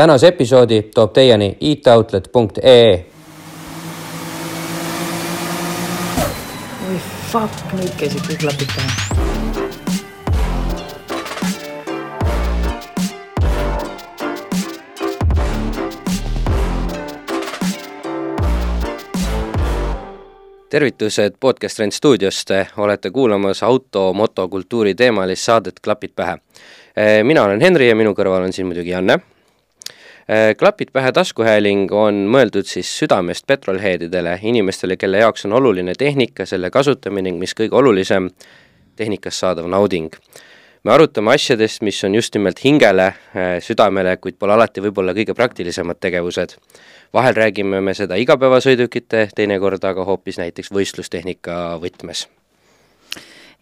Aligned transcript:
tänase 0.00 0.28
episoodi 0.28 0.82
toob 0.94 1.12
teieni 1.12 1.56
itoutlet.ee. 1.60 3.06
oi 6.88 7.00
fuck, 7.32 7.74
nüüd 7.76 7.90
käisid 8.00 8.22
kõik 8.24 8.38
klapid 8.40 8.70
pähe. 8.72 8.88
tervitused 20.70 21.36
Podcast 21.40 21.78
Rent 21.78 21.92
stuudiost, 21.92 22.50
olete 22.76 23.10
kuulamas 23.10 23.62
auto, 23.62 24.12
motokultuuri 24.12 24.94
teemalist 24.94 25.42
saadet 25.42 25.80
Klapid 25.84 26.16
pähe. 26.16 26.38
mina 27.22 27.44
olen 27.44 27.60
Henri 27.60 27.88
ja 27.88 27.96
minu 27.96 28.14
kõrval 28.16 28.48
on 28.48 28.52
siin 28.52 28.66
muidugi 28.66 28.96
Janne. 28.96 29.18
Klapid 30.58 30.92
pähe 30.92 31.10
taskuhääling 31.12 31.90
on 31.92 32.24
mõeldud 32.30 32.68
siis 32.68 32.90
südamest 33.00 33.46
petrolheadidele, 33.50 34.36
inimestele, 34.42 34.96
kelle 34.96 35.24
jaoks 35.24 35.44
on 35.48 35.56
oluline 35.58 35.94
tehnika, 35.98 36.46
selle 36.46 36.70
kasutamine 36.70 37.30
ning 37.30 37.40
mis 37.40 37.54
kõige 37.58 37.74
olulisem, 37.74 38.30
tehnikast 38.96 39.42
saadav 39.42 39.66
nauding. 39.66 40.14
me 40.84 40.92
arutame 40.92 41.34
asjadest, 41.34 41.82
mis 41.82 42.04
on 42.04 42.14
just 42.14 42.34
nimelt 42.34 42.64
hingele, 42.64 43.12
südamele, 43.60 44.16
kuid 44.16 44.38
pole 44.38 44.52
alati 44.52 44.80
võib-olla 44.80 45.14
kõige 45.14 45.34
praktilisemad 45.34 45.98
tegevused 46.00 46.56
vahel 47.12 47.34
räägime 47.34 47.80
me 47.80 47.94
seda 47.94 48.18
igapäevasõidukite, 48.20 49.28
teinekord 49.34 49.84
aga 49.84 50.04
hoopis 50.04 50.38
näiteks 50.38 50.70
võistlustehnika 50.74 51.56
võtmes 51.82 52.28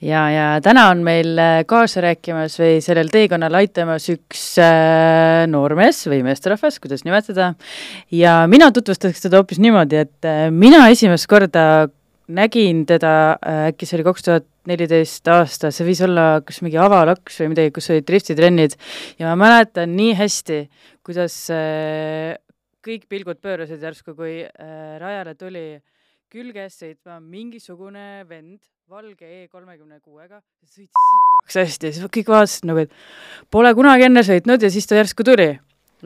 ja, 0.05 0.23
ja 0.30 0.47
täna 0.65 0.88
on 0.93 1.02
meil 1.07 1.38
äh, 1.41 1.61
kaasa 1.69 2.02
rääkimas 2.05 2.59
või 2.61 2.79
sellel 2.84 3.11
teekonnal 3.12 3.59
aitamas 3.61 4.09
üks 4.12 4.43
äh, 4.62 5.45
noormees 5.51 6.05
või 6.11 6.23
meesterahvas, 6.27 6.79
kuidas 6.83 7.05
nimetada, 7.06 7.52
ja 8.15 8.41
mina 8.51 8.70
tutvustaks 8.75 9.25
teda 9.25 9.42
hoopis 9.42 9.61
niimoodi, 9.62 10.05
et 10.06 10.28
äh, 10.28 10.48
mina 10.55 10.86
esimest 10.92 11.28
korda 11.31 11.89
nägin 12.28 12.84
teda 12.86 13.12
äh,, 13.41 13.67
äkki 13.73 13.89
see 13.89 13.98
oli 13.98 14.06
kaks 14.06 14.27
tuhat 14.27 14.48
neliteist 14.69 15.28
aasta, 15.33 15.70
see 15.73 15.86
võis 15.86 16.03
olla 16.05 16.27
kas 16.45 16.61
mingi 16.64 16.77
avalaks 16.80 17.41
või 17.41 17.55
midagi, 17.55 17.73
kus 17.78 17.89
olid 17.92 18.06
driftitrennid 18.08 18.77
ja 19.19 19.30
ma 19.30 19.36
mäletan 19.41 19.95
nii 19.97 20.12
hästi, 20.19 20.62
kuidas 21.06 21.41
äh, 21.55 22.36
kõik 22.84 23.08
pilgud 23.11 23.41
pöörasid 23.42 23.83
järsku, 23.83 24.14
kui 24.19 24.42
äh, 24.45 24.98
rajale 25.01 25.34
tuli 25.41 25.69
külges 26.28 26.83
sõitma 26.83 27.17
mingisugune 27.25 28.27
vend 28.28 28.61
valge 28.89 29.27
E 29.28 29.48
kolmekümne 29.53 29.98
kuuega, 30.00 30.39
sõitis 30.64 30.89
sitaks 30.97 31.56
hästi 31.61 31.89
ja 31.91 31.92
siis 31.92 32.11
kõik 32.14 32.31
vaatasid 32.33 32.64
nagu, 32.70 32.86
et 32.86 32.95
pole 33.53 33.72
kunagi 33.77 34.06
enne 34.06 34.22
sõitnud 34.25 34.64
ja 34.64 34.70
siis 34.72 34.89
ta 34.89 34.97
järsku 34.97 35.27
tuli. 35.28 35.48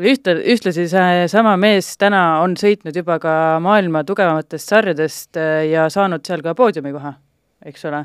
ühte, 0.02 0.34
ühtlasi 0.54 0.88
seesama 0.90 1.52
mees 1.62 1.92
täna 2.00 2.40
on 2.42 2.56
sõitnud 2.58 2.96
juba 2.98 3.20
ka 3.22 3.34
maailma 3.62 4.02
tugevamatest 4.08 4.74
sarjadest 4.74 5.38
äh, 5.38 5.68
ja 5.70 5.86
saanud 5.94 6.26
seal 6.26 6.42
ka 6.42 6.56
poodiumikoha, 6.58 7.14
eks 7.70 7.86
ole. 7.86 8.04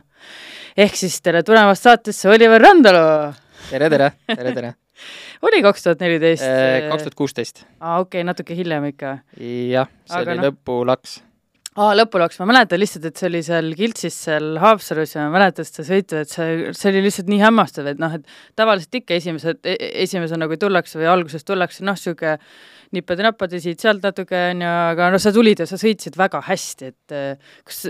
ehk 0.78 0.96
siis 1.02 1.22
tere 1.26 1.42
tulemast 1.44 1.88
saatesse, 1.90 2.30
Oliver 2.30 2.62
Randalu! 2.62 3.34
tere, 3.72 3.90
tere, 3.90 4.12
tere, 4.30 4.54
tere 4.54 4.74
oli 5.50 5.64
kaks 5.66 5.88
tuhat 5.88 6.06
neliteist? 6.06 6.46
Äh, 6.46 6.84
kaks 6.92 7.08
tuhat 7.08 7.18
kuusteist. 7.18 7.66
aa, 7.80 7.98
okei 7.98 8.22
okay,, 8.22 8.30
natuke 8.30 8.54
hiljem 8.56 8.92
ikka. 8.94 9.18
jah, 9.74 9.90
see 10.06 10.22
Aga 10.22 10.38
oli 10.38 10.44
no. 10.44 10.52
lõpulaks. 10.52 11.24
Aa, 11.78 11.94
lõpulaks, 11.98 12.40
ma 12.42 12.48
mäletan 12.50 12.82
lihtsalt, 12.82 13.06
et 13.10 13.20
see 13.20 13.28
oli 13.30 13.42
seal 13.46 13.70
Kiltsis 13.78 14.16
seal 14.28 14.58
Haapsalus 14.62 15.14
ja 15.16 15.28
ma 15.28 15.38
mäletan 15.38 15.68
seda 15.68 15.86
sõitu, 15.86 16.22
et 16.24 16.32
see, 16.32 16.72
see 16.78 16.92
oli 16.92 17.04
lihtsalt 17.06 17.30
nii 17.32 17.42
hämmastav, 17.44 17.90
et 17.92 18.02
noh, 18.02 18.16
et 18.18 18.38
tavaliselt 18.58 18.98
ikka 19.02 19.18
esimesed, 19.20 19.62
e-, 19.68 19.78
esimesena 20.06 20.50
kui 20.50 20.60
tullakse 20.62 21.00
või 21.00 21.10
alguses 21.12 21.46
tullakse, 21.48 21.86
noh, 21.86 21.98
niisugune 21.98 22.38
nippade-nappade 22.96 23.60
siit-sealt 23.62 24.06
natuke, 24.08 24.40
on 24.54 24.64
ju, 24.64 24.72
aga 24.94 25.12
noh, 25.14 25.22
sa 25.22 25.34
tulid 25.36 25.62
ja 25.62 25.68
sa 25.70 25.80
sõitsid 25.80 26.18
väga 26.18 26.42
hästi, 26.48 26.94
et 26.94 27.16
äh, 27.16 27.52
kas, 27.68 27.84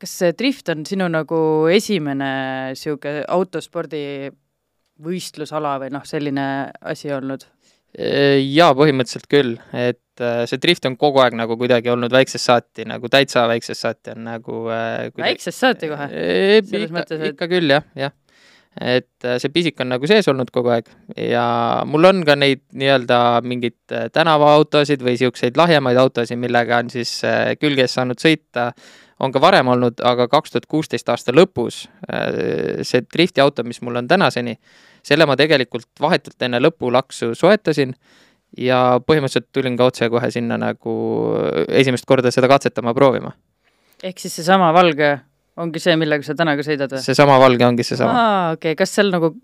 kas 0.00 0.16
see 0.22 0.36
drift 0.38 0.70
on 0.72 0.86
sinu 0.88 1.10
nagu 1.12 1.40
esimene 1.74 2.30
niisugune 2.72 3.26
autospordi 3.34 4.04
võistlusala 5.04 5.76
või 5.82 5.92
noh, 5.92 6.06
selline 6.08 6.46
asi 6.80 7.12
olnud? 7.12 7.44
Jaa, 7.94 8.72
põhimõtteliselt 8.74 9.28
küll, 9.30 9.52
et 9.70 10.22
äh, 10.22 10.42
see 10.50 10.58
drift 10.58 10.86
on 10.88 10.96
kogu 10.98 11.20
aeg 11.22 11.36
nagu 11.38 11.54
kuidagi 11.58 11.92
olnud 11.92 12.10
väiksest 12.14 12.50
saati, 12.50 12.86
nagu 12.90 13.06
täitsa 13.10 13.44
väiksest 13.46 13.84
saati 13.84 14.16
on 14.16 14.24
nagu 14.26 14.64
äh, 14.66 15.12
kuidagi... 15.12 15.22
väiksest 15.28 15.62
saati 15.62 15.90
kohe? 15.92 16.08
selles 16.66 16.90
ikka, 16.90 17.04
et 17.14 17.26
ikka 17.30 17.48
küll, 17.52 17.70
jah, 17.70 17.84
jah. 17.94 18.10
et 18.82 19.28
äh, 19.28 19.36
see 19.38 19.52
pisik 19.54 19.78
on 19.84 19.92
nagu 19.94 20.10
sees 20.10 20.26
olnud 20.32 20.50
kogu 20.54 20.72
aeg 20.74 20.90
ja 21.22 21.44
mul 21.86 22.10
on 22.10 22.24
ka 22.26 22.34
neid 22.34 22.64
nii-öelda 22.74 23.20
mingeid 23.46 23.96
tänavaautosid 24.16 25.04
või 25.04 25.14
niisuguseid 25.14 25.60
lahjemaid 25.60 26.00
autosid, 26.02 26.40
millega 26.42 26.82
on 26.82 26.90
siis 26.90 27.20
külges 27.60 27.94
saanud 27.94 28.18
sõita 28.18 28.72
on 29.22 29.30
ka 29.30 29.38
varem 29.38 29.70
olnud, 29.70 30.02
aga 30.02 30.26
kaks 30.32 30.56
tuhat 30.56 30.66
kuusteist 30.66 31.14
aasta 31.14 31.30
lõpus 31.30 31.84
see 32.82 33.06
drifti 33.06 33.44
auto, 33.44 33.62
mis 33.62 33.78
mul 33.86 34.02
on 34.02 34.10
tänaseni, 34.10 34.58
selle 35.04 35.26
ma 35.28 35.36
tegelikult 35.40 35.90
vahetult 36.00 36.46
enne 36.46 36.60
lõpulaksu 36.62 37.32
soetasin 37.38 37.94
ja 38.58 39.00
põhimõtteliselt 39.02 39.50
tulin 39.54 39.76
ka 39.78 39.90
otsekohe 39.90 40.30
sinna 40.34 40.58
nagu 40.60 40.94
esimest 41.68 42.06
korda 42.06 42.32
seda 42.34 42.50
katsetama, 42.50 42.94
proovima. 42.94 43.34
ehk 44.02 44.20
siis 44.20 44.36
seesama 44.40 44.72
valge 44.74 45.16
ongi 45.60 45.82
see, 45.82 45.96
millega 45.98 46.26
sa 46.26 46.36
täna 46.38 46.56
ka 46.58 46.66
sõidad 46.66 46.94
või? 46.94 47.02
seesama 47.04 47.40
valge 47.42 47.66
ongi 47.66 47.86
seesama. 47.86 48.14
aa, 48.14 48.46
okei 48.56 48.74
okay., 48.74 48.80
kas 48.84 48.94
seal 48.96 49.12
nagu 49.14 49.34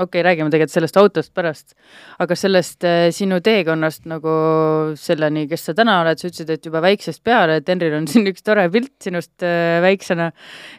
okei 0.00 0.20
okay,, 0.20 0.24
räägime 0.24 0.50
tegelikult 0.52 0.74
sellest 0.74 0.98
autost 1.00 1.32
pärast, 1.36 1.74
aga 2.22 2.36
sellest 2.38 2.86
äh, 2.88 3.08
sinu 3.14 3.40
teekonnast 3.44 4.06
nagu 4.10 4.34
selleni, 4.98 5.46
kes 5.50 5.66
sa 5.68 5.74
täna 5.76 6.00
oled, 6.04 6.20
sa 6.20 6.30
ütlesid, 6.30 6.52
et 6.54 6.68
juba 6.70 6.82
väiksest 6.84 7.22
peale, 7.26 7.58
et 7.60 7.68
Henril 7.70 7.98
on 7.98 8.08
siin 8.10 8.28
üks 8.30 8.46
tore 8.46 8.66
pilt 8.72 8.94
sinust 9.04 9.46
äh, 9.46 9.80
väiksena, 9.84 10.30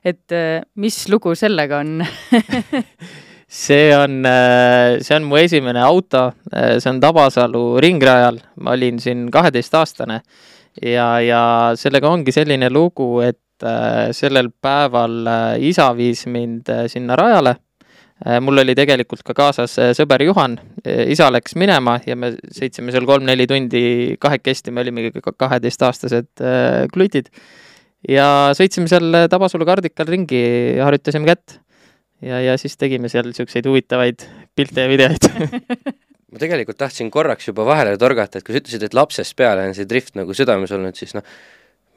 et 0.03 0.35
äh, 0.35 0.63
mis 0.81 1.03
lugu 1.11 1.35
sellega 1.39 1.83
on 1.83 1.99
see 3.51 3.91
on, 3.95 4.25
äh, 4.25 5.01
see 5.03 5.15
on 5.15 5.25
mu 5.27 5.35
esimene 5.35 5.81
auto, 5.83 6.31
äh, 6.55 6.79
see 6.79 6.89
on 6.89 7.01
Tabasalu 7.03 7.81
ringrajal, 7.83 8.39
ma 8.63 8.77
olin 8.77 8.99
siin 9.03 9.25
kaheteistaastane. 9.31 10.21
Ja, 10.87 11.19
ja 11.19 11.41
sellega 11.75 12.07
ongi 12.07 12.31
selline 12.31 12.69
lugu, 12.71 13.19
et 13.25 13.65
äh, 13.67 14.13
sellel 14.15 14.53
päeval 14.55 15.27
isa 15.59 15.89
viis 15.97 16.23
mind 16.31 16.71
sinna 16.87 17.19
rajale. 17.19 17.57
mul 18.21 18.61
oli 18.61 18.75
tegelikult 18.77 19.23
ka 19.25 19.33
kaasas 19.33 19.79
sõber 19.97 20.21
Juhan, 20.21 20.59
isa 20.85 21.31
läks 21.33 21.55
minema 21.57 21.95
ja 22.05 22.13
me 22.15 22.29
sõitsime 22.53 22.93
seal 22.93 23.07
kolm-neli 23.09 23.47
tundi 23.49 23.81
kahekesti, 24.21 24.69
me 24.69 24.83
olimegi 24.83 25.23
kaheteistaastased 25.25 26.43
klutid. 26.93 27.31
ja 28.07 28.53
sõitsime 28.53 28.85
seal 28.87 29.25
Tabasalu 29.25 29.65
kardikal 29.65 30.05
ringi, 30.05 30.43
harjutasime 30.77 31.33
kätt 31.33 31.57
ja, 32.21 32.41
ja 32.41 32.57
siis 32.61 32.77
tegime 32.79 33.09
seal 33.11 33.29
niisuguseid 33.29 33.67
huvitavaid 33.69 34.27
pilte 34.55 34.85
ja 34.85 34.91
videoid 34.91 35.29
ma 36.31 36.39
tegelikult 36.41 36.79
tahtsin 36.79 37.11
korraks 37.11 37.49
juba 37.49 37.65
vahele 37.67 37.97
torgata, 37.99 38.39
et 38.39 38.47
kui 38.47 38.55
sa 38.55 38.61
ütlesid, 38.63 38.85
et 38.87 38.95
lapsest 38.95 39.35
peale 39.39 39.67
on 39.67 39.75
see 39.77 39.89
drift 39.89 40.15
nagu 40.19 40.35
südames 40.37 40.71
olnud, 40.75 40.95
siis 40.97 41.15
noh, 41.17 41.27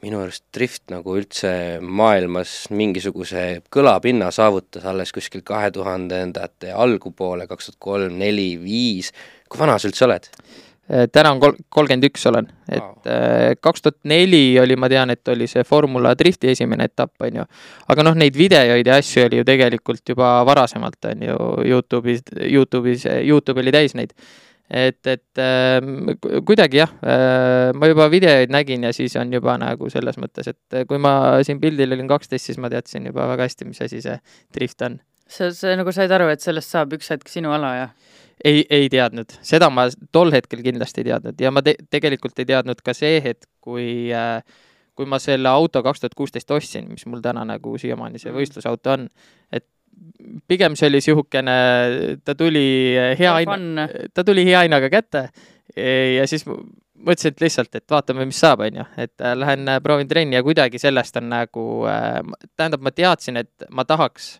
minu 0.03 0.19
arust 0.21 0.43
drift 0.53 0.91
nagu 0.91 1.15
üldse 1.17 1.51
maailmas 1.81 2.67
mingisuguse 2.75 3.45
kõlapinna 3.73 4.29
saavutas 4.35 4.85
alles 4.85 5.13
kuskil 5.15 5.41
kahe 5.47 5.71
tuhandendate 5.73 6.75
algupoole, 6.75 7.47
kaks 7.49 7.71
tuhat 7.71 7.81
kolm, 7.87 8.19
neli, 8.19 8.51
viis, 8.61 9.13
kui 9.49 9.61
vana 9.61 9.79
sa 9.79 9.89
üldse 9.89 10.05
oled? 10.07 10.29
Äh, 10.85 11.07
täna 11.09 11.31
on 11.33 11.39
kol-, 11.41 11.55
kolmkümmend 11.73 12.05
üks 12.05 12.27
olen, 12.29 12.45
et 12.69 13.07
äh, 13.09 13.55
kaks 13.57 13.81
tuhat 13.81 13.95
neli 14.05 14.53
oli, 14.61 14.75
ma 14.77 14.85
tean, 14.91 15.09
et 15.09 15.31
oli 15.33 15.47
see 15.49 15.63
Formula 15.65 16.11
Drifti 16.13 16.51
esimene 16.51 16.85
etapp, 16.85 17.15
on 17.25 17.39
ju. 17.39 17.45
aga 17.89 18.05
noh, 18.05 18.17
neid 18.21 18.37
videoid 18.37 18.85
ja 18.85 18.99
asju 19.01 19.23
oli 19.25 19.39
ju 19.39 19.47
tegelikult 19.49 20.13
juba 20.13 20.35
varasemalt, 20.45 20.99
on 21.09 21.23
ju, 21.25 21.37
Youtube'is, 21.71 22.21
Youtube'is, 22.37 23.07
Youtube 23.25 23.65
oli 23.65 23.73
täis 23.73 23.97
neid. 23.97 24.13
et, 24.69 25.01
et 25.09 25.41
äh, 25.41 25.81
kuidagi 26.45 26.83
jah 26.83 26.93
äh,, 27.01 27.73
ma 27.73 27.89
juba 27.89 28.05
videoid 28.13 28.53
nägin 28.53 28.85
ja 28.85 28.93
siis 28.93 29.17
on 29.17 29.33
juba 29.33 29.57
nagu 29.61 29.89
selles 29.89 30.21
mõttes, 30.21 30.53
et 30.53 30.85
kui 30.85 31.01
ma 31.01 31.41
siin 31.45 31.61
pildil 31.61 31.97
olin 31.97 32.13
kaksteist, 32.13 32.51
siis 32.51 32.61
ma 32.61 32.69
teadsin 32.69 33.09
juba 33.09 33.25
väga 33.33 33.49
hästi, 33.49 33.71
mis 33.71 33.81
asi 33.81 34.05
see 34.05 34.19
drift 34.53 34.85
on. 34.85 35.01
sa, 35.25 35.49
sa 35.49 35.73
nagu 35.81 35.89
said 35.93 36.13
aru, 36.13 36.29
et 36.29 36.45
sellest 36.45 36.77
saab 36.77 36.93
üks 36.93 37.09
hetk 37.09 37.33
sinu 37.33 37.57
ala, 37.57 37.73
jah? 37.81 38.14
Ei, 38.43 38.65
ei 38.69 38.89
teadnud, 38.91 39.37
seda 39.45 39.69
ma 39.73 39.87
tol 40.11 40.33
hetkel 40.35 40.63
kindlasti 40.65 41.03
ei 41.03 41.09
teadnud. 41.11 41.41
Ja 41.41 41.51
ma 41.51 41.63
te 41.65 41.75
tegelikult 41.89 42.39
ei 42.39 42.49
teadnud 42.49 42.81
ka 42.85 42.93
see 42.97 43.19
hetk, 43.23 43.47
kui 43.63 44.11
äh, 44.13 44.41
kui 44.95 45.07
ma 45.09 45.19
selle 45.19 45.51
auto 45.51 45.81
kaks 45.83 46.01
tuhat 46.01 46.15
kuusteist 46.15 46.51
ostsin, 46.55 46.87
mis 46.93 47.05
mul 47.09 47.23
täna 47.23 47.43
nagu 47.47 47.75
siiamaani 47.79 48.21
see 48.21 48.31
mm. 48.31 48.39
võistlusauto 48.39 48.93
on, 48.95 49.09
et 49.51 49.65
pigem 50.47 50.75
see 50.79 50.89
oli 50.89 51.01
niisugune, 51.01 51.57
ta 52.23 52.35
tuli 52.39 52.65
hea 53.19 53.35
hinna, 53.43 53.87
ta 54.15 54.23
tuli 54.27 54.45
hea 54.47 54.65
hinnaga 54.65 54.89
kätte. 54.91 55.27
Ja 55.75 56.23
siis 56.29 56.45
mõtlesin, 56.47 57.35
et 57.35 57.43
lihtsalt, 57.43 57.75
et 57.75 57.91
vaatame, 57.91 58.25
mis 58.27 58.39
saab, 58.39 58.63
on 58.65 58.79
ju, 58.79 58.85
et 59.01 59.21
äh, 59.21 59.35
lähen 59.37 59.67
äh, 59.69 59.81
proovin 59.83 60.07
trenni 60.07 60.37
ja 60.37 60.43
kuidagi 60.45 60.79
sellest 60.81 61.19
on 61.19 61.27
nagu 61.29 61.65
äh,, 61.91 62.21
tähendab, 62.55 62.81
ma 62.85 62.93
teadsin, 62.95 63.41
et 63.43 63.67
ma 63.69 63.85
tahaks 63.85 64.37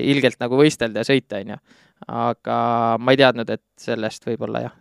ilgelt 0.00 0.40
nagu 0.40 0.58
võistelda 0.58 1.04
ja 1.04 1.06
sõita, 1.06 1.42
on 1.42 1.54
ju 1.54 1.60
aga 2.08 2.60
ma 3.00 3.12
ei 3.12 3.20
teadnud, 3.20 3.50
et 3.50 3.64
sellest 3.80 4.24
võib-olla 4.28 4.64
jah, 4.64 4.78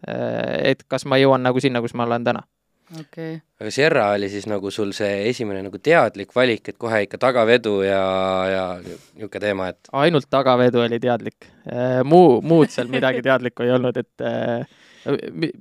et 0.63 0.85
kas 0.87 1.05
ma 1.09 1.19
jõuan 1.19 1.43
nagu 1.43 1.61
sinna, 1.63 1.81
kus 1.83 1.95
ma 1.97 2.07
olen 2.07 2.27
täna? 2.27 2.45
Okei. 2.89 3.35
Okay.. 3.35 3.41
aga 3.61 3.71
Sierra 3.71 4.07
oli 4.15 4.31
siis 4.33 4.47
nagu 4.49 4.71
sul 4.73 4.95
see 4.97 5.27
esimene 5.29 5.61
nagu 5.61 5.77
teadlik 5.83 6.31
valik, 6.35 6.71
et 6.71 6.77
kohe 6.81 7.03
ikka 7.05 7.19
tagavedu 7.21 7.75
ja, 7.85 8.01
ja 8.49 8.63
niisugune 8.81 9.43
teema, 9.43 9.67
et 9.69 9.91
ainult 9.93 10.29
tagavedu 10.29 10.81
oli 10.87 10.97
teadlik. 11.01 11.49
Muu, 12.09 12.39
muud 12.41 12.73
seal 12.73 12.89
midagi 12.89 13.21
teadlikku 13.25 13.67
ei 13.67 13.75
olnud, 13.75 13.99
et 14.01 14.25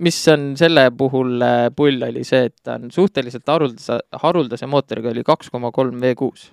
mis 0.00 0.20
on 0.32 0.54
selle 0.58 0.88
puhul 0.96 1.44
pull, 1.76 2.00
oli 2.08 2.24
see, 2.24 2.48
et 2.48 2.56
ta 2.64 2.78
on 2.78 2.88
suhteliselt 2.94 3.44
haruldase, 3.52 4.00
haruldase 4.24 4.70
mootoriga, 4.70 5.12
oli 5.12 5.26
kaks 5.26 5.52
koma 5.52 5.72
kolm 5.74 6.00
V 6.00 6.14
kuus 6.16 6.48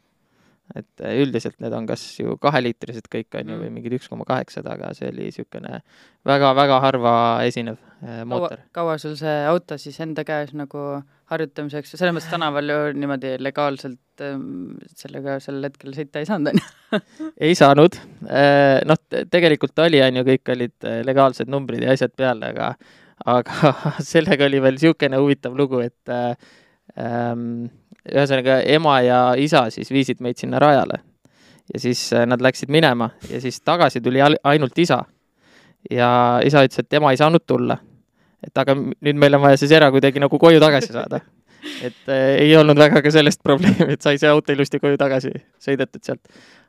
et 0.73 1.03
äh, 1.03 1.19
üldiselt 1.21 1.59
need 1.61 1.73
on 1.77 1.85
kas 1.89 2.01
ju 2.17 2.37
kaheliitrised 2.41 3.05
kõik, 3.11 3.29
on 3.37 3.51
ju, 3.51 3.57
või 3.59 3.67
mm. 3.67 3.75
mingid 3.77 3.97
üks 3.99 4.09
koma 4.09 4.25
kaheksad, 4.27 4.65
aga 4.69 4.89
see 4.97 5.11
oli 5.11 5.27
niisugune 5.27 5.81
väga-väga 6.25 6.79
harva 6.81 7.13
esinev 7.45 7.77
äh, 8.01 8.23
mootor. 8.25 8.63
kaua 8.75 8.97
sul 9.01 9.13
see 9.19 9.35
auto 9.45 9.77
siis 9.81 9.99
enda 10.01 10.25
käes 10.25 10.55
nagu 10.57 11.03
harjutamiseks, 11.29 11.93
selles 11.93 12.17
mõttes 12.17 12.33
tänaval 12.33 12.73
ju 12.73 12.81
niimoodi 12.97 13.35
legaalselt 13.41 14.25
ähm, 14.25 14.75
sellega 14.97 15.37
sel 15.43 15.61
hetkel 15.65 15.93
sõita 15.97 16.21
ei 16.21 16.29
saanud, 16.29 16.53
on 16.53 16.61
ju? 16.61 17.01
ei 17.49 17.57
saanud, 17.57 18.01
äh, 18.25 18.81
noh, 18.89 19.01
tegelikult 19.29 19.85
oli, 19.85 20.01
on 20.05 20.21
ju, 20.21 20.27
kõik 20.33 20.53
olid 20.57 20.91
legaalsed 21.05 21.49
numbrid 21.51 21.85
ja 21.85 21.93
asjad 21.93 22.13
peal, 22.17 22.41
aga 22.45 22.73
aga 23.23 23.73
sellega 24.13 24.49
oli 24.49 24.61
veel 24.63 24.79
niisugune 24.79 25.21
huvitav 25.21 25.55
lugu, 25.57 25.81
et 25.85 26.15
ähm, 26.97 27.67
ühesõnaga 28.13 28.59
ema 28.75 28.99
ja 29.05 29.19
isa 29.37 29.65
siis 29.73 29.91
viisid 29.93 30.21
meid 30.21 30.39
sinna 30.41 30.59
rajale. 30.61 31.01
ja 31.73 31.79
siis 31.79 32.13
äh, 32.13 32.25
nad 32.25 32.41
läksid 32.41 32.69
minema 32.69 33.09
ja 33.29 33.41
siis 33.41 33.61
tagasi 33.61 34.01
tuli 34.01 34.19
ainult 34.43 34.77
isa. 34.77 35.03
ja 35.91 36.41
isa 36.45 36.63
ütles, 36.65 36.79
et 36.79 36.89
tema 36.89 37.11
ei 37.11 37.17
saanud 37.17 37.45
tulla. 37.47 37.77
et 38.45 38.57
aga 38.57 38.75
nüüd 38.75 39.17
meil 39.17 39.35
on 39.35 39.41
vaja 39.41 39.57
see 39.57 39.71
sera 39.71 39.91
kuidagi 39.91 40.19
nagu 40.19 40.39
koju 40.39 40.59
tagasi 40.59 40.93
saada. 40.93 41.21
et 41.81 42.09
äh, 42.09 42.35
ei 42.43 42.57
olnud 42.57 42.77
väga 42.77 43.01
ka 43.01 43.11
sellest 43.11 43.43
probleemi, 43.43 43.93
et 43.93 44.01
sai 44.01 44.17
see 44.17 44.29
auto 44.29 44.53
ilusti 44.53 44.79
koju 44.79 44.97
tagasi 44.97 45.33
sõidetud 45.59 46.03
sealt. 46.03 46.21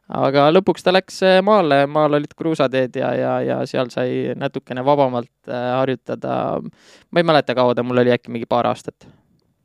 aga 0.08 0.48
lõpuks 0.54 0.82
ta 0.86 0.94
läks 0.96 1.20
äh, 1.22 1.42
maale, 1.42 1.84
maal 1.86 2.16
olid 2.16 2.32
kruusateed 2.38 2.96
ja, 2.96 3.12
ja, 3.14 3.36
ja 3.44 3.60
seal 3.66 3.92
sai 3.92 4.32
natukene 4.36 4.84
vabamalt 4.84 5.52
äh, 5.52 5.70
harjutada. 5.76 6.62
ma 7.10 7.20
ei 7.20 7.30
mäleta, 7.32 7.54
kaua 7.54 7.74
ta 7.74 7.84
mul 7.84 8.04
oli, 8.04 8.16
äkki 8.16 8.32
mingi 8.32 8.48
paar 8.48 8.72
aastat 8.72 9.08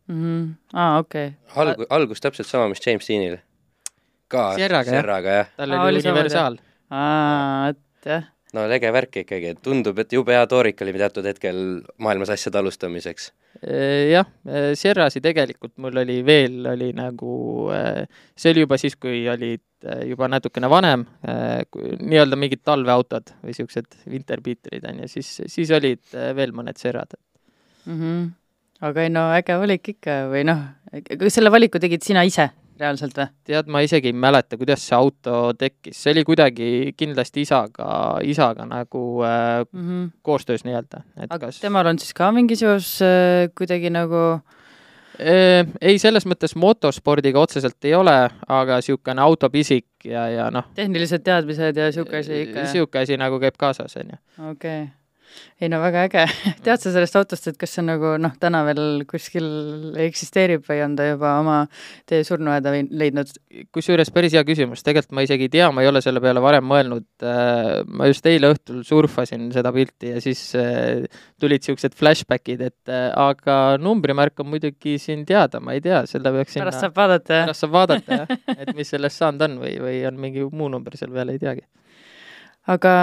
mm. 0.08 0.18
-hmm. 0.18 0.50
aa, 0.74 1.00
okei 1.00 1.28
okay.. 1.28 1.64
alg-, 1.64 1.88
algus 1.90 2.22
täpselt 2.22 2.48
sama, 2.48 2.70
mis 2.72 2.84
James 2.86 3.08
Deanil. 3.08 3.38
ka 4.28 4.54
Sierraga, 4.56 4.92
Sierraga, 4.92 5.40
jah. 5.40 5.50
tal 5.58 5.78
oli 5.80 6.04
universaal. 6.04 6.58
aa, 6.90 7.70
et 7.70 8.12
jah. 8.14 8.30
no 8.54 8.68
lege 8.68 8.92
värk 8.92 9.22
ikkagi, 9.24 9.54
et 9.56 9.62
tundub, 9.64 10.00
et 10.00 10.14
jube 10.14 10.34
hea 10.36 10.48
toorik 10.48 10.82
oli 10.82 10.96
teatud 10.98 11.28
hetkel 11.28 11.82
maailmas 11.98 12.34
asjade 12.36 12.60
alustamiseks. 12.60 13.32
jah, 14.12 14.30
Sierrasi 14.76 15.22
tegelikult 15.22 15.76
mul 15.78 16.02
oli 16.04 16.22
veel, 16.26 16.64
oli 16.72 16.92
nagu, 16.98 17.34
see 18.36 18.56
oli 18.56 18.66
juba 18.66 18.80
siis, 18.82 18.96
kui 18.96 19.28
olid 19.30 19.64
juba 20.06 20.28
natukene 20.30 20.70
vanem, 20.70 21.04
nii-öelda 21.26 22.38
mingid 22.38 22.62
talveautod 22.64 23.34
või 23.42 23.52
niisugused 23.52 23.98
winterbeaterid, 24.10 24.86
on 24.90 25.02
ju, 25.04 25.10
siis, 25.18 25.34
siis 25.52 25.72
olid 25.74 26.04
veel 26.38 26.54
mõned 26.56 26.78
Sierrad 26.78 27.18
mm. 27.86 27.98
-hmm 27.98 28.30
aga 28.82 29.06
ei 29.06 29.14
no 29.14 29.28
äge 29.36 29.58
valik 29.62 29.94
ikka 29.96 30.24
või 30.32 30.46
noh, 30.48 30.66
kas 31.12 31.38
selle 31.38 31.54
valiku 31.54 31.80
tegid 31.82 32.04
sina 32.06 32.26
ise 32.28 32.50
reaalselt 32.82 33.18
või? 33.18 33.28
tead, 33.48 33.70
ma 33.72 33.82
isegi 33.86 34.12
ei 34.12 34.18
mäleta, 34.18 34.58
kuidas 34.60 34.84
see 34.88 34.96
auto 34.98 35.52
tekkis, 35.58 35.98
see 35.98 36.14
oli 36.16 36.24
kuidagi 36.28 36.70
kindlasti 36.98 37.46
isaga, 37.46 37.92
isaga 38.28 38.66
nagu 38.70 39.04
äh, 39.28 39.62
mm 39.68 39.84
-hmm. 39.88 40.10
koostöös 40.22 40.66
nii-öelda. 40.68 41.04
aga 41.28 41.46
kas... 41.46 41.60
temal 41.60 41.88
on 41.88 42.00
siis 42.00 42.14
ka 42.14 42.32
mingi 42.32 42.56
seos 42.56 43.00
äh, 43.02 43.50
kuidagi 43.58 43.90
nagu 43.90 44.22
äh, 45.20 45.68
ei, 45.82 46.00
selles 46.00 46.26
mõttes 46.26 46.56
motospordiga 46.56 47.40
otseselt 47.40 47.86
ei 47.86 47.96
ole, 47.96 48.30
aga 48.48 48.80
niisugune 48.82 49.22
autopisik 49.22 49.88
ja, 50.06 50.28
ja 50.30 50.50
noh. 50.52 50.72
tehnilised 50.76 51.24
teadmised 51.24 51.78
ja 51.78 51.92
niisugune 51.92 52.24
asi 52.26 52.42
ikka? 52.48 52.66
niisugune 52.66 53.04
asi 53.04 53.18
nagu 53.18 53.40
käib 53.40 53.58
kaasas, 53.58 53.98
on 53.98 54.16
ju. 54.16 54.18
okei 54.50 54.82
okay 54.82 55.01
ei 55.62 55.70
no 55.70 55.78
väga 55.82 56.06
äge, 56.08 56.24
tead 56.66 56.82
sa 56.82 56.92
sellest 56.94 57.16
autost, 57.20 57.48
et 57.52 57.58
kas 57.60 57.76
see 57.76 57.84
nagu 57.86 58.16
noh, 58.22 58.34
täna 58.42 58.64
veel 58.66 59.04
kuskil 59.10 59.46
eksisteerib 60.02 60.66
või 60.68 60.82
on 60.86 60.96
ta 60.98 61.06
juba 61.06 61.36
oma 61.42 61.58
tee 62.10 62.24
surnuaeda 62.28 62.74
leidnud? 62.90 63.34
kusjuures 63.76 64.10
päris 64.14 64.34
hea 64.36 64.44
küsimus, 64.48 64.82
tegelikult 64.86 65.16
ma 65.18 65.26
isegi 65.26 65.48
ei 65.48 65.54
tea, 65.54 65.70
ma 65.74 65.84
ei 65.84 65.92
ole 65.92 66.02
selle 66.04 66.22
peale 66.24 66.42
varem 66.44 66.66
mõelnud. 66.68 67.08
Äh, 67.22 67.82
ma 67.86 68.10
just 68.10 68.26
eile 68.30 68.52
õhtul 68.56 68.82
surfasin 68.88 69.50
seda 69.54 69.74
pilti 69.76 70.16
ja 70.16 70.22
siis 70.24 70.44
äh, 70.60 71.06
tulid 71.42 71.66
siuksed 71.68 71.96
flashbackid, 71.98 72.66
et 72.72 72.92
äh, 72.92 73.10
aga 73.14 73.78
numbrimärk 73.82 74.42
on 74.42 74.52
muidugi 74.56 74.98
siin 75.02 75.26
teada, 75.30 75.62
ma 75.64 75.78
ei 75.78 75.84
tea, 75.86 76.04
selle 76.10 76.34
peaks 76.36 76.58
sinna 76.58 76.68
pärast 76.68 76.88
saab 76.88 76.98
vaadata, 76.98 77.34
jah? 77.34 77.50
pärast 77.50 77.66
saab 77.66 77.76
vaadata, 77.78 78.22
jah, 78.24 78.56
et 78.58 78.74
mis 78.78 78.94
sellest 78.96 79.22
saanud 79.22 79.46
on 79.48 79.60
või, 79.62 79.76
või 79.84 80.00
on 80.10 80.22
mingi 80.22 80.48
muu 80.50 80.72
number 80.74 80.98
seal 80.98 81.14
peal, 81.14 81.34
ei 81.34 81.42
teagi. 81.42 81.68
aga 82.72 82.94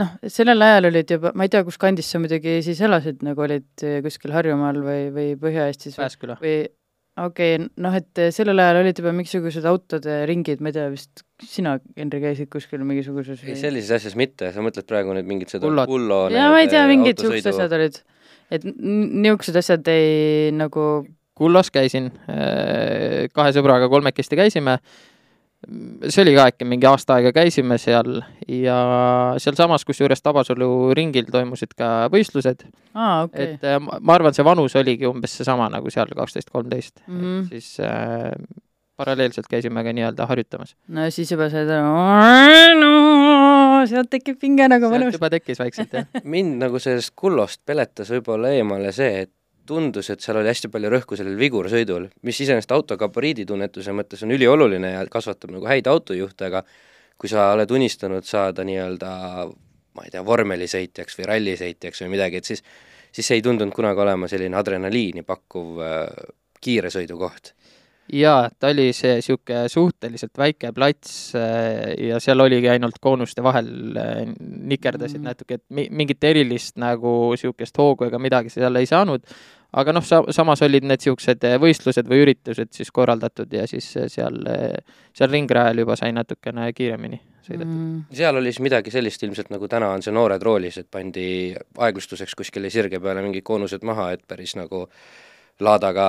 noh, 0.00 0.14
sellel 0.30 0.64
ajal 0.66 0.88
olid 0.90 1.12
juba, 1.16 1.32
ma 1.36 1.46
ei 1.46 1.52
tea, 1.52 1.64
kus 1.66 1.78
kandis 1.80 2.08
sa 2.10 2.20
muidugi 2.22 2.58
siis 2.66 2.80
elasid, 2.84 3.20
nagu 3.26 3.44
olid 3.44 3.84
kuskil 4.04 4.34
Harjumaal 4.34 4.80
või, 4.84 5.04
või 5.14 5.28
Põhja-Eestis 5.40 5.98
Pääsküla. 6.00 6.38
või 6.42 6.64
okei 7.20 7.54
okay,, 7.56 7.68
noh, 7.84 7.94
et 7.94 8.22
sellel 8.34 8.62
ajal 8.64 8.80
olid 8.82 9.00
juba 9.00 9.12
mingisugused 9.14 9.66
autode 9.70 10.20
ringid, 10.30 10.62
ma 10.64 10.72
ei 10.72 10.76
tea, 10.78 10.88
vist 10.92 11.24
sina, 11.46 11.76
Henri, 11.98 12.22
käisid 12.24 12.50
kuskil 12.52 12.82
mingisuguses 12.86 13.44
ei, 13.46 13.58
sellises 13.60 13.94
asjas 14.00 14.18
mitte, 14.18 14.50
sa 14.54 14.64
mõtled 14.64 14.88
praegu 14.90 15.14
nüüd 15.16 15.28
mingit 15.30 15.54
seda 15.54 15.66
Kullot. 15.68 15.90
Kullo 15.90 16.20
jaa, 16.34 16.50
ma 16.50 16.62
ei 16.64 16.70
tea, 16.72 16.84
mingid 16.90 17.20
niisugused 17.20 17.52
asjad 17.54 17.78
olid. 17.78 18.00
et 18.54 18.66
niisugused 18.66 19.62
asjad 19.62 19.92
ei 19.94 20.54
nagu 20.54 20.88
Kullos 21.34 21.72
käisin, 21.74 22.12
kahe 23.34 23.54
sõbraga 23.56 23.88
kolmekesti 23.90 24.38
käisime 24.38 24.78
see 26.08 26.22
oli 26.24 26.34
ka 26.36 26.48
äkki 26.50 26.66
mingi 26.68 26.88
aasta 26.88 27.18
aega 27.18 27.32
käisime 27.36 27.78
seal 27.80 28.20
ja 28.48 28.78
sealsamas, 29.42 29.84
kusjuures 29.88 30.22
Tabasalu 30.24 30.68
ringil 30.96 31.30
toimusid 31.32 31.74
ka 31.78 32.10
võistlused 32.12 32.66
ah,. 32.94 33.24
Okay. 33.24 33.54
et 33.54 33.64
äh, 33.68 33.78
ma 33.80 34.18
arvan, 34.18 34.36
see 34.36 34.46
vanus 34.46 34.76
oligi 34.80 35.08
umbes 35.08 35.36
seesama 35.38 35.70
nagu 35.72 35.92
seal, 35.92 36.10
kaksteist, 36.16 36.50
kolmteist, 36.52 37.00
-hmm. 37.06 37.48
siis 37.48 37.76
äh, 37.80 38.32
paralleelselt 38.96 39.48
käisime 39.50 39.84
ka 39.84 39.92
nii-öelda 39.92 40.26
harjutamas. 40.30 40.76
no 40.88 41.08
siis 41.10 41.30
juba 41.32 41.48
see 41.52 41.64
no, 42.80 42.92
sealt 43.90 44.10
tekib 44.10 44.38
pinge 44.40 44.68
nagu 44.70 44.90
mõnus. 44.92 45.16
juba 45.18 45.30
tekkis 45.34 45.62
vaikselt, 45.62 45.96
jah 45.96 46.06
mind 46.36 46.60
nagu 46.62 46.82
sellest 46.82 47.14
Kullost 47.16 47.62
peletas 47.66 48.12
võib-olla 48.14 48.52
eemale 48.54 48.92
see, 48.92 49.24
et 49.26 49.32
tundus, 49.66 50.10
et 50.10 50.24
seal 50.24 50.38
oli 50.40 50.50
hästi 50.50 50.70
palju 50.72 50.90
rõhku 50.92 51.18
sellel 51.18 51.36
vigursõidul, 51.40 52.08
mis 52.22 52.40
iseenesest 52.44 52.72
auto 52.76 52.96
gabariiditunnetuse 53.00 53.94
mõttes 53.96 54.24
on 54.26 54.34
ülioluline 54.36 54.94
ja 54.94 55.04
kasvatab 55.10 55.54
nagu 55.56 55.68
häid 55.70 55.88
autojuhte, 55.90 56.50
aga 56.50 56.64
kui 57.18 57.30
sa 57.30 57.52
oled 57.54 57.70
unistanud 57.70 58.26
saada 58.28 58.64
nii-öelda 58.66 59.12
ma 59.94 60.04
ei 60.04 60.10
tea, 60.10 60.24
vormelisõitjaks 60.26 61.20
või 61.20 61.30
rallisõitjaks 61.30 62.02
või 62.04 62.16
midagi, 62.16 62.42
et 62.42 62.50
siis 62.50 62.64
siis 63.14 63.28
see 63.28 63.38
ei 63.38 63.44
tundunud 63.46 63.74
kunagi 63.74 64.02
olema 64.02 64.28
selline 64.30 64.58
adrenaliini 64.58 65.22
pakkuv 65.26 65.82
äh, 65.84 66.08
kiire 66.64 66.90
sõidukoht 66.90 67.52
jaa, 68.12 68.48
ta 68.60 68.68
oli 68.72 68.90
see 68.96 69.16
niisugune 69.18 69.68
suhteliselt 69.72 70.38
väike 70.38 70.72
plats 70.76 71.34
äh, 71.38 71.94
ja 72.08 72.20
seal 72.20 72.40
oligi 72.44 72.68
ainult 72.68 73.00
koonuste 73.00 73.42
vahel 73.42 73.68
äh, 74.00 74.22
nikerdasid 74.74 75.20
mm. 75.20 75.28
natuke, 75.30 75.60
et 75.60 75.64
mi-, 75.70 75.88
mingit 75.90 76.24
erilist 76.24 76.76
nagu 76.80 77.14
niisugust 77.32 77.78
hoogu 77.80 78.08
ega 78.08 78.20
midagi 78.20 78.52
seal 78.52 78.76
ei 78.80 78.88
saanud, 78.90 79.24
aga 79.80 79.96
noh, 79.96 80.04
sa-, 80.04 80.24
samas 80.36 80.62
olid 80.66 80.84
need 80.84 81.00
niisugused 81.00 81.48
äh, 81.48 81.58
võistlused 81.62 82.08
või 82.10 82.24
üritused 82.26 82.74
siis 82.76 82.92
korraldatud 82.94 83.52
ja 83.52 83.66
siis 83.70 83.88
seal, 83.92 84.40
seal 85.16 85.32
ringrajal 85.32 85.84
juba 85.84 85.96
sai 86.00 86.12
natukene 86.16 86.72
kiiremini 86.76 87.20
sõidetud. 87.44 87.72
Mm.. 87.72 88.00
seal 88.12 88.40
oli 88.40 88.52
siis 88.52 88.64
midagi 88.64 88.92
sellist 88.92 89.22
ilmselt, 89.24 89.52
nagu 89.52 89.68
täna 89.70 89.92
on 89.96 90.04
see 90.04 90.14
Noored 90.14 90.44
roolis, 90.44 90.78
et 90.80 90.90
pandi 90.92 91.26
aeglustuseks 91.54 92.36
kuskile 92.36 92.72
sirge 92.72 93.00
peale 93.00 93.24
mingid 93.24 93.44
koonused 93.46 93.84
maha, 93.86 94.10
et 94.16 94.24
päris 94.28 94.56
nagu 94.60 94.86
laadaga 95.62 96.06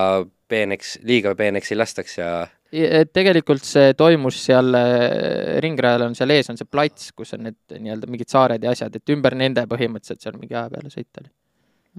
peeneks, 0.48 1.00
liiga 1.06 1.34
peeneks 1.38 1.72
ei 1.74 1.80
lastaks 1.80 2.18
ja 2.20 2.30
et 2.76 3.12
tegelikult 3.16 3.64
see 3.66 3.94
toimus 3.98 4.38
seal 4.48 4.76
äh, 4.78 5.58
ringrajal 5.64 6.08
on 6.08 6.18
seal 6.18 6.34
ees 6.36 6.50
on 6.52 6.60
see 6.60 6.68
plats, 6.70 7.12
kus 7.16 7.36
on 7.38 7.46
need 7.48 7.78
nii-öelda 7.78 8.10
mingid 8.12 8.32
saared 8.32 8.64
ja 8.64 8.74
asjad, 8.76 8.98
et 8.98 9.14
ümber 9.16 9.38
nende 9.38 9.64
põhimõtteliselt 9.72 10.26
seal 10.26 10.40
mingi 10.40 10.58
aja 10.58 10.68
peale 10.74 10.92
sõita 10.92 11.24
oli. 11.24 11.32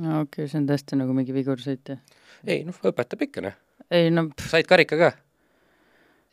no 0.04 0.20
okei 0.24 0.44
okay,, 0.44 0.50
see 0.52 0.60
on 0.60 0.68
tõesti 0.70 1.00
nagu 1.00 1.16
mingi 1.16 1.36
vigursõit, 1.36 1.94
jah? 1.94 2.20
ei 2.44 2.66
noh, 2.66 2.76
õpetab 2.92 3.24
ikka 3.28 3.46
noh. 3.48 3.58
ei 3.90 4.12
no 4.12 4.28
said 4.42 4.68
karika 4.68 5.00
ka? 5.00 5.12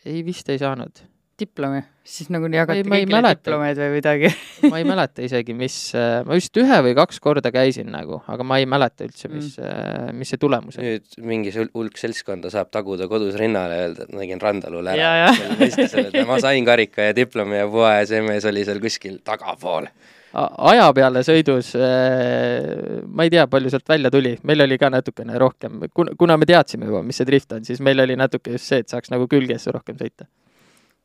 ei, 0.06 0.22
vist 0.26 0.50
ei 0.52 0.62
saanud 0.62 1.06
diplomi, 1.40 1.82
siis 2.06 2.30
nagu 2.34 2.48
jagati 2.52 2.84
kõigile 2.86 3.22
diplomeid 3.34 3.80
või 3.82 3.90
midagi 3.96 4.32
ma 4.72 4.80
ei 4.82 4.88
mäleta 4.88 5.24
isegi, 5.26 5.56
mis, 5.58 5.78
äh, 5.98 6.22
ma 6.28 6.38
vist 6.38 6.58
ühe 6.62 6.80
või 6.86 6.96
kaks 6.98 7.20
korda 7.24 7.52
käisin 7.54 7.90
nagu, 7.94 8.22
aga 8.30 8.48
ma 8.48 8.60
ei 8.62 8.68
mäleta 8.70 9.08
üldse, 9.08 9.32
mis 9.34 9.58
mm., 9.58 10.18
mis 10.20 10.34
see 10.34 10.42
tulemus 10.42 10.80
on. 10.80 10.88
nüüd 10.88 11.20
mingi 11.26 11.54
hulk 11.58 12.00
seltskonda 12.00 12.54
saab 12.54 12.72
taguda 12.74 13.10
kodus 13.12 13.38
rinnale 13.40 13.80
ja 13.80 13.88
öelda, 13.90 14.08
et 14.08 14.16
ma 14.16 14.24
tegin 14.24 14.44
Randalule 14.44 14.96
ära. 14.96 16.26
ma 16.30 16.42
sain 16.44 16.68
karika 16.68 17.10
ja 17.10 17.16
diplomi 17.18 17.62
ja 17.62 17.70
puha 17.70 17.96
ja 18.00 18.10
see 18.10 18.26
mees 18.26 18.46
oli 18.50 18.66
seal 18.68 18.84
kuskil 18.84 19.22
tagapool 19.26 19.90
aja 20.34 20.86
peale 20.96 21.22
sõidus 21.26 21.74
äh, 21.78 23.02
ma 23.06 23.26
ei 23.26 23.34
tea, 23.34 23.46
palju 23.50 23.72
sealt 23.74 23.90
välja 23.90 24.12
tuli, 24.14 24.34
meil 24.50 24.66
oli 24.66 24.80
ka 24.82 24.90
natukene 24.94 25.38
rohkem, 25.42 25.84
kuna, 25.94 26.38
me 26.38 26.48
teadsime 26.50 26.90
juba, 26.90 27.04
mis 27.06 27.20
see 27.22 27.30
drift 27.30 27.54
on, 27.54 27.66
siis 27.68 27.82
meil 27.86 28.02
oli 28.04 28.18
natuke 28.20 28.56
just 28.56 28.72
see, 28.72 28.82
et 28.84 28.90
saaks 28.90 29.14
nagu 29.14 29.28
külges 29.30 29.68
rohkem 29.74 30.00
sõita. 30.00 30.28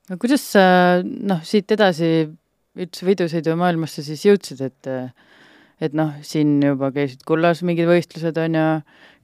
No 0.08 0.18
kuidas 0.20 0.44
sa 0.54 0.64
noh, 1.04 1.42
siit 1.46 1.70
edasi 1.74 2.28
üldse 2.78 3.06
võidusõidumaailmasse 3.08 4.04
siis 4.06 4.24
jõudsid, 4.26 4.62
et 4.66 4.92
et 5.78 5.92
noh, 5.94 6.16
siin 6.26 6.56
juba 6.62 6.90
käisid 6.90 7.20
kullas 7.26 7.60
mingid 7.62 7.86
võistlused, 7.86 8.38
on 8.42 8.56
ju, 8.58 8.62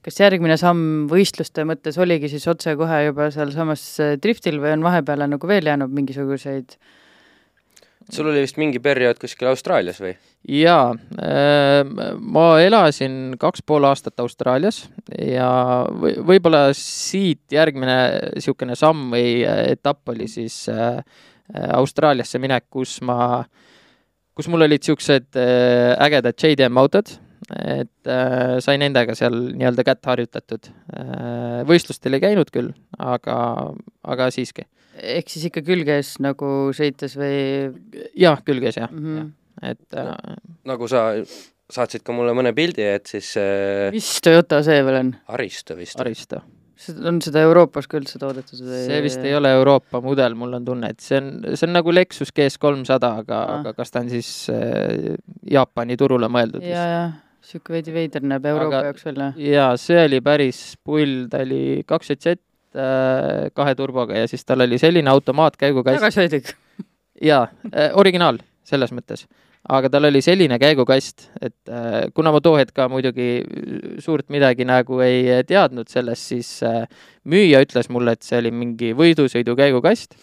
kas 0.05 0.19
järgmine 0.21 0.55
samm 0.59 1.09
võistluste 1.11 1.65
mõttes 1.67 1.97
oligi 1.99 2.29
siis 2.31 2.45
otsekohe 2.47 3.01
juba 3.09 3.27
sealsamas 3.33 3.83
driftil 4.23 4.61
või 4.63 4.77
on 4.77 4.85
vahepeale 4.85 5.27
nagu 5.27 5.49
veel 5.51 5.67
jäänud 5.67 5.91
mingisuguseid 5.91 6.77
äh, 6.77 6.93
sul 8.11 8.29
oli 8.29 8.43
vist 8.43 8.57
mingi 8.61 8.79
periood 8.83 9.19
kuskil 9.21 9.49
Austraalias 9.49 9.99
või? 10.03 10.13
jaa, 10.45 10.93
ähm, 11.25 11.95
ma 12.21 12.45
elasin 12.61 13.35
kaks 13.41 13.63
pool 13.65 13.87
aastat 13.89 14.19
Austraalias 14.21 14.83
ja 15.17 15.49
või, 15.89 16.13
võib-olla 16.33 16.67
siit 16.77 17.55
järgmine 17.55 17.97
niisugune 18.35 18.77
samm 18.77 19.09
või 19.15 19.39
äh, 19.41 19.63
etapp 19.73 20.13
oli 20.13 20.29
siis 20.29 20.65
äh, 20.69 20.99
äh, 21.01 21.69
Austraaliasse 21.79 22.41
minek, 22.41 22.67
kus 22.69 22.99
ma, 23.05 23.41
kus 24.37 24.49
mul 24.51 24.67
olid 24.67 24.83
niisugused 24.83 25.41
ägedad 26.05 26.37
JDM 26.37 26.77
autod, 26.81 27.15
et 27.53 28.09
äh, 28.09 28.55
sai 28.63 28.79
nendega 28.81 29.15
seal 29.17 29.35
nii-öelda 29.53 29.85
kätt 29.85 30.05
harjutatud 30.09 30.71
äh,. 30.97 31.61
võistlustel 31.69 32.17
ei 32.17 32.23
käinud 32.23 32.49
küll, 32.53 32.71
aga, 32.97 33.37
aga 34.03 34.31
siiski 34.33 34.65
ehk 34.95 35.31
siis 35.31 35.49
ikka 35.49 35.63
külges 35.65 36.15
nagu 36.23 36.51
sõites 36.75 37.17
või? 37.19 37.35
jah, 38.17 38.41
külges 38.45 38.79
jah 38.79 38.91
mm, 38.91 39.05
-hmm. 39.05 39.29
ja. 39.61 39.75
et 39.75 39.99
äh... 39.99 40.39
nagu 40.67 40.89
sa 40.91 41.11
saatsid 41.71 42.03
ka 42.05 42.13
mulle 42.13 42.35
mõne 42.37 42.53
pildi, 42.55 42.85
et 42.97 43.09
siis 43.09 43.31
äh... 43.41 43.89
mis 43.95 44.09
Toyota 44.23 44.61
see 44.65 44.83
veel 44.85 44.99
on? 45.01 45.15
Aristo 45.33 45.77
vist. 45.77 45.99
Aristo. 45.99 46.41
on 47.07 47.21
seda 47.23 47.41
Euroopas 47.47 47.87
ka 47.89 47.97
üldse 47.97 48.19
toodetud 48.21 48.61
või? 48.61 48.83
see 48.85 49.01
vist 49.05 49.23
ei 49.25 49.35
ole 49.35 49.51
Euroopa 49.57 50.01
mudel, 50.03 50.35
mul 50.37 50.57
on 50.59 50.65
tunne, 50.67 50.91
et 50.93 51.03
see 51.03 51.19
on, 51.21 51.29
see 51.53 51.67
on 51.67 51.75
nagu 51.77 51.93
Lexus 51.93 52.33
GS 52.35 52.59
kolmsada, 52.61 53.15
aga 53.23 53.41
ah., 53.41 53.59
aga 53.59 53.75
kas 53.77 53.93
ta 53.93 54.03
on 54.03 54.11
siis 54.13 54.31
äh, 54.53 55.15
Jaapani 55.51 55.97
turule 55.99 56.29
mõeldud 56.31 56.65
ja, 56.65 56.85
vist? 56.85 57.24
Niisugune 57.45 57.77
veidi 57.77 57.93
veider 57.93 58.25
näeb 58.25 58.45
Euroopa 58.49 58.79
aga, 58.79 58.89
jaoks 58.89 59.05
välja. 59.05 59.29
jaa, 59.37 59.69
see 59.77 60.01
oli 60.07 60.19
päris 60.25 60.59
pull, 60.83 61.25
ta 61.29 61.43
oli 61.45 61.83
kaks 61.87 62.11
JZ 62.11 62.35
äh, 62.35 63.47
kahe 63.53 63.75
turboga 63.77 64.17
ja 64.17 64.27
siis 64.27 64.45
tal 64.45 64.65
oli 64.65 64.79
selline 64.81 65.09
automaatkäigukass. 65.13 65.99
tagasihoidlik. 65.99 66.53
jaa 67.31 67.47
äh,, 67.71 67.91
originaal 67.93 68.41
selles 68.65 68.93
mõttes. 68.95 69.27
aga 69.69 69.89
tal 69.89 70.09
oli 70.09 70.21
selline 70.21 70.59
käigukast, 70.61 71.29
et 71.41 71.69
äh, 71.69 72.07
kuna 72.13 72.33
ma 72.33 72.41
too 72.41 72.57
hetk 72.57 72.75
ka 72.75 72.89
muidugi 72.89 73.43
suurt 73.99 74.29
midagi 74.29 74.65
nagu 74.65 74.99
ei 75.05 75.43
teadnud 75.47 75.89
sellest, 75.89 76.33
siis 76.33 76.55
äh, 76.65 76.85
müüja 77.25 77.61
ütles 77.65 77.89
mulle, 77.89 78.17
et 78.17 78.25
see 78.25 78.41
oli 78.41 78.53
mingi 78.53 78.93
võidusõidu 78.97 79.57
käigukast 79.57 80.17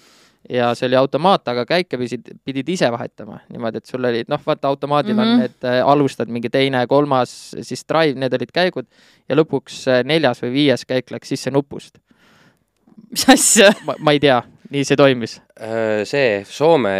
ja 0.51 0.73
see 0.75 0.89
oli 0.89 0.97
automaat, 0.99 1.47
aga 1.49 1.65
käike 1.67 1.99
pidid, 1.99 2.33
pidid 2.45 2.69
ise 2.75 2.91
vahetama 2.93 3.41
niimoodi, 3.49 3.83
et 3.83 3.87
sul 3.87 4.05
olid 4.05 4.31
noh, 4.33 4.41
vaata 4.47 4.69
automaadil 4.69 5.15
mm 5.15 5.19
-hmm. 5.19 5.23
on 5.23 5.35
mhm. 5.35 5.41
need 5.41 5.69
äh, 5.71 5.89
alustad 5.89 6.29
mingi 6.29 6.51
teine, 6.51 6.87
kolmas, 6.87 7.57
siis 7.61 7.85
drive, 7.89 8.19
need 8.19 8.35
olid 8.35 8.53
käigud 8.53 8.87
ja 9.29 9.37
lõpuks 9.37 9.85
äh, 9.89 10.05
neljas 10.05 10.43
või 10.43 10.53
viies 10.53 10.85
käik 10.85 11.11
läks 11.11 11.29
sisse 11.29 11.51
nupust 11.51 11.99
mis 13.13 13.29
asja? 13.29 13.73
ma, 13.87 14.13
ei 14.13 14.21
tea, 14.21 14.41
nii 14.73 14.85
see 14.89 14.99
toimis. 14.99 15.39
Äh, 15.61 16.03
see 16.09 16.43
Soome 16.49 16.95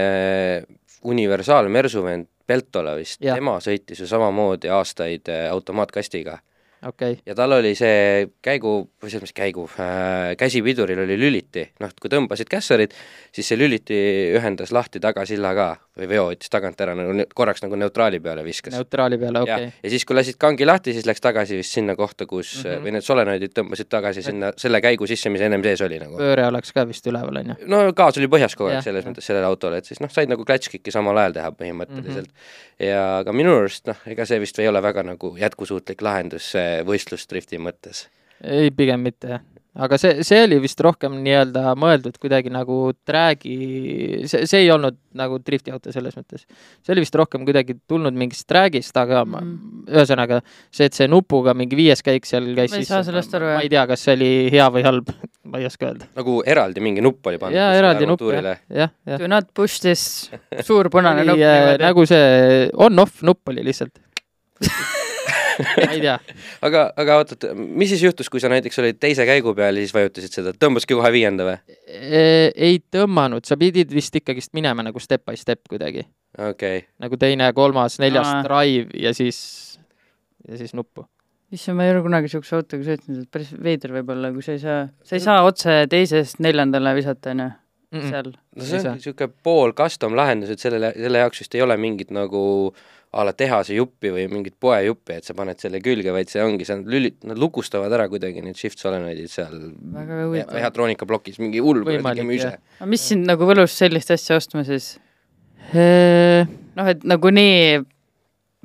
universaal 1.09 1.69
Mersuvend 1.73 2.29
Peltola 2.47 2.95
vist, 2.99 3.21
tema 3.23 3.59
sõitis 3.63 4.03
ju 4.03 4.09
samamoodi 4.11 4.71
aastaid 4.73 5.31
äh, 5.33 5.47
automaatkastiga 5.53 6.39
okay.. 6.87 7.17
ja 7.27 7.35
tal 7.39 7.57
oli 7.59 7.75
see 7.79 8.27
käigu, 8.45 8.75
või 9.03 9.11
selles 9.11 9.25
mõttes 9.27 9.37
käigu 9.37 9.67
äh,, 9.77 10.33
käsipiduril 10.41 11.03
oli 11.05 11.19
lüliti, 11.21 11.67
noh, 11.83 11.93
kui 12.01 12.13
tõmbasid 12.13 12.51
kässarit, 12.51 12.97
siis 13.35 13.53
see 13.53 13.61
lüliti 13.61 13.99
ühendas 14.37 14.75
lahti 14.75 15.03
tagasilla 15.03 15.55
ka 15.59 15.69
või 15.99 16.09
veo 16.09 16.25
võttis 16.31 16.49
tagant 16.53 16.79
ära 16.81 16.95
nagu 16.97 17.27
korraks 17.37 17.63
nagu 17.65 17.77
neutraali 17.77 18.21
peale 18.25 18.45
viskas. 18.47 18.73
neutraali 18.75 19.19
peale, 19.21 19.43
okei 19.45 19.67
okay.. 19.69 19.83
ja 19.85 19.93
siis, 19.93 20.07
kui 20.09 20.17
lasid 20.17 20.39
kangi 20.41 20.65
lahti, 20.65 20.95
siis 20.97 21.07
läks 21.09 21.21
tagasi 21.25 21.59
vist 21.59 21.77
sinna 21.77 21.97
kohta, 21.99 22.27
kus 22.27 22.55
mm, 22.57 22.71
-hmm. 22.71 22.87
või 22.87 22.95
need 22.97 23.07
solenoidid 23.07 23.55
tõmbasid 23.59 23.91
tagasi 23.93 24.25
sinna 24.25 24.53
selle 24.57 24.81
käigu 24.85 25.07
sisse, 25.11 25.33
mis 25.33 25.45
ennem 25.45 25.65
sees 25.67 25.85
oli 25.85 26.01
nagu. 26.01 26.17
pööre 26.17 26.47
oleks 26.49 26.73
ka 26.73 26.87
vist 26.89 27.07
üleval, 27.13 27.43
on 27.43 27.53
ju? 27.53 27.59
no 27.75 27.83
gaas 27.93 28.19
oli 28.21 28.31
põhjas 28.33 28.57
kogu 28.57 28.73
aeg 28.73 28.85
selles 28.87 29.07
mõttes 29.09 29.29
sellele 29.29 29.49
autole, 29.51 29.83
et 29.83 29.91
siis 29.91 30.01
noh, 30.01 30.13
said 30.13 30.33
nagu 30.33 30.49
klatškikki 30.49 30.95
samal 30.95 31.21
ajal 31.21 31.37
teha 31.37 31.53
põhimõtteliselt 31.61 32.33
mm. 32.33 32.41
-hmm. 32.41 32.89
ja 32.89 33.05
aga 33.19 33.37
minu 33.37 33.57
arust 33.61 33.93
noh, 33.93 34.01
ega 34.07 34.27
see 34.29 34.41
vist 34.41 34.59
ei 34.59 34.69
ole 34.73 34.83
väga 34.83 35.05
nagu 35.13 35.37
jätkusuutlik 35.37 36.01
lahendus 36.03 36.55
võistlusdrifti 36.89 37.61
mõttes. 37.61 38.07
ei, 38.41 38.71
pigem 38.71 39.05
mitte 39.05 39.37
jah 39.37 39.52
aga 39.73 39.97
see, 39.97 40.21
see 40.27 40.43
oli 40.45 40.59
vist 40.61 40.81
rohkem 40.85 41.15
nii-öelda 41.25 41.73
mõeldud 41.81 42.19
kuidagi 42.21 42.51
nagu 42.53 42.91
träägi, 43.09 43.55
see, 44.29 44.45
see 44.49 44.67
ei 44.67 44.71
olnud 44.75 44.99
nagu 45.17 45.39
drifti 45.41 45.73
auto 45.73 45.93
selles 45.95 46.17
mõttes. 46.19 46.45
see 46.85 46.93
oli 46.93 47.05
vist 47.07 47.17
rohkem 47.17 47.47
kuidagi 47.49 47.79
tulnud 47.89 48.17
mingist 48.17 48.45
träägist, 48.51 48.97
aga 49.01 49.23
mm. 49.25 49.89
ühesõnaga 49.89 50.43
see, 50.45 50.91
et 50.91 50.99
see 50.99 51.09
nupuga 51.09 51.57
mingi 51.57 51.79
viies 51.79 52.05
käik 52.05 52.29
seal 52.29 52.51
käis 52.59 52.75
ma 52.75 52.83
ei 52.83 52.89
saa 52.89 53.01
sellest 53.07 53.33
aru, 53.39 53.49
jah. 53.49 53.61
ma 53.61 53.65
ei 53.65 53.73
tea, 53.73 53.87
kas 53.89 54.05
see 54.05 54.17
oli 54.19 54.33
hea 54.53 54.69
või 54.77 54.87
halb 54.89 55.13
ma 55.53 55.63
ei 55.63 55.69
oska 55.71 55.89
öelda. 55.89 56.09
nagu 56.21 56.39
eraldi 56.45 56.85
mingi 56.85 57.05
nupp 57.05 57.33
oli 57.33 57.41
pandud? 57.41 57.57
jaa, 57.57 57.73
eraldi 57.81 58.09
nupp, 58.13 58.29
jah, 58.29 58.53
jah, 58.69 58.93
jah. 59.09 59.23
Do 59.25 59.31
not 59.33 59.49
push 59.57 59.81
this, 59.81 60.29
suur 60.67 60.93
punane 60.93 61.25
nupp. 61.25 61.41
Äh, 61.41 61.79
nagu 61.81 62.05
see 62.09 62.69
on-off 62.77 63.25
nupp 63.25 63.49
oli 63.55 63.65
lihtsalt 63.65 63.97
ma 65.85 65.91
ei 65.91 66.03
tea. 66.03 66.17
aga, 66.69 66.85
aga 67.05 67.19
oot, 67.21 67.35
oot, 67.37 67.49
mis 67.59 67.93
siis 67.93 68.05
juhtus, 68.07 68.31
kui 68.33 68.43
sa 68.43 68.51
näiteks 68.53 68.83
olid 68.83 69.01
teise 69.03 69.27
käigu 69.29 69.55
peal 69.59 69.79
ja 69.79 69.85
siis 69.87 69.95
vajutasid 69.97 70.39
seda, 70.41 70.55
tõmbaski 70.57 70.99
kohe 70.99 71.13
viienda 71.15 71.47
või? 71.49 71.57
ei 71.89 72.83
tõmmanud, 72.95 73.47
sa 73.49 73.59
pidid 73.61 73.93
vist 73.95 74.17
ikkagist 74.19 74.55
minema 74.59 74.85
nagu 74.87 75.03
step 75.03 75.27
by 75.29 75.39
step 75.39 75.65
kuidagi. 75.71 76.07
okei 76.39 76.83
okay.. 76.83 76.87
nagu 77.03 77.19
teine, 77.21 77.53
kolmas, 77.57 77.99
neljas 78.03 78.29
no. 78.29 78.45
drive 78.49 79.03
ja 79.03 79.15
siis, 79.17 79.41
ja 80.49 80.61
siis 80.61 80.77
nuppu 80.79 81.07
issand, 81.53 81.77
ma 81.77 81.87
ei 81.87 81.93
ole 81.95 82.03
kunagi 82.05 82.29
niisuguse 82.29 82.57
autoga 82.59 82.87
sõitnud, 82.87 83.25
et 83.25 83.33
päris 83.33 83.51
veider 83.53 83.93
võib-olla, 83.99 84.31
kui 84.35 84.45
sa 84.45 84.55
ei 84.57 84.63
saa, 84.63 84.79
sa 85.05 85.19
ei 85.19 85.25
saa 85.25 85.43
otse 85.47 85.83
teisest 85.93 86.41
neljandale 86.45 86.95
visata, 86.97 87.35
on 87.35 87.45
ju, 87.45 87.51
seal. 88.09 88.33
no 88.33 88.69
see 88.69 88.81
ongi 88.81 89.03
niisugune 89.03 89.35
pool 89.45 89.75
custom 89.77 90.17
lahendus, 90.19 90.55
et 90.55 90.65
sellele, 90.65 90.95
selle 90.97 91.23
jaoks 91.25 91.45
vist 91.45 91.57
ei 91.59 91.65
ole 91.65 91.77
mingit 91.81 92.13
nagu 92.15 92.43
a 93.13 93.25
la 93.29 93.35
tehase 93.37 93.77
juppi 93.77 94.09
või 94.15 94.25
mingit 94.33 94.55
poejuppi, 94.61 95.19
et 95.21 95.27
sa 95.29 95.35
paned 95.37 95.61
selle 95.61 95.83
külge, 95.85 96.15
vaid 96.15 96.31
see 96.33 96.41
ongi, 96.41 96.65
sa 96.65 96.79
lüli-, 96.81 97.13
nad 97.29 97.41
lukustavad 97.41 97.93
ära 97.93 98.07
kuidagi 98.09 98.41
need 98.45 98.57
shift 98.57 98.81
solenoidid 98.81 99.29
seal 99.29 99.53
mehhatroonika 99.93 101.09
plokis, 101.09 101.37
mingi 101.43 101.61
hull 101.61 101.85
kuradi 101.85 102.25
müüse. 102.25 102.55
aga 102.81 102.89
mis 102.89 103.05
sind 103.13 103.29
nagu 103.29 103.49
võlus 103.49 103.77
sellist 103.77 104.15
asja 104.17 104.41
ostma 104.41 104.65
siis? 104.69 104.95
noh, 105.73 106.89
et 106.89 107.05
nagunii 107.05 107.83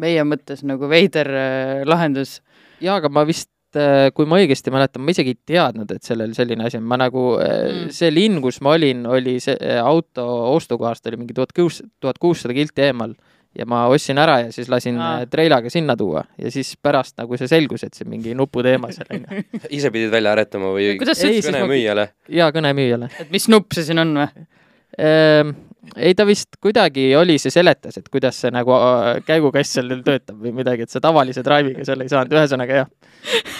meie 0.01 0.25
mõttes 0.27 0.63
nagu 0.67 0.89
veider 0.89 1.29
äh, 1.33 1.83
lahendus. 1.87 2.39
jaa, 2.83 2.97
aga 3.01 3.09
ma 3.11 3.23
vist 3.27 3.49
äh, 3.77 4.09
kui 4.15 4.27
ma 4.29 4.39
õigesti 4.39 4.71
mäletan, 4.73 5.03
ma 5.03 5.13
isegi 5.13 5.33
ei 5.33 5.39
teadnud, 5.53 5.91
et 5.91 6.07
sellel 6.07 6.35
selline 6.37 6.67
asi 6.67 6.79
on, 6.79 6.85
ma 6.87 6.99
nagu 7.01 7.33
äh, 7.41 7.55
mm., 7.67 7.95
see 7.95 8.11
linn, 8.13 8.39
kus 8.43 8.61
ma 8.65 8.75
olin, 8.77 9.05
oli 9.09 9.37
see 9.43 9.57
auto 9.81 10.27
ostukohast 10.53 11.09
oli 11.09 11.19
mingi 11.23 11.35
tuhat 11.37 11.51
kuus, 11.57 11.81
tuhat 11.99 12.21
kuussada 12.21 12.55
kilti 12.57 12.87
eemal 12.87 13.17
ja 13.57 13.65
ma 13.69 13.85
ostsin 13.91 14.17
ära 14.21 14.39
ja 14.45 14.51
siis 14.55 14.69
lasin 14.71 14.99
Aa. 14.99 15.21
Äh, 15.21 15.27
treilaga 15.31 15.69
sinna 15.73 15.95
tuua 15.97 16.23
ja 16.37 16.51
siis 16.53 16.73
pärast 16.81 17.17
nagu 17.21 17.37
see 17.39 17.49
selgus, 17.51 17.85
et 17.87 17.97
see 17.97 18.07
mingi 18.09 18.35
nuputeema 18.37 18.91
seal 18.95 19.13
on 19.17 19.25
ise 19.77 19.91
pidid 19.93 20.11
välja 20.13 20.35
aretama 20.35 20.73
või 20.75 20.95
kõnemüüjale? 20.99 22.09
jaa, 22.39 22.51
kõnemüüjale. 22.55 23.11
et 23.23 23.31
mis 23.33 23.47
nupp 23.51 23.77
see 23.77 23.87
siin 23.87 24.03
on 24.03 24.13
või? 24.21 24.45
Ehm, 24.97 25.51
ei, 25.95 26.13
ta 26.17 26.25
vist 26.25 26.57
kuidagi 26.63 27.09
oli, 27.19 27.35
see 27.41 27.51
seletas, 27.53 27.99
et 27.99 28.07
kuidas 28.11 28.39
see 28.41 28.51
nagu 28.53 28.73
äh, 28.75 29.09
käigukass 29.27 29.75
seal 29.77 29.91
töötab 30.05 30.39
või 30.41 30.53
midagi, 30.57 30.87
et 30.87 30.93
sa 30.93 31.01
tavalise 31.03 31.43
drive'iga 31.45 31.85
seal 31.87 32.01
ei 32.03 32.11
saanud, 32.11 32.33
ühesõnaga 32.33 32.79
jah, 32.81 32.89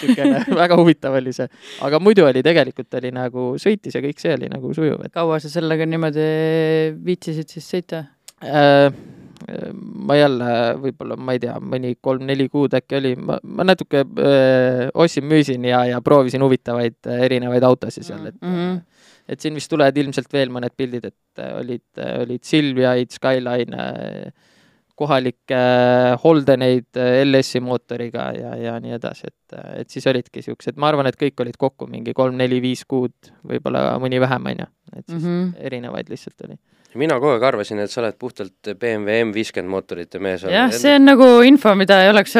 niisugune 0.02 0.42
väga 0.62 0.78
huvitav 0.80 1.18
oli 1.20 1.34
see. 1.36 1.48
aga 1.84 2.00
muidu 2.02 2.26
oli 2.28 2.42
tegelikult 2.46 2.98
oli 3.00 3.12
nagu, 3.14 3.50
sõitis 3.60 3.98
ja 3.98 4.02
kõik 4.04 4.22
see 4.22 4.34
oli 4.38 4.50
nagu 4.52 4.72
sujuv 4.76 5.04
et.... 5.06 5.14
kaua 5.14 5.38
sa 5.42 5.52
sellega 5.52 5.86
niimoodi 5.88 6.26
viitsisid 7.04 7.56
siis 7.56 7.70
sõita 7.76 8.04
äh,? 8.42 8.90
Ma 10.08 10.16
jälle 10.18 10.50
võib-olla, 10.82 11.16
ma 11.16 11.34
ei 11.36 11.42
tea, 11.42 11.54
mõni 11.62 11.94
kolm-neli 12.02 12.48
kuud 12.52 12.74
äkki 12.78 12.98
oli, 12.98 13.14
ma, 13.16 13.38
ma 13.42 13.66
natuke 13.66 14.04
öö, 14.04 14.88
ostsin-müüsin 15.04 15.64
ja, 15.68 15.84
ja 15.88 16.02
proovisin 16.04 16.44
huvitavaid 16.44 17.10
erinevaid 17.28 17.66
autosid 17.68 18.06
seal, 18.08 18.26
et 18.30 18.38
mm 18.40 18.54
-hmm. 18.54 18.78
et 19.28 19.40
siin 19.40 19.56
vist 19.58 19.70
tulevad 19.70 19.96
ilmselt 19.96 20.32
veel 20.32 20.52
mõned 20.54 20.74
pildid, 20.76 21.04
et 21.04 21.44
olid, 21.54 21.86
olid 22.24 22.44
Silviaid, 22.44 23.10
Skyline, 23.14 23.88
kohalikke 24.98 25.58
äh, 25.58 26.14
Holdeneid 26.22 26.98
äh, 26.98 27.20
LS-i 27.24 27.60
mootoriga 27.64 28.30
ja, 28.36 28.54
ja 28.58 28.78
nii 28.82 28.96
edasi, 28.96 29.30
et, 29.30 29.58
et 29.82 29.92
siis 29.92 30.06
olidki 30.10 30.42
siuksed, 30.44 30.78
ma 30.80 30.90
arvan, 30.90 31.08
et 31.10 31.18
kõik 31.18 31.44
olid 31.44 31.58
kokku 31.60 31.88
mingi 31.90 32.14
kolm-neli-viis 32.16 32.84
kuud, 32.88 33.32
võib-olla 33.46 33.92
mõni 34.02 34.20
vähem, 34.22 34.50
on 34.52 34.64
ju, 34.64 34.68
et 34.96 35.04
siis 35.04 35.22
mm 35.22 35.28
-hmm. 35.28 35.54
erinevaid 35.70 36.10
lihtsalt 36.10 36.48
oli 36.48 36.58
mina 36.98 37.18
kogu 37.20 37.34
aeg 37.36 37.44
arvasin, 37.44 37.78
et 37.84 37.92
sa 37.92 38.00
oled 38.00 38.16
puhtalt 38.18 38.70
BMW 38.80 39.28
M50 39.28 39.68
mootorite 39.68 40.18
mees. 40.18 40.42
jah, 40.42 40.72
see 40.72 40.94
on 40.96 41.04
nagu 41.04 41.26
info, 41.46 41.74
mida 41.76 42.00
ei 42.02 42.10
oleks 42.10 42.34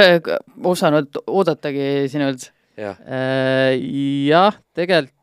osanud 0.64 1.20
oodatagi 1.26 2.08
sinult. 2.08 2.50
jah 2.76 2.96
ja,, 4.28 4.52
tegelikult 4.74 5.16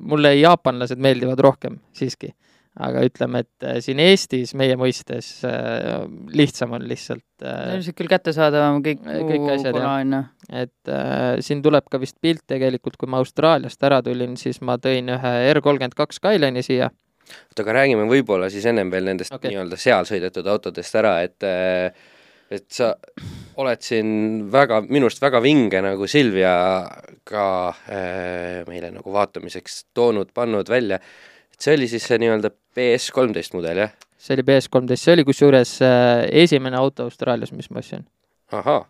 mulle 0.00 0.34
jaapanlased 0.34 0.98
meeldivad 0.98 1.38
rohkem 1.38 1.78
siiski 1.94 2.32
aga 2.80 3.02
ütleme, 3.04 3.42
et 3.44 3.66
äh, 3.66 3.78
siin 3.84 4.00
Eestis 4.00 4.54
meie 4.56 4.78
mõistes 4.80 5.28
äh, 5.44 6.06
lihtsam 6.32 6.72
on 6.76 6.86
lihtsalt 6.88 7.44
äh, 7.44 7.74
ilmselt 7.76 7.98
küll 7.98 8.08
kättesaadavam 8.08 8.80
kõik 8.84 9.02
kõik 9.04 9.50
asjad, 9.58 9.76
jah. 9.76 10.30
et 10.48 10.92
äh, 10.92 11.42
siin 11.44 11.60
tuleb 11.64 11.90
ka 11.92 12.00
vist 12.00 12.16
pilt 12.24 12.46
tegelikult, 12.48 12.96
kui 13.00 13.10
ma 13.12 13.20
Austraaliast 13.20 13.84
ära 13.84 14.00
tulin, 14.04 14.38
siis 14.40 14.62
ma 14.64 14.78
tõin 14.80 15.12
ühe 15.12 15.34
R 15.52 15.60
kolmkümmend 15.64 15.98
kaks 15.98 16.20
Skyline'i 16.22 16.64
siia. 16.64 16.88
oota, 16.88 17.60
aga 17.66 17.76
räägime 17.82 18.08
võib-olla 18.08 18.48
siis 18.52 18.64
ennem 18.70 18.90
veel 18.92 19.10
nendest 19.10 19.36
okay. 19.36 19.52
nii-öelda 19.52 19.76
seal 19.76 20.08
sõidetud 20.08 20.48
autodest 20.48 20.96
ära, 21.02 21.18
et 21.28 21.52
et 22.52 22.68
sa 22.72 22.92
oled 23.60 23.84
siin 23.84 24.08
väga, 24.52 24.82
minu 24.88 25.08
arust 25.08 25.22
väga 25.22 25.40
vinge 25.44 25.80
nagu 25.84 26.08
Silvia 26.08 26.54
ka 27.28 27.44
äh, 27.68 28.64
meile 28.68 28.92
nagu 28.92 29.12
vaatamiseks 29.12 29.86
toonud, 29.96 30.32
pannud 30.36 30.68
välja 30.72 31.00
see 31.62 31.76
oli 31.76 31.88
siis 31.90 32.06
see 32.08 32.18
nii-öelda 32.22 32.50
BS 32.76 33.10
kolmteist 33.14 33.54
mudel, 33.56 33.84
jah? 33.84 33.92
see 34.22 34.36
oli 34.36 34.46
BS 34.46 34.68
kolmteist, 34.72 35.06
see 35.06 35.14
oli 35.16 35.26
kusjuures 35.26 35.76
äh, 35.86 36.24
esimene 36.44 36.78
auto 36.78 37.06
Austraalias, 37.08 37.52
mis 37.54 37.70
ma 37.70 37.82
ostsin. 37.82 38.04
ahhaa. 38.54 38.82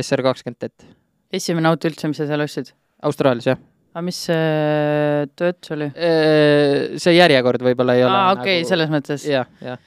SR 0.00 0.22
kakskümmend 0.24 0.60
T. 0.72 0.92
esimene 1.36 1.68
auto 1.68 1.88
üldse, 1.90 2.08
mis 2.08 2.20
sa 2.20 2.28
seal 2.28 2.44
ostsid? 2.44 2.72
Austraalias, 3.04 3.48
jah. 3.52 3.60
aga 3.96 4.04
mis 4.04 4.22
see 4.28 5.26
töötus 5.36 5.76
oli? 5.76 5.90
Äh, 5.92 6.96
see 7.02 7.16
järjekord 7.16 7.64
võib-olla 7.66 7.98
ei 7.98 8.06
ole 8.06 8.16
aa, 8.16 8.32
okei 8.36 8.42
okay, 8.42 8.62
nagu..., 8.62 8.70
selles 8.72 8.92
mõttes? 8.92 9.28
jah, 9.28 9.52
jah. 9.64 9.80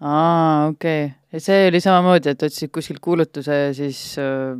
aa, 0.00 0.72
okei 0.72 1.04
okay.. 1.08 1.14
ja 1.36 1.44
see 1.44 1.68
oli 1.72 1.84
samamoodi, 1.84 2.34
et 2.36 2.48
otsid 2.48 2.72
kuskilt 2.74 3.04
kuulutuse 3.04 3.62
ja 3.66 3.76
siis 3.76 4.02
äh... 4.20 4.56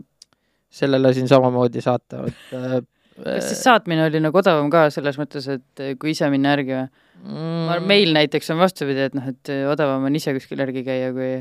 selle 0.68 1.00
lasin 1.00 1.28
samamoodi 1.28 1.84
saata, 1.84 2.28
et 2.28 2.88
kas 3.24 3.48
siis 3.50 3.62
saatmine 3.66 4.06
oli 4.06 4.22
nagu 4.22 4.40
odavam 4.40 4.70
ka 4.72 4.88
selles 4.94 5.18
mõttes, 5.20 5.48
et 5.50 5.84
eh, 5.84 5.94
kui 6.00 6.14
ise 6.14 6.28
minna 6.32 6.56
järgi 6.56 6.74
või 6.74 6.84
mm.? 7.24 7.86
meil 7.88 8.14
näiteks 8.16 8.52
on 8.54 8.60
vastupidi, 8.62 9.08
et 9.08 9.16
noh, 9.18 9.30
et 9.32 9.54
odavam 9.70 10.06
on 10.08 10.18
ise 10.18 10.34
kuskil 10.36 10.60
järgi 10.64 10.84
käia, 10.86 11.10
kui 11.16 11.32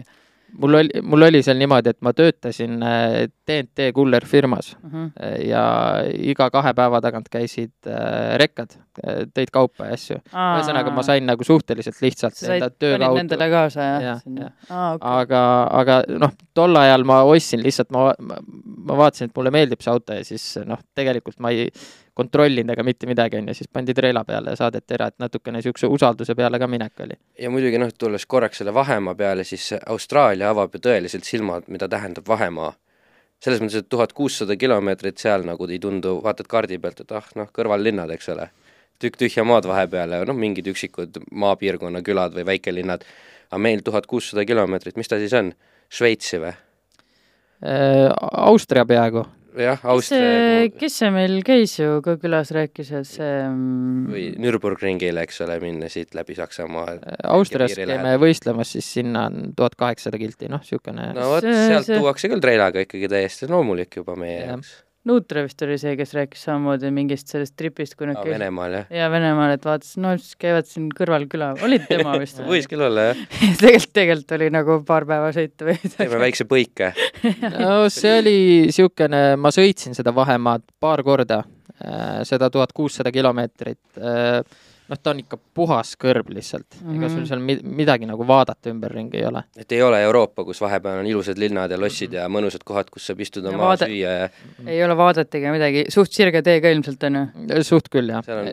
mul 0.54 0.74
oli, 0.74 1.02
mul 1.04 1.22
oli 1.28 1.42
seal 1.44 1.58
niimoodi, 1.60 1.92
et 1.94 2.00
ma 2.06 2.14
töötasin 2.16 2.78
TNT 3.48 3.88
äh, 3.88 3.94
Kuller 3.96 4.26
firmas 4.26 4.74
uh 4.76 4.90
mhm. 4.90 5.04
äh, 5.04 5.32
-huh. 5.32 5.48
ja 5.48 5.64
iga 6.14 6.50
kahe 6.50 6.74
päeva 6.74 7.02
tagant 7.02 7.30
käisid 7.30 7.74
äh, 7.88 8.38
rekkad, 8.38 8.78
tõid 9.34 9.52
kaupa 9.52 9.86
ja 9.86 9.94
asju. 9.94 10.18
ühesõnaga, 10.34 10.92
ma 10.92 11.04
sain 11.04 11.26
nagu 11.26 11.44
suhteliselt 11.44 12.02
lihtsalt 12.02 12.44
enda 12.44 12.70
töö 12.70 12.98
kaudu. 12.98 13.18
Nendele 13.18 13.50
kaasa, 13.50 13.82
jah 13.82 14.04
ja,? 14.04 14.18
Ja. 14.40 14.50
Ah, 14.70 14.94
okay. 14.96 15.22
aga, 15.22 15.44
aga 15.72 16.02
noh, 16.08 16.34
tol 16.54 16.76
ajal 16.76 17.04
ma 17.04 17.22
ostsin 17.24 17.64
lihtsalt, 17.64 17.92
ma, 17.92 18.14
ma, 18.20 18.42
ma 18.90 18.98
vaatasin, 18.98 19.30
et 19.30 19.38
mulle 19.38 19.52
meeldib 19.52 19.82
see 19.82 19.92
auto 19.92 20.14
ja 20.14 20.26
siis 20.26 20.58
noh, 20.66 20.80
tegelikult 20.96 21.40
ma 21.40 21.50
ei 21.50 21.70
kontrollinud 22.18 22.74
ega 22.74 22.84
mitte 22.86 23.08
midagi, 23.10 23.38
on 23.38 23.52
ju, 23.52 23.56
siis 23.60 23.70
pandi 23.74 23.94
treela 23.98 24.24
peale 24.26 24.54
ja 24.54 24.60
saadeti 24.60 24.96
ära, 24.98 25.12
et 25.12 25.20
natukene 25.22 25.60
niisuguse 25.60 25.90
usalduse 25.94 26.36
peale 26.38 26.60
ka 26.60 26.70
minek 26.70 27.06
oli. 27.06 27.18
ja 27.44 27.52
muidugi 27.54 27.78
noh, 27.82 27.94
tulles 27.94 28.26
korraks 28.26 28.64
selle 28.64 28.74
vahemaa 28.74 29.16
peale, 29.16 29.46
siis 29.48 29.70
Austraalia 29.86 30.50
avab 30.54 30.76
ju 30.76 30.82
tõeliselt 30.88 31.28
silmad, 31.30 31.70
mida 31.74 31.90
tähendab 31.92 32.28
vahemaa. 32.28 32.74
selles 33.40 33.62
mõttes, 33.62 33.84
et 33.84 33.90
tuhat 33.90 34.14
kuussada 34.18 34.56
kilomeetrit 34.58 35.22
seal 35.22 35.44
nagu 35.46 35.68
ei 35.70 35.78
tundu, 35.80 36.16
vaatad 36.24 36.48
kaardi 36.50 36.80
pealt, 36.82 37.04
et 37.06 37.12
ah 37.14 37.28
noh, 37.38 37.52
kõrvallinnad, 37.54 38.10
eks 38.16 38.30
ole, 38.34 38.50
tükk 39.00 39.20
tühja 39.22 39.46
maad 39.46 39.70
vahepeal 39.70 40.18
ja 40.18 40.24
noh, 40.26 40.38
mingid 40.46 40.68
üksikud 40.74 41.22
maapiirkonna 41.32 42.02
külad 42.02 42.34
või 42.34 42.48
väikelinnad, 42.50 43.06
aga 43.52 43.62
meil 43.62 43.86
tuhat 43.86 44.10
kuussada 44.10 44.46
kilomeetrit, 44.46 44.98
mis 44.98 45.08
ta 45.08 45.22
siis 45.22 45.38
on, 45.38 45.54
Šveitsi 45.88 46.42
või? 46.42 46.56
Äh, 47.64 48.10
Austria 48.42 48.84
peaaegu 48.86 49.24
jah, 49.62 49.84
Austria. 49.94 50.70
kes 50.78 50.98
see 51.02 51.12
meil 51.14 51.38
käis 51.48 51.76
ju 51.80 52.00
ka 52.06 52.18
külas, 52.22 52.52
rääkis, 52.56 52.92
et 53.00 53.10
see 53.10 53.36
mm, 53.44 54.08
või 54.14 54.26
Nürburgringile, 54.44 55.26
eks 55.28 55.44
ole, 55.46 55.60
minna 55.64 55.92
siit 55.92 56.18
läbi 56.18 56.38
Saksamaa. 56.38 56.98
Austrias 57.36 57.78
käime 57.78 58.16
võistlemas, 58.22 58.74
siis 58.78 58.90
sinna 59.00 59.28
on 59.32 59.54
tuhat 59.58 59.78
kaheksasada 59.80 60.20
kilti, 60.22 60.52
noh, 60.52 60.64
niisugune 60.64 61.12
no 61.18 61.32
vot, 61.36 61.48
sealt 61.48 61.88
see... 61.90 62.02
tuuakse 62.02 62.32
küll 62.32 62.44
treilaga 62.44 62.84
ikkagi 62.88 63.10
täiesti 63.12 63.50
loomulik 63.52 64.02
juba 64.02 64.18
meie 64.20 64.44
jaoks 64.46 64.76
Nuutre 65.08 65.46
vist 65.46 65.62
oli 65.64 65.78
see, 65.80 65.94
kes 66.00 66.12
rääkis 66.18 66.42
samamoodi 66.48 66.90
mingist 66.92 67.32
sellest 67.32 67.54
tripist, 67.60 67.96
kui 67.96 68.10
nad 68.10 68.18
käisid. 68.20 68.34
Venemaal, 68.34 68.76
jah? 68.80 68.88
jaa, 69.00 69.10
Venemaal, 69.14 69.54
et 69.56 69.68
vaatas, 69.68 69.94
no 70.04 70.12
siis 70.20 70.36
käivad 70.42 70.68
siin 70.68 70.90
kõrval 70.96 71.28
küla, 71.32 71.54
olid 71.64 71.86
tema 71.88 72.16
vist 72.24 72.42
võis 72.44 72.68
küll 72.70 72.84
olla, 72.84 73.10
jah 73.12 73.22
tegelikult, 73.62 73.94
tegelikult 73.96 74.36
oli 74.40 74.50
nagu 74.54 74.80
paar 74.88 75.08
päeva 75.10 75.30
sõita 75.36 75.70
või 75.70 75.78
midagi. 75.78 75.98
teeme 76.02 76.22
väikse 76.26 76.48
põike 76.50 76.92
no 77.56 77.76
see 77.94 78.16
oli 78.20 78.38
niisugune, 78.68 79.22
ma 79.40 79.54
sõitsin 79.56 79.96
seda 79.98 80.12
vahemaad 80.16 80.66
paar 80.84 81.04
korda, 81.08 81.44
äh, 81.80 82.20
seda 82.28 82.52
tuhat 82.54 82.76
kuussada 82.76 83.14
kilomeetrit 83.16 84.02
äh, 84.02 84.42
noh, 84.88 85.00
ta 85.02 85.14
on 85.14 85.22
ikka 85.24 85.40
puhas 85.58 85.94
kõrb 86.00 86.32
lihtsalt 86.34 86.80
mm, 86.80 86.88
-hmm. 86.88 86.98
ega 86.98 87.10
sul 87.10 87.20
mhm. 87.22 87.28
seal 87.32 87.44
mi-, 87.44 87.76
midagi 87.82 88.08
nagu 88.10 88.28
vaadata 88.28 88.72
ümberringi 88.72 89.20
ei 89.22 89.28
ole. 89.28 89.44
et 89.58 89.76
ei 89.76 89.82
ole 89.84 90.02
Euroopa, 90.04 90.46
kus 90.48 90.62
vahepeal 90.64 91.04
on 91.04 91.10
ilusad 91.10 91.40
linnad 91.42 91.72
ja 91.72 91.80
lossid 91.80 92.16
ja 92.16 92.28
mõnusad 92.32 92.64
kohad, 92.68 92.92
kus 92.94 93.08
saab 93.10 93.22
istuda 93.24 93.52
maha 93.52 93.74
vaade... 93.74 93.92
süüa 93.92 94.16
ja 94.22 94.32
ei 94.66 94.82
ole 94.84 94.98
vaadata 94.98 95.40
ega 95.40 95.54
midagi, 95.56 95.86
suht 95.94 96.16
sirge 96.16 96.42
tee 96.46 96.62
ka 96.64 96.74
ilmselt 96.74 97.04
on 97.10 97.22
ju? 97.22 97.64
suht 97.68 97.92
küll, 97.94 98.12
jah. 98.16 98.24
On... 98.32 98.52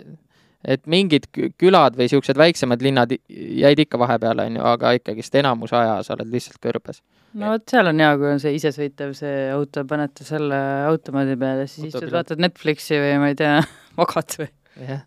et 0.75 0.87
mingid 0.90 1.29
külad 1.61 1.99
või 1.99 2.09
niisugused 2.09 2.40
väiksemad 2.40 2.83
linnad 2.83 3.14
jäid 3.29 3.85
ikka 3.87 4.01
vahepeale, 4.01 4.49
on 4.51 4.59
ju, 4.59 4.64
aga 4.75 4.94
ikkagist 4.99 5.35
enamus 5.38 5.75
aja 5.77 6.01
sa 6.03 6.16
oled 6.16 6.33
lihtsalt 6.35 6.59
kõrbes. 6.62 7.03
no 7.38 7.55
vot, 7.55 7.66
seal 7.70 7.92
on 7.92 8.03
hea, 8.03 8.12
kui 8.18 8.31
on 8.35 8.42
see 8.42 8.59
isesõitev 8.59 9.14
see 9.18 9.49
auto, 9.55 9.87
panete 9.87 10.27
selle 10.27 10.61
automaadi 10.90 11.38
peale, 11.38 11.70
siis 11.70 11.92
istud, 11.92 12.11
vaatad 12.11 12.42
Netflixi 12.42 12.99
või 12.99 13.18
ma 13.23 13.33
ei 13.35 13.38
tea, 13.38 13.59
magad 14.01 14.40
või? 14.40 14.51
jah 14.83 15.05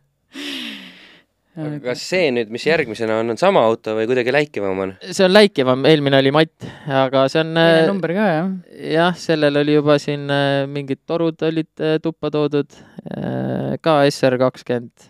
aga 1.57 1.79
kas 1.81 2.03
see 2.05 2.29
nüüd, 2.33 2.51
mis 2.53 2.65
järgmisena 2.67 3.17
on, 3.21 3.33
on 3.33 3.39
sama 3.39 3.63
auto 3.65 3.95
või 3.97 4.05
kuidagi 4.09 4.33
läikivam 4.33 4.81
on? 4.83 4.93
see 5.09 5.25
on 5.25 5.33
läikivam, 5.33 5.85
eelmine 5.89 6.19
oli 6.21 6.33
matt, 6.35 6.67
aga 6.85 7.25
see 7.33 7.41
on 7.41 7.57
äh, 7.57 7.81
number 7.89 8.13
ka, 8.13 8.27
jah? 8.29 8.51
jah, 8.93 9.17
sellel 9.17 9.61
oli 9.63 9.77
juba 9.77 9.97
siin 10.01 10.27
äh, 10.33 10.65
mingid 10.69 11.01
torud 11.09 11.41
olid 11.47 11.83
äh, 11.83 11.97
tuppa 12.03 12.31
toodud, 12.33 12.79
ka 13.81 13.99
SR 14.09 14.35
kakskümmend. 14.41 15.05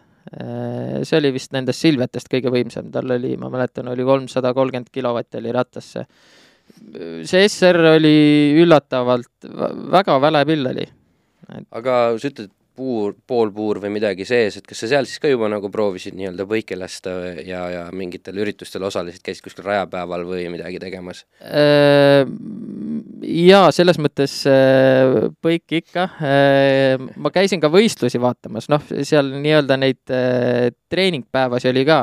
see 1.08 1.18
oli 1.18 1.32
vist 1.34 1.54
nendest 1.56 1.82
Silvetest 1.82 2.28
kõige 2.30 2.52
võimsam, 2.54 2.92
tal 2.94 3.10
oli, 3.16 3.32
ma 3.40 3.50
mäletan, 3.50 3.88
oli 3.90 4.06
kolmsada 4.06 4.52
kolmkümmend 4.54 4.92
kilovatti 4.94 5.40
oli 5.40 5.54
ratasse. 5.56 6.06
see 7.24 7.48
SR 7.48 7.80
oli 7.96 8.18
üllatavalt, 8.62 9.50
väga 9.96 10.20
väle 10.22 10.44
pill 10.46 10.72
oli. 10.72 10.86
aga 11.80 11.98
sa 12.20 12.30
ütled, 12.30 12.52
puur, 12.78 13.16
poolpuur 13.28 13.80
või 13.84 13.92
midagi 13.98 14.26
sees, 14.28 14.60
et 14.60 14.68
kas 14.68 14.84
sa 14.84 14.90
seal 14.92 15.08
siis 15.10 15.22
ka 15.22 15.32
juba 15.32 15.50
nagu 15.52 15.72
proovisid 15.74 16.16
nii-öelda 16.18 16.46
põike 16.50 16.78
lasta 16.78 17.16
ja, 17.46 17.64
ja 17.74 17.84
mingitel 17.96 18.38
üritustel 18.44 18.86
osalesid, 18.88 19.24
käisid 19.26 19.46
kuskil 19.46 19.66
rajapäeval 19.68 20.26
või 20.28 20.46
midagi 20.54 20.82
tegemas? 20.82 21.24
Äh, 21.42 22.24
jaa, 23.48 23.72
selles 23.76 24.00
mõttes 24.02 24.40
äh, 24.50 25.28
põik 25.44 25.78
ikka. 25.82 26.08
Äh, 26.22 27.10
ma 27.18 27.34
käisin 27.34 27.64
ka 27.64 27.72
võistlusi 27.74 28.22
vaatamas, 28.22 28.70
noh, 28.74 28.86
seal 29.02 29.34
nii-öelda 29.42 29.80
neid 29.82 30.18
treeningpäevasi 30.94 31.72
oli 31.74 31.86
ka 31.88 32.02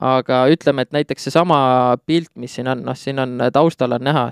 aga 0.00 0.44
ütleme, 0.52 0.86
et 0.86 0.94
näiteks 0.94 1.28
seesama 1.28 1.58
pilt, 2.06 2.30
mis 2.40 2.54
siin 2.56 2.70
on, 2.72 2.82
noh, 2.86 2.96
siin 2.96 3.20
on 3.20 3.36
taustal 3.52 3.92
on 3.98 4.04
näha, 4.06 4.24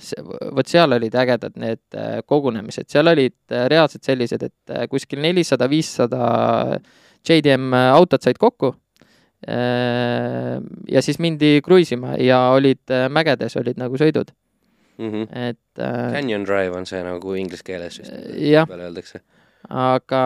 vot 0.57 0.71
seal 0.71 0.97
olid 0.97 1.17
ägedad 1.21 1.57
need 1.61 1.83
äh, 1.99 2.21
kogunemised, 2.27 2.89
seal 2.93 3.13
olid 3.13 3.37
äh, 3.53 3.67
reaalselt 3.73 4.07
sellised, 4.09 4.47
et 4.49 4.75
äh, 4.75 4.87
kuskil 4.91 5.21
nelisada, 5.21 5.69
viissada 5.71 6.23
JDM 7.29 7.75
autot 7.93 8.25
said 8.25 8.41
kokku 8.41 8.73
ja 9.41 11.01
siis 11.01 11.17
mindi 11.21 11.63
kruiisima 11.65 12.15
ja 12.21 12.43
olid 12.53 12.93
mägedes 13.09 13.57
olid 13.57 13.79
nagu 13.81 13.97
sõidud 13.97 14.29
mm. 14.99 15.09
-hmm. 15.09 15.27
et 15.49 15.81
Canyon 16.15 16.45
Drive 16.45 16.77
on 16.77 16.85
see 16.87 17.01
nagu 17.05 17.35
inglise 17.41 17.65
keeles 17.65 17.97
vist, 18.03 18.13
peale 18.69 18.89
öeldakse 18.89 19.23
aga, 19.69 20.21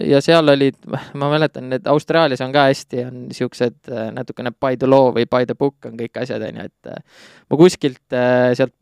ja 0.00 0.20
seal 0.24 0.48
olid, 0.52 0.78
ma 1.20 1.30
mäletan, 1.32 1.70
et 1.76 1.86
Austraalias 1.90 2.42
on 2.44 2.54
ka 2.54 2.66
hästi, 2.68 3.04
on 3.08 3.20
niisugused 3.30 3.90
äh, 3.90 4.08
natukene 4.14 4.52
by 4.54 4.78
the 4.78 4.88
law 4.88 5.10
või 5.14 5.26
by 5.30 5.48
the 5.48 5.56
book 5.58 5.88
on 5.88 5.96
kõik 5.98 6.20
asjad, 6.22 6.44
on 6.46 6.60
ju, 6.60 6.66
et 6.70 6.90
äh, 6.92 7.22
ma 7.50 7.60
kuskilt 7.60 8.16
äh, 8.16 8.50
sealt, 8.58 8.74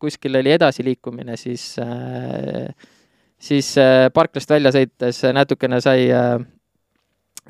kuskil 0.00 0.40
oli 0.40 0.52
edasiliikumine, 0.56 1.36
siis, 1.40 1.64
siis 3.48 3.70
parklast 4.14 4.50
välja 4.50 4.72
sõites 4.74 5.20
natukene 5.36 5.80
sai 5.84 6.08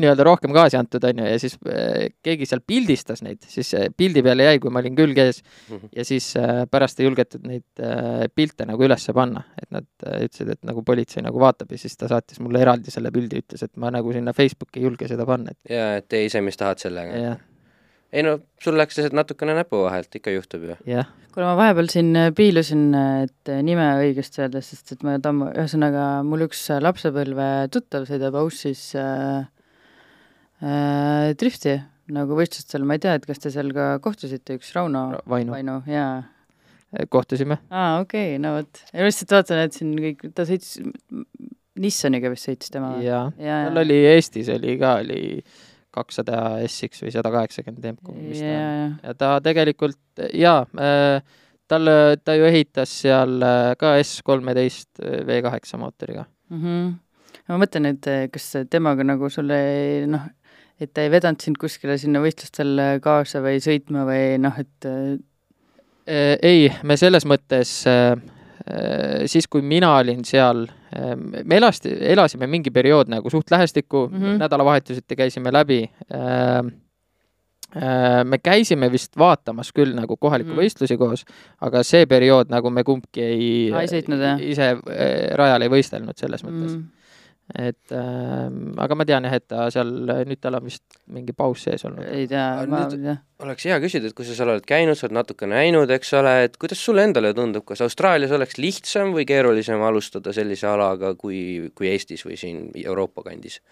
nii-öelda 0.02 0.26
rohkem 0.26 0.52
gaasi 0.56 0.78
antud, 0.78 1.04
on 1.04 1.22
ju, 1.22 1.28
ja 1.32 1.38
siis 1.42 1.58
äh, 1.68 2.08
keegi 2.24 2.46
seal 2.48 2.62
pildistas 2.66 3.22
neid, 3.26 3.42
siis 3.48 3.74
pildi 3.96 4.22
peale 4.26 4.48
jäi, 4.48 4.60
kui 4.62 4.72
ma 4.74 4.82
olin 4.82 4.96
külg 4.98 5.18
ees 5.22 5.42
Mhm. 5.68 5.90
ja 5.96 6.04
siis 6.04 6.30
äh, 6.36 6.64
pärast 6.70 7.00
ei 7.00 7.06
julgetud 7.08 7.44
neid 7.46 7.82
äh, 7.82 8.26
pilte 8.34 8.66
nagu 8.68 8.84
ülesse 8.84 9.12
panna, 9.16 9.42
et 9.60 9.68
nad 9.74 9.86
ütlesid, 10.06 10.52
et 10.54 10.62
nagu 10.66 10.82
politsei 10.86 11.22
nagu 11.24 11.40
vaatab 11.40 11.72
ja 11.72 11.78
siis 11.80 11.96
ta 11.98 12.08
saatis 12.10 12.40
mulle 12.44 12.62
eraldi 12.62 12.92
selle 12.94 13.12
pildi, 13.14 13.42
ütles, 13.42 13.62
et 13.64 13.76
ma 13.76 13.90
nagu 13.94 14.12
sinna 14.14 14.32
Facebooki 14.36 14.80
ei 14.80 14.88
julge 14.88 15.08
seda 15.10 15.26
panna, 15.28 15.52
et 15.54 15.74
jaa, 15.74 15.94
et 16.00 16.08
tee 16.08 16.24
ise, 16.28 16.40
mis 16.44 16.56
tahad 16.56 16.80
sellega. 16.82 17.36
ei 18.12 18.24
no 18.24 18.38
sul 18.62 18.78
läks 18.80 18.96
lihtsalt 18.96 19.16
natukene 19.16 19.54
näpu 19.58 19.82
vahelt, 19.84 20.14
ikka 20.16 20.32
juhtub 20.32 20.64
ju. 20.70 20.78
kuule, 21.34 21.44
ma 21.44 21.56
vahepeal 21.58 21.90
siin 21.92 22.14
piilusin, 22.36 22.88
et 23.26 23.52
nime 23.62 23.90
õigesti 24.00 24.42
öelda, 24.44 24.62
sest 24.64 24.94
et 24.96 25.04
ma 25.06 25.18
tammu, 25.22 25.52
ühesõnaga 25.52 26.08
mul 26.24 26.46
üks 26.48 26.64
lapsepõlve 26.80 27.68
tuttav 27.74 28.08
sõidab 28.08 28.38
Aussis 28.40 28.90
äh, 28.96 29.44
äh, 30.62 31.34
drifti 31.38 31.76
nagu 32.14 32.36
võistlustel, 32.38 32.84
ma 32.88 32.96
ei 32.96 33.02
tea, 33.04 33.14
et 33.18 33.28
kas 33.28 33.40
te 33.42 33.52
seal 33.52 33.70
ka 33.76 33.90
kohtusite, 34.04 34.56
üks 34.58 34.72
Rauno 34.76 35.04
Vainu, 35.28 35.54
Vainu, 35.54 35.78
jaa. 35.90 36.22
kohtusime. 37.12 37.60
aa, 37.68 38.00
okei 38.02 38.34
okay,, 38.34 38.42
no 38.42 38.54
vot. 38.56 38.84
ja 38.92 39.08
lihtsalt 39.08 39.34
vaatan, 39.36 39.64
et 39.66 39.76
siin 39.76 39.94
kõik, 40.00 40.28
ta 40.36 40.48
sõitis, 40.48 40.78
Nissaniga 41.78 42.30
vist 42.32 42.48
sõitis 42.48 42.72
tema 42.74 42.96
jaa, 43.04 43.28
jaa, 43.38 43.66
tal 43.68 43.82
oli 43.84 43.98
Eestis 44.14 44.48
oli 44.50 44.78
ka, 44.80 44.96
oli 45.04 45.20
kakssada 45.94 46.38
SX 46.66 47.04
või 47.04 47.12
sada 47.14 47.30
kaheksakümmend 47.34 47.90
M-ku, 47.92 48.14
mis 48.16 48.40
ta 48.42 48.54
on. 48.54 48.96
ja 49.04 49.14
ta 49.18 49.34
tegelikult 49.44 50.24
jaa 50.36 50.62
äh,, 50.80 51.20
tal, 51.68 51.92
ta 52.24 52.38
ju 52.38 52.48
ehitas 52.48 52.94
seal 53.04 53.36
äh, 53.44 53.74
ka 53.80 53.94
S 54.00 54.22
kolmeteist 54.26 54.98
V 54.98 55.42
kaheksa 55.44 55.80
mootoriga. 55.80 56.26
mhmh. 56.54 56.96
ma 57.52 57.60
mõtlen, 57.60 57.92
et 57.92 58.10
kas 58.32 58.50
temaga 58.72 59.06
nagu 59.06 59.30
sulle 59.32 59.60
noh, 60.08 60.26
et 60.80 60.92
ta 60.94 61.02
ei 61.02 61.10
vedanud 61.10 61.40
sind 61.42 61.58
kuskile 61.58 61.98
sinna 61.98 62.20
võistlustele 62.22 62.98
kaasa 63.02 63.42
või 63.42 63.58
sõitma 63.62 64.04
või 64.06 64.38
noh, 64.42 64.58
et 64.58 64.86
Äh, 66.08 66.38
ei, 66.42 66.68
me 66.88 66.96
selles 66.96 67.26
mõttes 67.28 67.70
äh, 67.88 68.14
äh, 68.64 69.24
siis, 69.28 69.44
kui 69.50 69.60
mina 69.60 69.92
olin 69.98 70.24
seal, 70.24 70.66
me 70.88 71.58
elasti, 71.58 71.90
elasime 72.14 72.46
mingi 72.48 72.70
periood 72.72 73.10
nagu 73.12 73.28
suht 73.28 73.50
lähestikku 73.52 74.06
mm. 74.08 74.22
-hmm. 74.22 74.38
nädalavahetuseti 74.40 75.16
käisime 75.16 75.52
läbi. 75.52 75.82
me 78.24 78.38
käisime 78.38 78.88
vist 78.92 79.18
vaatamas 79.18 79.72
küll 79.76 79.92
nagu 79.94 80.16
kohalikke 80.16 80.50
mm. 80.50 80.56
-hmm. 80.56 80.62
võistlusi 80.62 80.96
koos, 80.96 81.24
aga 81.60 81.82
see 81.82 82.06
periood 82.06 82.48
nagu 82.48 82.70
me 82.70 82.84
kumbki 82.84 83.22
ei, 83.22 83.68
ei 83.68 83.90
sõitnud, 83.92 84.40
ise 84.40 84.70
rajal 85.36 85.62
ei 85.62 85.68
võistelnud 85.68 86.16
selles 86.16 86.44
mõttes 86.44 86.72
mm. 86.72 86.78
mm, 86.78 86.88
et 87.56 87.94
äh, 87.96 88.48
aga 88.84 88.96
ma 88.98 89.06
tean 89.08 89.24
jah, 89.24 89.36
et 89.38 89.46
ta 89.48 89.68
seal, 89.72 89.92
nüüd 90.28 90.40
tal 90.42 90.58
on 90.58 90.66
vist 90.66 90.98
mingi 91.14 91.32
paus 91.36 91.62
sees 91.64 91.86
olnud. 91.88 92.04
ei 92.12 92.26
tea, 92.28 92.44
ma 92.68 92.82
ei 92.84 92.98
tea. 92.98 93.14
oleks 93.44 93.68
hea 93.70 93.78
küsida, 93.80 94.10
et 94.10 94.16
kui 94.16 94.26
sa 94.28 94.36
seal 94.36 94.52
oled 94.52 94.66
käinud, 94.68 94.98
sa 94.98 95.06
oled 95.06 95.16
natuke 95.16 95.48
näinud, 95.48 95.88
eks 95.96 96.12
ole, 96.18 96.34
et 96.48 96.58
kuidas 96.60 96.82
sulle 96.84 97.06
endale 97.08 97.32
tundub, 97.36 97.64
kas 97.68 97.80
Austraalias 97.86 98.34
oleks 98.36 98.60
lihtsam 98.60 99.14
või 99.16 99.24
keerulisem 99.28 99.80
alustada 99.88 100.34
sellise 100.36 100.68
alaga 100.68 101.14
kui, 101.16 101.70
kui 101.78 101.88
Eestis 101.92 102.26
või 102.28 102.36
siin 102.40 102.68
Euroopa 102.84 103.24
kandis? 103.30 103.62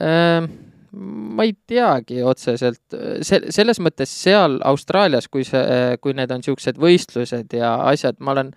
Ehm, 0.00 0.50
ma 0.92 1.46
ei 1.48 1.54
teagi 1.68 2.20
otseselt, 2.26 2.82
se-, 3.24 3.46
selles 3.54 3.80
mõttes 3.80 4.12
seal 4.12 4.58
Austraalias, 4.68 5.28
kui 5.32 5.46
see, 5.48 5.96
kui 6.04 6.12
need 6.16 6.32
on 6.34 6.44
niisugused 6.44 6.80
võistlused 6.80 7.56
ja 7.56 7.74
asjad, 7.88 8.20
ma 8.20 8.36
olen, 8.36 8.52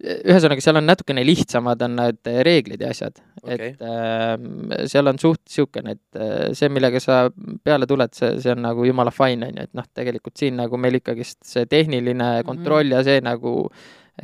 ühesõnaga, 0.00 0.62
seal 0.64 0.78
on 0.80 0.86
natukene 0.88 1.22
lihtsamad 1.26 1.82
on 1.84 1.96
need 1.98 2.30
reeglid 2.46 2.80
ja 2.80 2.90
asjad 2.94 3.20
Okei. 3.42 3.72
et 3.74 3.84
ähm, 3.84 4.72
seal 4.88 5.10
on 5.10 5.20
suht 5.20 5.42
niisugune, 5.44 5.96
et 5.96 6.20
äh, 6.20 6.50
see, 6.56 6.70
millega 6.72 7.00
sa 7.02 7.22
peale 7.64 7.88
tuled, 7.90 8.14
see, 8.16 8.34
see 8.40 8.54
on 8.54 8.64
nagu 8.64 8.86
jumala 8.88 9.12
fine, 9.14 9.50
on 9.50 9.60
ju, 9.60 9.68
et 9.68 9.76
noh, 9.76 9.88
tegelikult 9.96 10.40
siin 10.40 10.56
nagu 10.60 10.80
meil 10.80 11.00
ikkagist 11.00 11.42
see 11.46 11.66
tehniline 11.68 12.32
kontroll 12.48 12.88
mm 12.88 12.92
-hmm. 12.92 12.96
ja 12.96 13.04
see 13.04 13.24
nagu 13.24 13.54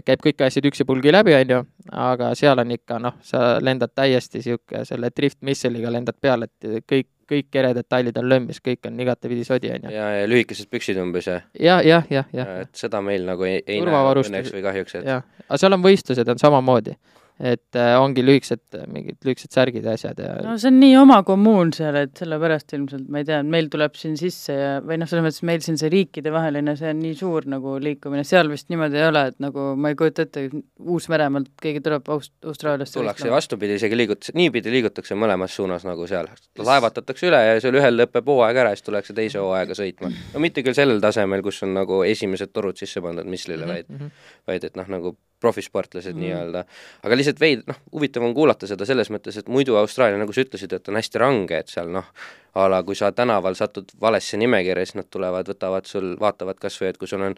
käib 0.06 0.22
kõik 0.24 0.44
asjad 0.44 0.66
üksipulgi 0.68 1.12
läbi, 1.12 1.34
on 1.34 1.52
ju, 1.54 1.60
aga 1.92 2.34
seal 2.36 2.58
on 2.58 2.72
ikka 2.74 2.98
noh, 3.00 3.16
sa 3.24 3.58
lendad 3.60 3.92
täiesti 3.94 4.40
niisugune 4.40 4.84
selle 4.84 5.10
drift 5.16 5.38
missile'iga 5.40 5.92
lendad 5.92 6.16
peale, 6.20 6.48
et 6.48 6.84
kõik, 6.88 7.08
kõik 7.30 7.48
keredetailid 7.52 8.16
on 8.20 8.28
lömmis, 8.30 8.60
kõik 8.64 8.86
on 8.88 9.00
igatepidi 9.02 9.44
sodi, 9.46 9.70
on 9.74 9.88
ju. 9.88 9.94
ja, 9.94 10.08
ja 10.20 10.30
lühikesed 10.30 10.70
püksid 10.72 11.00
umbes 11.02 11.28
ja, 11.30 11.40
ja, 11.58 11.78
jah, 11.82 12.08
jah, 12.10 12.30
jah, 12.32 12.50
ja, 12.54 12.64
et 12.66 12.78
seda 12.78 13.02
meil 13.04 13.26
nagu 13.28 13.46
ei, 13.48 13.60
ei 13.66 13.82
näe 13.84 14.16
õnneks 14.22 14.54
või 14.54 14.64
kahjuks, 14.66 14.98
et 15.00 15.08
jah, 15.10 15.26
aga 15.46 15.60
seal 15.62 15.76
on 15.76 15.84
võistlused 15.84 16.32
on 16.34 16.42
samamoodi, 16.42 16.96
et 17.37 17.77
äh, 17.77 17.92
ongi 18.01 18.22
lühikesed, 18.25 18.62
mingid 18.88 19.18
lühikesed 19.27 19.53
särgid 19.53 19.85
ja 19.85 19.92
asjad 19.92 20.20
ja 20.22 20.31
no 20.40 20.55
see 20.61 20.70
on 20.70 20.79
nii 20.81 20.94
oma 20.96 21.18
kommuun 21.27 21.72
seal, 21.77 21.99
et 22.01 22.16
sellepärast 22.16 22.72
ilmselt, 22.79 23.11
ma 23.12 23.20
ei 23.20 23.27
tea, 23.29 23.42
meil 23.44 23.68
tuleb 23.72 23.99
siin 23.99 24.14
sisse 24.16 24.57
ja, 24.57 24.70
või 24.81 24.96
noh, 25.03 25.11
selles 25.11 25.27
mõttes 25.27 25.44
meil 25.44 25.61
siin 25.64 25.77
see 25.77 25.90
riikidevaheline, 25.92 26.77
see 26.81 26.94
on 26.94 27.03
nii 27.03 27.18
suur 27.18 27.49
nagu 27.53 27.75
liikumine, 27.83 28.25
seal 28.25 28.49
vist 28.49 28.72
niimoodi 28.72 28.96
ei 29.03 29.09
ole, 29.11 29.27
et 29.33 29.37
nagu 29.44 29.66
ma 29.77 29.92
ei 29.92 29.99
kujuta 30.01 30.25
ette, 30.25 30.46
Uus-Meremaalt 30.81 31.53
keegi 31.61 31.85
tuleb 31.85 32.09
Aust-, 32.16 32.33
Austraaliasse 32.49 32.96
tullakse 32.96 33.29
vastupidi, 33.33 33.77
isegi 33.77 34.01
liigutakse, 34.01 34.33
niipidi 34.38 34.72
liigutakse 34.72 35.18
mõlemas 35.18 35.53
suunas 35.61 35.85
nagu 35.85 36.09
seal. 36.09 36.33
laevatatakse 36.57 37.29
üle 37.29 37.42
ja 37.51 37.61
seal 37.61 37.77
ühel 37.77 38.01
lõpeb 38.01 38.33
hooaeg 38.33 38.62
ära 38.64 38.72
ja 38.72 38.81
siis 38.81 38.88
tullakse 38.88 39.16
teise 39.16 39.44
hooaega 39.44 39.77
sõitma. 39.77 40.09
no 40.33 40.40
mitte 40.40 40.64
küll 40.64 40.79
sellel 40.79 41.05
tasemel, 41.05 41.44
kus 41.44 41.61
on 41.68 41.77
nagu 41.77 42.01
esimesed 42.09 42.57
torud 42.57 42.81
sisse 42.81 43.05
pandud 43.05 43.29
mislile, 43.29 43.68
vaid 43.68 43.92
mm 43.92 44.01
-hmm. 44.01 44.29
vaid 44.49 44.64
et 44.64 44.81
noh, 44.81 44.88
nagu 44.88 45.16
profisportlased 45.40 46.14
mm 46.14 46.25
nii-öelda. 46.27 46.64
aga 47.05 47.16
lihtsalt 47.18 47.40
veid-, 47.40 47.66
noh, 47.68 47.79
huvitav 47.92 48.25
on 48.25 48.35
kuulata 48.35 48.66
seda 48.66 48.87
selles 48.88 49.11
mõttes, 49.12 49.37
et 49.38 49.49
muidu 49.53 49.77
Austraalia, 49.77 50.18
nagu 50.20 50.33
sa 50.33 50.44
ütlesid, 50.46 50.72
et 50.72 50.88
on 50.88 50.96
hästi 50.96 51.20
range, 51.22 51.59
et 51.59 51.72
seal 51.72 51.92
noh, 51.92 52.09
a 52.57 52.66
la 52.72 52.83
kui 52.83 52.96
sa 52.96 53.12
tänaval 53.12 53.59
satud 53.59 53.92
valesse 54.01 54.40
nimekirja, 54.40 54.87
siis 54.87 55.01
nad 55.03 55.11
tulevad, 55.12 55.49
võtavad 55.53 55.87
sul, 55.87 56.14
vaatavad 56.20 56.61
kas 56.61 56.81
või, 56.81 56.92
et 56.92 57.01
kui 57.01 57.11
sul 57.11 57.25
on 57.29 57.37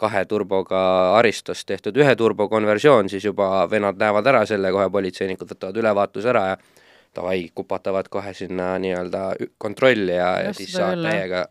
kahe 0.00 0.24
turboga 0.24 0.80
Aristos 1.18 1.64
tehtud 1.68 1.96
ühe 2.00 2.14
turbo 2.16 2.48
konversioon, 2.48 3.10
siis 3.12 3.24
juba 3.24 3.66
vennad 3.70 3.98
näevad 4.00 4.30
ära 4.32 4.46
selle, 4.48 4.72
kohe 4.72 4.88
politseinikud 4.90 5.50
võtavad 5.50 5.82
ülevaatuse 5.82 6.30
ära 6.32 6.44
ja 6.52 6.60
davai, 7.16 7.48
kupatavad 7.54 8.08
kohe 8.08 8.32
sinna 8.34 8.72
nii-öelda 8.78 9.24
kontrolli 9.58 10.14
ja, 10.14 10.30
ja 10.46 10.54
siis 10.56 10.72
saad 10.72 11.02
täiega 11.04 11.48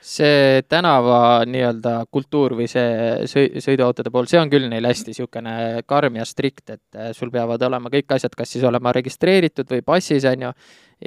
see 0.00 0.62
tänava 0.68 1.44
nii-öelda 1.48 1.94
kultuur 2.12 2.54
või 2.58 2.68
see 2.70 3.26
sõi-, 3.30 3.60
sõiduautode 3.62 4.12
pool, 4.12 4.28
see 4.30 4.40
on 4.40 4.50
küll 4.52 4.68
neil 4.70 4.88
hästi 4.88 5.12
niisugune 5.12 5.54
karm 5.88 6.16
ja 6.16 6.26
strikt, 6.28 6.70
et 6.70 6.98
äh, 6.98 7.10
sul 7.16 7.32
peavad 7.32 7.62
olema 7.68 7.92
kõik 7.92 8.16
asjad, 8.16 8.34
kas 8.36 8.54
siis 8.54 8.64
olema 8.64 8.94
registreeritud 8.96 9.68
või 9.70 9.84
passis, 9.86 10.24
on 10.30 10.48
ju, 10.48 10.54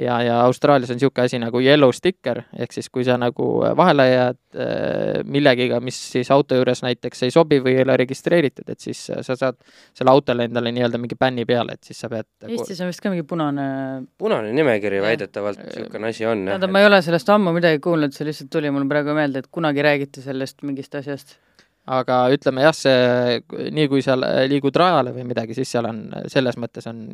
ja, 0.00 0.18
ja 0.22 0.40
Austraalias 0.42 0.90
on 0.90 0.98
niisugune 0.98 1.28
asi 1.28 1.38
nagu 1.38 1.60
yellow 1.62 1.92
sticker, 1.94 2.42
ehk 2.58 2.72
siis 2.74 2.90
kui 2.90 3.04
sa 3.06 3.16
nagu 3.20 3.46
vahele 3.76 4.08
jääd 4.08 4.40
äh, 4.56 5.20
millegiga, 5.24 5.80
mis 5.84 5.98
siis 6.12 6.30
auto 6.34 6.58
juures 6.58 6.82
näiteks 6.84 7.26
ei 7.26 7.34
sobi 7.34 7.60
või 7.62 7.76
ei 7.78 7.86
ole 7.86 7.96
registreeritud, 8.02 8.68
et 8.72 8.80
siis 8.80 9.06
äh, 9.14 9.22
sa 9.26 9.36
saad 9.38 9.60
selle 9.94 10.14
autole 10.14 10.48
endale 10.48 10.72
nii-öelda 10.74 11.00
mingi 11.00 11.18
bänni 11.20 11.46
peale, 11.48 11.78
et 11.78 11.86
siis 11.86 12.00
sa 12.00 12.10
pead 12.12 12.28
Eestis 12.48 12.82
on 12.82 12.90
vist 12.90 13.04
ka 13.04 13.12
mingi 13.12 13.26
punane 13.28 13.66
punane 14.18 14.52
nimekiri 14.56 15.02
väidetavalt, 15.04 15.62
niisugune 15.62 16.10
asi 16.10 16.26
on 16.26 16.46
jah 16.48 16.54
tähendab, 16.54 16.74
ma 16.74 16.82
ei 16.82 16.90
ole 16.90 17.00
sellest 17.04 17.32
ammu 17.34 17.54
midagi 17.56 17.82
kuulnud, 17.84 18.14
see 18.14 18.28
lihtsalt 18.28 18.52
tuli 18.52 18.70
mul 18.74 18.86
praegu 18.90 19.16
meelde, 19.16 19.42
et 19.42 19.50
kunagi 19.54 19.84
räägiti 19.84 20.22
sellest 20.24 20.62
mingist 20.66 20.94
asjast. 21.00 21.36
aga 21.86 22.22
ütleme 22.32 22.62
jah, 22.64 22.72
see, 22.76 23.40
nii 23.76 23.88
kui 23.92 24.02
sa 24.02 24.16
liigud 24.48 24.76
rajale 24.80 25.12
või 25.12 25.26
midagi, 25.28 25.56
siis 25.56 25.70
seal 25.74 25.88
on, 25.90 26.06
selles 26.32 26.56
mõttes 26.56 26.88
on 26.88 27.06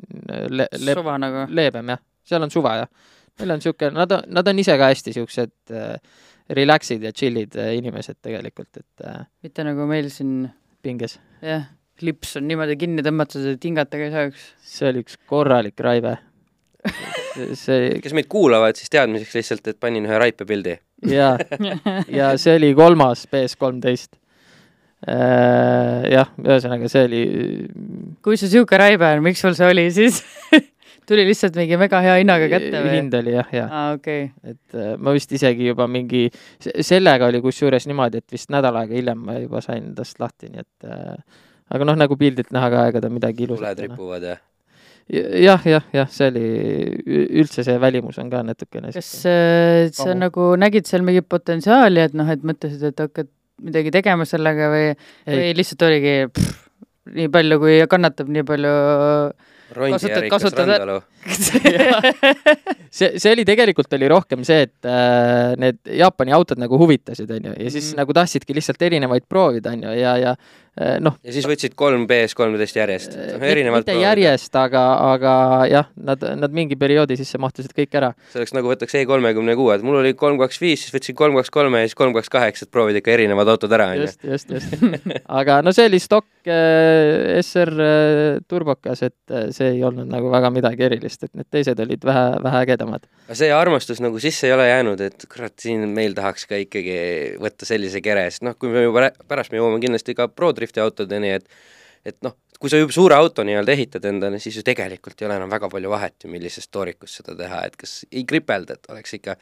le-, 0.54 0.68
le-, 0.78 0.96
nagu. 1.24 1.46
leebem 1.50 1.90
jah, 1.94 2.02
seal 2.30 2.46
on 2.46 2.52
suva 2.54 2.76
jah. 2.82 2.92
Neil 3.40 3.54
on 3.54 3.60
niisugune, 3.60 3.96
nad 3.96 4.12
on, 4.12 4.24
nad 4.36 4.48
on 4.50 4.60
ise 4.60 4.76
ka 4.78 4.90
hästi 4.90 5.12
niisugused 5.12 5.74
äh, 5.74 6.24
relax'id 6.56 7.04
ja 7.06 7.12
chill'id 7.16 7.56
äh, 7.58 7.74
inimesed 7.78 8.20
tegelikult, 8.20 8.82
et 8.82 9.06
äh, 9.06 9.22
mitte 9.44 9.64
nagu 9.66 9.86
meil 9.88 10.10
siin 10.12 10.48
pinges. 10.84 11.18
jah, 11.44 11.68
lips 12.04 12.36
on 12.40 12.48
niimoodi 12.50 12.76
kinni 12.80 13.04
tõmmatud, 13.06 13.46
et 13.54 13.68
hingata 13.68 14.00
ka 14.00 14.08
ei 14.08 14.14
saaks. 14.14 14.50
see 14.74 14.90
oli 14.90 15.04
üks 15.04 15.18
korralik 15.30 15.80
raive. 15.84 16.18
see 17.60 17.98
kes 18.00 18.16
meid 18.16 18.28
kuulavad, 18.32 18.78
siis 18.78 18.92
teadmiseks 18.92 19.36
lihtsalt, 19.36 19.72
et 19.72 19.80
panin 19.80 20.08
ühe 20.08 20.22
raipepildi. 20.24 20.78
ja, 21.12 21.34
ja 22.20 22.32
see 22.40 22.56
oli 22.60 22.72
kolmas 22.76 23.26
BS 23.30 23.56
kolmteist. 23.60 24.16
jah, 25.06 26.34
ühesõnaga 26.36 26.90
see 26.92 27.06
oli, 27.06 27.22
kui 28.20 28.36
see 28.36 28.52
sihuke 28.52 28.76
raive 28.80 29.14
on, 29.14 29.24
miks 29.24 29.40
sul 29.40 29.56
see 29.56 29.70
oli 29.72 29.86
siis 29.96 30.20
tuli 31.10 31.26
lihtsalt 31.28 31.56
mingi 31.58 31.78
väga 31.80 32.00
hea 32.04 32.18
hinnaga 32.20 32.48
kätte 32.52 32.82
või? 32.84 32.96
hind 32.96 33.16
oli 33.18 33.36
jah, 33.36 33.54
jah. 33.54 33.72
okei 33.96 34.28
okay. 34.28 34.54
et 34.54 34.78
äh, 34.78 34.92
ma 34.98 35.14
vist 35.16 35.32
isegi 35.36 35.70
juba 35.70 35.88
mingi, 35.90 36.28
sellega 36.60 37.30
oli 37.30 37.42
kusjuures 37.44 37.88
niimoodi, 37.90 38.22
et 38.22 38.36
vist 38.36 38.52
nädal 38.54 38.78
aega 38.82 38.96
hiljem 38.96 39.24
ma 39.26 39.38
juba 39.40 39.62
sain 39.64 39.90
tast 39.96 40.22
lahti, 40.22 40.52
nii 40.52 40.62
et 40.62 40.90
äh, 40.90 41.42
aga 41.70 41.90
noh, 41.90 41.98
nagu 41.98 42.18
pildilt 42.20 42.54
näha 42.54 42.70
ka, 42.72 42.86
ega 42.92 43.02
ta 43.02 43.12
midagi 43.12 43.46
ilusat 43.46 43.76
tuled 43.76 43.90
ripuvad 43.90 44.28
ja 44.28 44.38
jah, 45.10 45.66
jah, 45.66 45.84
jah, 45.94 46.08
see 46.12 46.30
oli, 46.30 46.46
üldse 47.42 47.64
see 47.66 47.76
välimus 47.82 48.20
on 48.22 48.30
ka 48.30 48.44
natukene 48.46 48.92
kas 48.94 49.10
äh, 49.26 49.90
sa 49.94 50.14
nagu 50.14 50.52
nägid 50.60 50.86
seal 50.90 51.04
mingit 51.06 51.26
potentsiaali, 51.30 52.06
et 52.06 52.16
noh, 52.18 52.30
et 52.30 52.46
mõtlesid, 52.46 52.90
et 52.92 53.06
hakkad 53.06 53.30
midagi 53.60 53.92
tegema 53.92 54.24
sellega 54.28 54.70
või, 54.72 54.90
ei, 55.26 55.34
või 55.34 55.54
lihtsalt 55.58 55.86
oligi 55.88 56.14
pff, 56.30 56.60
nii 57.16 57.30
palju, 57.32 57.58
kui 57.62 57.78
kannatab, 57.90 58.30
nii 58.30 58.46
palju 58.46 58.74
Rondi 58.74 59.49
Kasutad- 59.70 60.16
Erikas 60.18 60.42
kasutad- 60.42 60.68
Randalu. 60.68 61.00
see, 62.98 63.12
see 63.18 63.32
oli 63.32 63.44
tegelikult 63.48 63.92
oli 63.98 64.08
rohkem 64.10 64.44
see, 64.46 64.66
et 64.66 64.88
äh, 64.88 65.54
need 65.60 65.78
Jaapani 66.00 66.34
autod 66.36 66.60
nagu 66.62 66.78
huvitasid, 66.80 67.30
onju, 67.38 67.54
ja 67.58 67.70
siis 67.70 67.92
mm. 67.92 68.00
nagu 68.02 68.16
tahtsidki 68.16 68.56
lihtsalt 68.56 68.82
erinevaid 68.90 69.28
proovida, 69.28 69.74
onju, 69.76 69.94
ja, 69.98 70.16
ja 70.20 70.34
noh, 71.02 71.16
ja 71.26 71.34
siis 71.34 71.46
võtsid 71.48 71.74
kolm 71.78 72.06
BS 72.10 72.36
kolmteist 72.38 72.76
järjest. 72.78 73.16
erinevalt 73.40 73.88
mitte 73.88 73.98
järjest, 74.00 74.54
aga, 74.56 74.84
aga 75.12 75.32
jah, 75.70 75.88
nad, 75.98 76.22
nad 76.38 76.54
mingi 76.54 76.78
perioodi 76.80 77.16
sisse 77.18 77.40
mahtusid 77.42 77.74
kõik 77.76 77.96
ära. 77.98 78.12
see 78.30 78.40
oleks 78.40 78.54
nagu 78.56 78.70
võtaks 78.70 78.96
E 79.00 79.04
kolmekümne 79.08 79.56
kuue, 79.58 79.74
et 79.76 79.84
mul 79.86 80.00
oli 80.00 80.14
kolm 80.18 80.38
kaks 80.40 80.60
viis, 80.62 80.84
siis 80.84 80.94
võtsin 80.94 81.16
kolm 81.18 81.36
kaks 81.40 81.52
kolme 81.54 81.82
ja 81.82 81.88
siis 81.88 81.98
kolm 81.98 82.14
kaks 82.16 82.32
kaheksa, 82.32 82.66
et 82.66 82.72
proovida 82.74 83.02
ikka 83.02 83.14
erinevad 83.16 83.50
autod 83.50 83.74
ära, 83.76 83.90
onju. 83.94 84.06
just, 84.06 84.24
just, 84.24 84.54
just. 84.54 85.06
aga 85.40 85.60
no 85.66 85.74
see 85.76 85.88
oli 85.90 86.00
stokk 86.02 86.48
äh, 86.48 87.40
SR 87.42 87.74
äh, 87.86 88.40
turbokas, 88.48 89.04
et 89.08 89.34
äh, 89.34 89.48
see 89.56 89.74
ei 89.76 89.84
olnud 89.86 90.08
nagu 90.10 90.32
väga 90.32 90.52
midagi 90.54 90.86
erilist, 90.88 91.26
et 91.26 91.34
need 91.34 91.50
teised 91.50 91.82
olid 91.82 92.06
vähe, 92.06 92.26
vähe 92.46 92.62
ägedamad. 92.64 93.08
aga 93.26 93.38
see 93.42 93.50
armastus 93.54 94.02
nagu 94.04 94.22
sisse 94.22 94.48
ei 94.48 94.56
ole 94.56 94.68
jäänud, 94.70 95.04
et 95.10 95.28
kurat, 95.30 95.56
siin 95.60 95.88
meil 95.96 96.16
tahaks 96.16 96.46
ka 96.50 96.60
ikkagi 96.60 96.98
võtta 97.42 97.68
sellise 97.68 98.02
kere, 98.04 98.28
sest 98.30 98.46
noh, 98.46 98.56
kui 98.60 98.72
me 98.72 98.86
juba 98.86 99.10
pärast 99.28 99.52
me 99.52 99.60
jõuame 99.60 99.82
kindlasti 99.82 100.16
ka 100.18 100.28
ProDrifti 100.30 100.59
autodeni, 100.84 101.36
et 101.40 101.48
et 102.06 102.16
noh, 102.24 102.32
kui 102.60 102.70
sa 102.72 102.78
juba 102.80 102.94
suure 102.94 103.16
auto 103.16 103.44
nii-öelda 103.44 103.74
ehitad 103.74 104.06
endale, 104.08 104.38
siis 104.40 104.56
ju 104.56 104.64
tegelikult 104.64 105.20
ei 105.20 105.28
ole 105.28 105.36
enam 105.40 105.50
väga 105.52 105.68
palju 105.72 105.92
vahet 105.92 106.24
ju, 106.24 106.30
millises 106.32 106.68
toorikus 106.72 107.18
seda 107.18 107.34
teha, 107.36 107.62
et 107.68 107.76
kas 107.80 108.00
ei 108.08 108.24
kripelda, 108.28 108.76
et 108.76 108.92
oleks 108.92 109.16
ikka, 109.18 109.36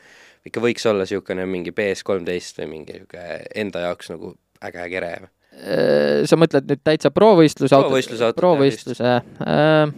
ikka 0.48 0.62
võiks 0.62 0.86
olla 0.90 1.06
niisugune 1.06 1.46
mingi 1.50 1.74
BS 1.74 2.02
kolmteist 2.06 2.58
või 2.62 2.70
mingi 2.76 2.96
niisugune 2.96 3.40
enda 3.62 3.86
jaoks 3.86 4.10
nagu 4.14 4.34
äge 4.70 4.88
kere. 4.90 5.12
Äh, 5.58 6.26
sa 6.30 6.38
mõtled 6.38 6.66
nüüd 6.70 6.82
täitsa 6.86 7.10
provõistluse 7.14 7.74
autot? 7.74 7.92
Provõistluse 7.92 8.26
autot, 8.26 8.42
provõistluse 8.42 9.14
äh, 9.14 9.94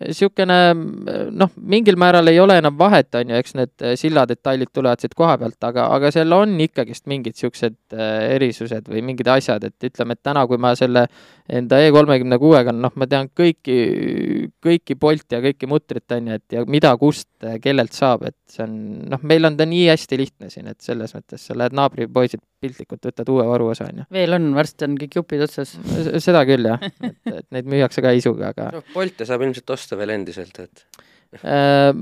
niisugune 0.00 0.58
noh, 1.34 1.52
mingil 1.60 1.98
määral 2.00 2.28
ei 2.30 2.40
ole 2.42 2.56
enam 2.60 2.76
vahet, 2.78 3.10
on 3.18 3.30
ju, 3.30 3.40
eks 3.40 3.56
need 3.58 3.86
silladetailid 4.00 4.72
tulevad 4.74 5.02
siit 5.02 5.14
koha 5.18 5.36
pealt, 5.40 5.58
aga, 5.66 5.86
aga 5.96 6.10
seal 6.14 6.32
on 6.36 6.56
ikkagist 6.64 7.06
mingid 7.10 7.36
niisugused 7.36 7.76
äh, 7.96 8.34
erisused 8.36 8.88
või 8.90 9.04
mingid 9.06 9.28
asjad, 9.30 9.64
et 9.68 9.88
ütleme, 9.90 10.16
et 10.16 10.24
täna, 10.24 10.44
kui 10.50 10.60
ma 10.60 10.74
selle 10.78 11.06
enda 11.50 11.78
E 11.84 11.90
kolmekümne 11.92 12.38
kuuega, 12.40 12.72
noh, 12.72 12.94
ma 12.96 13.08
tean 13.10 13.28
kõiki, 13.36 13.78
kõiki 14.64 14.96
Bolti 15.00 15.36
ja 15.36 15.42
kõiki 15.44 15.68
mutrit, 15.68 16.06
on 16.16 16.30
ju, 16.30 16.40
et 16.40 16.56
ja 16.56 16.64
mida, 16.70 16.94
kust, 17.00 17.28
kellelt 17.62 17.92
saab, 17.96 18.24
et 18.30 18.38
see 18.50 18.64
on, 18.64 18.74
noh, 19.12 19.20
meil 19.26 19.44
on 19.44 19.58
ta 19.58 19.66
nii 19.68 19.88
hästi 19.90 20.18
lihtne 20.20 20.50
siin, 20.52 20.70
et 20.72 20.80
selles 20.84 21.12
mõttes 21.16 21.44
sa 21.44 21.56
lähed 21.58 21.76
naabripoisid 21.76 22.42
piltlikult, 22.64 23.02
võtad 23.10 23.28
uue 23.32 23.44
varuosa, 23.48 23.90
on 23.90 24.02
ju. 24.02 24.06
veel 24.14 24.38
on, 24.38 24.48
varsti 24.56 24.86
on 24.88 24.96
kõik 25.00 25.18
jupid 25.18 25.44
otsas. 25.44 25.74
seda 26.24 26.44
küll 26.48 26.70
jah, 26.70 26.80
et, 26.80 27.18
et 27.28 27.46
neid 27.54 27.68
müüakse 27.68 28.04
ka 28.04 28.14
isuga, 28.16 28.54
aga 28.54 28.70
noh, 28.78 28.86
Bolte 28.94 29.28
saab 29.28 29.44
ilmselt 29.44 29.74
osta 29.76 29.83
veel 29.98 30.14
endiselt, 30.16 30.58
et 30.64 31.44
äh, 31.44 31.92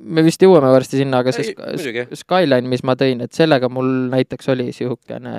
me 0.00 0.24
vist 0.24 0.42
jõuame 0.42 0.70
varsti 0.72 1.02
sinna, 1.02 1.20
aga 1.22 1.32
see 1.34 1.52
Ei. 1.52 2.04
Skyline, 2.16 2.68
mis 2.70 2.84
ma 2.86 2.94
tõin, 2.98 3.20
et 3.24 3.36
sellega 3.36 3.68
mul 3.72 3.90
näiteks 4.12 4.48
oli 4.54 4.68
niisugune, 4.70 5.34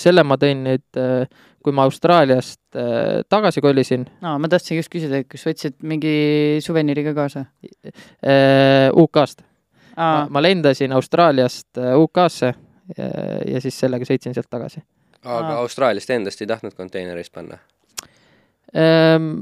selle 0.00 0.24
ma 0.26 0.38
tõin 0.40 0.64
nüüd, 0.64 0.86
kui 1.64 1.76
ma 1.76 1.86
Austraaliast 1.88 2.60
äh, 2.76 3.22
tagasi 3.28 3.62
kolisin 3.64 4.06
aa, 4.24 4.38
ma 4.40 4.50
tahtsin 4.52 4.80
just 4.80 4.92
küsida, 4.92 5.22
et 5.22 5.30
kas 5.30 5.46
võtsid 5.48 5.78
mingi 5.84 6.14
suveniiri 6.64 7.06
ka 7.10 7.14
kaasa? 7.16 7.46
äh, 8.24 8.90
UK-st. 8.92 9.44
aa, 9.96 10.26
ma 10.32 10.44
lendasin 10.44 10.96
Austraaliast 10.96 11.80
äh, 11.80 11.94
UK-sse 12.00 12.52
ja, 12.98 13.08
ja 13.54 13.64
siis 13.64 13.78
sellega 13.80 14.04
sõitsin 14.08 14.36
sealt 14.36 14.50
tagasi 14.52 14.84
aga 15.24 15.54
Aa. 15.54 15.60
Austraaliast 15.64 16.10
endast 16.12 16.42
ei 16.42 16.48
tahtnud 16.50 16.74
konteinerist 16.76 17.32
panna. 17.32 17.58
ähm,. 18.76 19.32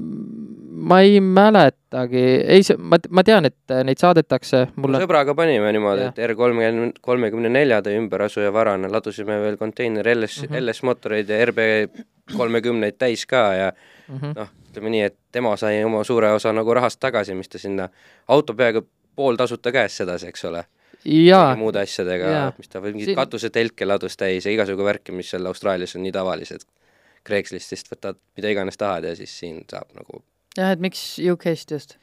ma 0.82 0.98
ei 1.04 1.20
mäletagi, 1.20 2.22
ei, 2.50 2.62
ma, 2.78 2.98
ma 3.10 3.22
tean, 3.22 3.46
et 3.46 3.70
äh, 3.70 3.84
neid 3.86 4.00
saadetakse, 4.02 4.64
mul 4.76 4.96
on, 4.96 5.04
sõbraga 5.04 5.34
panime 5.38 5.70
niimoodi, 5.72 6.08
et 6.10 6.18
R 6.26 6.34
kolmekümne, 6.34 6.88
kolmekümne 7.00 7.52
nelja 7.52 7.78
tõi 7.86 7.98
ümberasuja 8.00 8.50
varana, 8.52 8.90
ladusime 8.90 9.36
veel 9.44 9.56
konteineri 9.60 10.16
LS 10.16 10.40
mm. 10.42 10.48
-hmm. 10.50 10.64
LS 10.66 10.82
mootoreid 10.82 11.30
ja 11.30 11.38
RB 11.46 11.68
kolmekümneid 12.36 12.98
täis 12.98 13.26
ka 13.26 13.44
ja 13.54 13.72
Mhm. 14.12 14.32
noh, 14.36 14.48
ütleme 14.70 14.90
nii, 14.92 15.02
et 15.08 15.16
tema 15.32 15.54
sai 15.56 15.84
oma 15.84 16.02
suure 16.04 16.32
osa 16.32 16.52
nagu 16.52 16.74
rahast 16.74 17.00
tagasi, 17.00 17.34
mis 17.34 17.48
ta 17.48 17.58
sinna, 17.58 17.88
auto 18.28 18.54
peaaegu 18.54 18.84
pool 19.16 19.36
tasuta 19.40 19.72
käes 19.72 19.96
sedasi, 19.96 20.28
eks 20.32 20.44
ole. 20.50 20.64
jaa, 21.04 21.56
muude 21.58 21.80
asjadega 21.82 22.52
mis 22.58 22.68
ta 22.68 22.78
või 22.80 22.92
mingid 22.92 23.08
Siin- 23.10 23.16
katusetelke 23.18 23.86
ladus 23.86 24.16
täis 24.16 24.46
ja 24.46 24.52
igasugu 24.52 24.84
värki, 24.84 25.12
mis 25.12 25.30
seal 25.30 25.46
Austraalias 25.46 25.96
on 25.96 26.02
nii 26.02 26.12
tavalised. 26.12 26.62
Craigslistist 27.26 27.90
võtad 27.92 28.18
mida 28.36 28.52
iganes 28.52 28.78
tahad 28.80 29.06
ja 29.08 29.16
siis 29.18 29.34
siin 29.42 29.62
saab 29.70 29.90
nagu 29.98 30.22
jah, 30.56 30.72
et 30.72 30.82
miks 30.82 31.04
UK-st 31.18 31.76
just? 31.76 31.96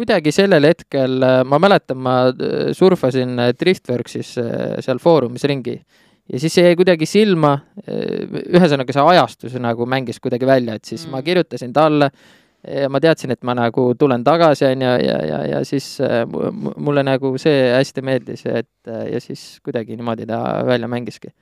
kuidagi 0.00 0.32
sellel 0.32 0.64
hetkel, 0.64 1.18
ma 1.44 1.58
mäletan, 1.60 1.98
ma 2.00 2.14
äh, 2.30 2.70
surfasin 2.76 3.38
äh, 3.38 3.54
Driftworksis 3.58 4.36
äh, 4.40 4.78
seal 4.84 5.02
foorumis 5.02 5.44
ringi 5.50 5.76
ja 6.30 6.40
siis 6.40 6.54
see 6.54 6.68
jäi 6.68 6.76
kuidagi 6.78 7.08
silma, 7.10 7.56
ühesõnaga 7.90 8.94
see 8.94 9.02
ajastus 9.14 9.56
nagu 9.58 9.86
mängis 9.90 10.20
kuidagi 10.22 10.46
välja, 10.46 10.76
et 10.78 10.86
siis 10.86 11.02
mm. 11.02 11.16
ma 11.16 11.24
kirjutasin 11.26 11.72
talle 11.74 12.06
ja 12.68 12.88
ma 12.92 13.00
teadsin, 13.00 13.32
et 13.34 13.42
ma 13.46 13.54
nagu 13.56 13.86
tulen 13.98 14.24
tagasi, 14.24 14.66
on 14.68 14.84
ju, 14.84 14.92
ja, 15.06 15.16
ja, 15.26 15.38
ja 15.54 15.60
siis 15.64 15.94
äh, 16.04 16.22
mu- 16.28 16.50
mu- 16.52 16.74
mulle 16.88 17.04
nagu 17.06 17.32
see 17.40 17.70
hästi 17.72 18.04
meeldis, 18.04 18.44
et 18.46 18.68
äh, 18.88 19.06
ja 19.14 19.20
siis 19.20 19.60
kuidagi 19.64 19.96
niimoodi 19.96 20.28
ta 20.28 20.40
välja 20.66 20.88
mängiski. 20.88 21.32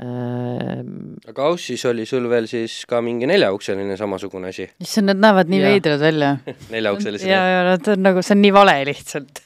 Aga 0.00 1.46
Aussis 1.50 1.84
oli 1.90 2.06
sul 2.08 2.28
veel 2.30 2.46
siis 2.48 2.84
ka 2.88 3.02
mingi 3.04 3.28
neljaukseline 3.28 3.98
samasugune 4.00 4.52
asi, 4.52 4.68
issand, 4.80 5.10
need 5.10 5.20
näevad 5.20 5.50
nii 5.52 5.62
veidrad 5.64 6.00
välja. 6.02 6.34
neljaukselised 6.74 7.28
ja, 7.28 7.40
ja 7.54 7.64
nad 7.72 7.90
on 7.92 8.04
nagu, 8.06 8.24
see 8.24 8.36
on 8.36 8.44
nii 8.46 8.54
vale 8.56 8.76
lihtsalt. 8.88 9.42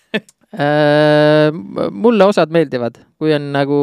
Äh, 0.55 1.51
mulle 1.91 2.29
osad 2.31 2.53
meeldivad, 2.55 3.01
kui 3.19 3.33
on 3.35 3.49
nagu 3.57 3.79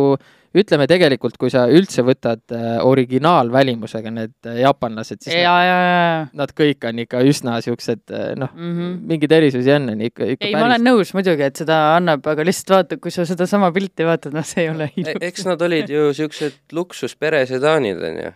ütleme 0.58 0.88
tegelikult, 0.90 1.38
kui 1.40 1.52
sa 1.54 1.64
üldse 1.72 2.04
võtad 2.06 2.42
äh, 2.56 2.80
originaalvälimusega 2.84 4.12
need 4.14 4.34
äh, 4.50 4.60
jaapanlased, 4.66 5.22
siis 5.24 5.38
ja, 5.38 5.54
ja, 5.64 5.78
ja, 5.80 6.02
nad, 6.26 6.36
nad 6.44 6.54
kõik 6.58 6.88
on 6.90 7.02
ikka 7.06 7.24
üsna 7.28 7.58
siuksed 7.64 8.04
noh 8.40 8.52
mm. 8.52 8.74
-hmm., 8.76 9.00
mingeid 9.14 9.38
erisusi 9.40 9.74
on, 9.78 9.90
on 9.96 10.06
ikka, 10.10 10.28
ikka 10.36 10.50
ei, 10.50 10.58
ma 10.58 10.68
olen 10.68 10.86
nõus 10.90 11.14
muidugi, 11.16 11.48
et 11.48 11.64
seda 11.64 11.80
annab, 11.96 12.28
aga 12.34 12.46
lihtsalt 12.48 12.76
vaata, 12.76 13.00
kui 13.02 13.14
sa 13.16 13.26
sedasama 13.28 13.72
pilti 13.76 14.08
vaatad, 14.08 14.36
noh, 14.36 14.48
see 14.48 14.66
ei 14.66 14.74
ole 14.74 14.92
E- 14.92 15.02
ilus. 15.06 15.24
eks 15.32 15.48
nad 15.48 15.62
olid 15.68 15.92
ju 15.92 16.12
siuksed 16.18 16.76
luksusperesedaanid 16.76 18.04
onju, 18.12 18.36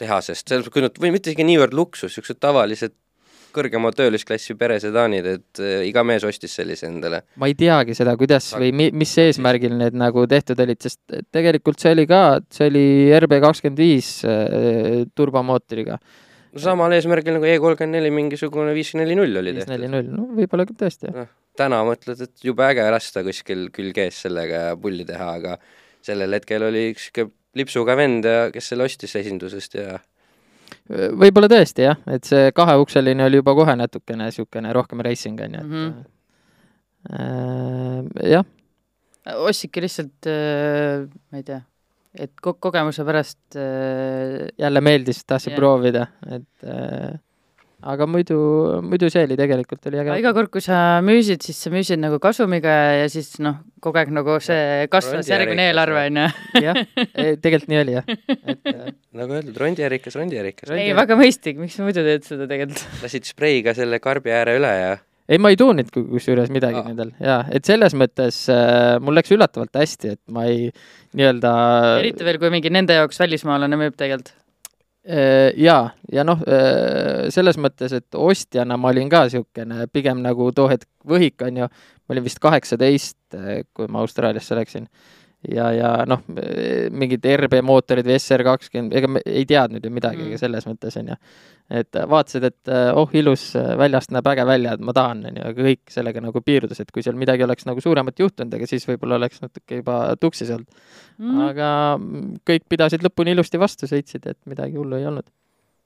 tehasest, 0.00 0.46
selles, 0.48 0.70
kui 0.72 0.84
nad, 0.84 0.96
või 1.02 1.14
mitte 1.16 1.32
isegi 1.32 1.46
niivõrd 1.46 1.74
luksus, 1.76 2.14
siuksed 2.16 2.40
tavalised 2.40 2.94
kõrgema 3.54 3.92
töölisklassi 3.96 4.56
peresedaanid, 4.58 5.28
et 5.36 5.62
äh, 5.62 5.82
iga 5.88 6.04
mees 6.06 6.24
ostis 6.26 6.54
sellise 6.58 6.88
endale. 6.88 7.22
ma 7.40 7.50
ei 7.50 7.56
teagi 7.58 7.96
seda, 7.98 8.16
kuidas 8.20 8.50
või 8.56 8.72
mi, 8.76 8.88
mis 8.96 9.12
eesmärgil 9.22 9.76
need 9.78 9.98
nagu 9.98 10.26
tehtud 10.30 10.60
olid, 10.64 10.80
sest 10.82 11.20
tegelikult 11.34 11.82
see 11.82 11.94
oli 11.96 12.06
ka, 12.10 12.22
see 12.52 12.70
oli 12.70 12.84
RB 13.18 13.40
kakskümmend 13.44 13.80
viis 13.80 14.12
äh, 14.28 15.04
turbomootoriga, 15.16 15.98
no 16.50 16.62
samal 16.62 16.94
eesmärgil 16.96 17.36
nagu 17.38 17.48
E 17.48 17.58
kolmkümmend 17.62 17.98
neli 17.98 18.14
mingisugune 18.14 18.74
viiskümmend 18.76 19.08
neli 19.08 19.18
null 19.18 19.42
oli 19.42 19.54
viis 19.54 19.66
tehtud 19.66 19.76
neli. 19.76 19.92
null, 19.92 20.14
no 20.14 20.28
võib-olla 20.38 20.66
ka 20.68 20.78
tõesti 20.84 21.10
jah. 21.10 21.30
täna 21.58 21.82
mõtled, 21.86 22.24
et 22.26 22.46
jube 22.46 22.66
äge 22.66 22.86
lasta 22.90 23.24
kuskil 23.26 23.68
külg 23.74 23.98
ees 24.06 24.22
sellega 24.26 24.64
ja 24.70 24.78
pulli 24.80 25.06
teha, 25.08 25.34
aga 25.40 25.58
sellel 26.06 26.38
hetkel 26.38 26.64
oli 26.70 26.90
üks 26.94 27.10
lipsuga 27.58 27.96
vend 27.98 28.26
ja 28.26 28.48
kes 28.54 28.72
selle 28.72 28.86
ostis 28.86 29.16
esindusest 29.18 29.76
ja 29.78 29.98
võib-olla 30.90 31.50
tõesti 31.50 31.86
jah, 31.86 31.98
et 32.10 32.26
see 32.28 32.50
kaheukseline 32.56 33.24
oli 33.26 33.40
juba 33.40 33.54
kohe 33.58 33.76
natukene 33.78 34.28
niisugune 34.28 34.72
rohkem 34.76 35.02
racing 35.06 35.40
on 35.40 35.56
ju, 35.58 35.60
et 35.60 35.66
mm. 35.66 35.88
-hmm. 35.88 36.04
äh, 37.16 38.30
jah, 38.36 38.46
ostsidki 39.46 39.84
lihtsalt 39.86 40.30
äh,, 40.30 41.06
ma 41.30 41.42
ei 41.42 41.46
tea, 41.46 41.60
et 42.14 42.32
ko-, 42.42 42.58
kogemuse 42.58 43.04
pärast 43.04 43.56
äh, 43.56 44.48
jälle 44.58 44.80
meeldis, 44.80 45.24
tahtsin 45.24 45.52
yeah. 45.52 45.60
proovida, 45.60 46.06
et 46.26 46.64
äh, 46.64 47.18
aga 47.80 48.06
muidu, 48.08 48.36
muidu 48.84 49.08
see 49.12 49.24
oli 49.24 49.36
tegelikult 49.40 49.86
oli 49.88 50.00
aga 50.02 50.14
äge. 50.14 50.22
iga 50.22 50.32
kord, 50.36 50.50
kui 50.52 50.62
sa 50.64 51.00
müüsid, 51.04 51.42
siis 51.44 51.60
sa 51.64 51.72
müüsid 51.72 52.00
nagu 52.02 52.20
kasumiga 52.22 52.74
ja 53.00 53.08
siis 53.12 53.32
noh, 53.42 53.60
kogu 53.80 54.00
aeg 54.02 54.12
nagu 54.14 54.36
see 54.44 54.86
kasvas 54.92 55.30
järgmine 55.30 55.70
eelarve 55.70 56.04
jah. 56.04 56.10
onju. 56.10 56.64
jah, 56.66 56.80
tegelikult 57.40 57.70
nii 57.72 57.82
oli 57.82 57.96
jah, 57.96 58.10
et 58.28 58.72
äh, 58.72 58.90
nagu 59.20 59.38
öeldud, 59.38 59.56
rondiärikas, 59.60 60.18
rondiärikas. 60.20 60.68
Rondi- 60.72 60.88
ei, 60.90 60.96
väga 60.96 61.16
mõistlik, 61.20 61.60
miks 61.60 61.78
sa 61.78 61.86
muidu 61.86 62.04
teed 62.06 62.26
seda 62.28 62.48
tegelikult? 62.50 62.84
lasid 63.04 63.28
spreiga 63.28 63.76
selle 63.76 64.02
karbi 64.02 64.34
ääre 64.36 64.58
üle 64.60 64.74
ja 64.76 64.92
ei, 65.30 65.38
ma 65.38 65.52
ei 65.52 65.58
tuuninud 65.58 65.92
ku- 65.94 66.04
kusjuures 66.10 66.50
midagi 66.52 66.82
ah. 66.82 66.90
nendel 66.90 67.14
ja 67.22 67.40
et 67.54 67.68
selles 67.68 67.96
mõttes 67.96 68.42
äh, 68.52 68.98
mul 69.00 69.16
läks 69.16 69.32
üllatavalt 69.32 69.80
hästi, 69.80 70.16
et 70.18 70.22
ma 70.34 70.44
ei 70.50 70.68
nii-öelda 71.16 71.54
eriti 72.02 72.26
veel, 72.26 72.40
kui 72.42 72.52
mingi 72.52 72.72
nende 72.72 72.98
jaoks 72.98 73.20
välismaalane 73.22 73.78
müüb 73.80 73.96
tegelikult. 73.96 74.34
Äh, 75.10 75.50
jaa, 75.58 75.88
ja 76.12 76.22
noh, 76.22 76.38
selles 77.34 77.56
mõttes, 77.58 77.94
et 77.96 78.14
ostjana 78.14 78.76
ma 78.78 78.92
olin 78.92 79.08
ka 79.10 79.24
niisugune 79.26 79.88
pigem 79.90 80.20
nagu 80.22 80.50
too 80.54 80.68
hetk 80.70 80.86
võhik, 81.08 81.40
on 81.46 81.64
ju, 81.64 81.66
ma 81.66 82.14
olin 82.14 82.26
vist 82.26 82.38
kaheksateist, 82.42 83.18
kui 83.74 83.90
ma 83.90 84.04
Austraaliasse 84.04 84.58
läksin. 84.58 84.86
ja, 85.48 85.70
ja 85.72 85.90
noh, 86.08 86.20
mingid 86.92 87.24
RB 87.24 87.62
mootorid 87.64 88.04
või 88.04 88.18
SR 88.18 88.44
kakskümmend, 88.44 88.92
ega 88.98 89.08
me 89.08 89.22
ei 89.24 89.46
teadnud 89.48 89.84
ju 89.84 89.90
midagi 89.92 90.26
Mm. 90.26 90.36
selles 90.38 90.66
mõttes 90.68 90.98
on 91.00 91.08
ju. 91.08 91.16
et 91.70 91.96
vaatasid, 92.12 92.44
et 92.44 92.68
äh, 92.68 92.90
oh 92.98 93.08
ilus, 93.14 93.54
väljast 93.78 94.10
näeb 94.10 94.26
äge 94.26 94.44
välja, 94.46 94.74
et 94.74 94.80
ma 94.80 94.92
tahan, 94.92 95.24
on 95.30 95.36
ju, 95.38 95.44
aga 95.48 95.66
kõik 95.68 95.92
sellega 95.94 96.20
nagu 96.20 96.42
piirdus, 96.42 96.80
et 96.80 96.90
kui 96.92 97.02
seal 97.02 97.16
midagi 97.16 97.44
oleks 97.46 97.64
nagu 97.66 97.80
suuremat 97.80 98.18
juhtunud, 98.18 98.52
ega 98.54 98.66
siis 98.66 98.84
võib-olla 98.88 99.16
oleks 99.20 99.40
natuke 99.40 99.80
juba 99.80 100.16
tuksis 100.20 100.50
olnud 100.50 100.68
Mm. 101.20 101.40
aga 101.48 101.68
kõik 102.48 102.64
pidasid 102.68 103.02
lõpuni 103.04 103.32
ilusti 103.36 103.58
vastu, 103.60 103.86
sõitsid, 103.86 104.26
et 104.26 104.38
midagi 104.46 104.76
hullu 104.76 104.96
ei 104.96 105.06
olnud. 105.06 105.26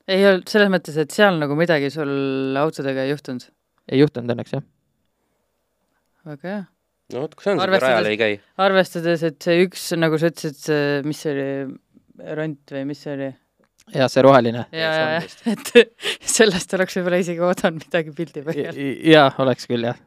ei 0.09 0.25
olnud 0.27 0.49
selles 0.49 0.69
mõttes, 0.71 0.97
et 0.99 1.11
seal 1.11 1.39
nagu 1.39 1.55
midagi 1.55 1.91
sul 1.91 2.57
autodega 2.57 3.05
ei 3.05 3.11
juhtunud? 3.15 3.51
ei 3.93 3.99
juhtunud 4.01 4.31
õnneks 4.35 4.53
jah. 4.57 4.63
väga 6.25 6.49
hea. 6.49 6.63
No 7.13 7.25
vot, 7.27 7.35
kus 7.37 7.51
on 7.51 7.59
see, 7.59 7.61
kui 7.61 7.67
Arvestades- 7.69 7.91
rajal 7.91 8.11
ei 8.11 8.21
käi? 8.21 8.35
arvestades, 8.65 9.25
et 9.29 9.41
see 9.45 9.65
üks, 9.67 9.89
nagu 10.01 10.21
sa 10.21 10.31
ütlesid, 10.33 10.61
see, 10.61 10.85
mis 11.05 11.25
see 11.25 11.35
oli, 11.35 11.49
ront 12.39 12.77
või 12.77 12.87
mis 12.89 13.03
see 13.05 13.17
oli? 13.19 13.31
ja 13.93 14.09
see 14.09 14.25
roheline. 14.25 14.65
ja, 14.73 14.89
ja, 14.97 15.13
ja 15.19 15.53
et 15.53 16.27
sellest 16.39 16.73
oleks 16.79 16.97
võib-olla 16.99 17.21
isegi 17.21 17.45
oodanud 17.45 17.85
midagi 17.85 18.17
pildi 18.17 18.45
põhjal. 18.47 18.83
jaa, 19.13 19.29
oleks 19.45 19.69
küll 19.69 19.85
jah. 19.91 20.01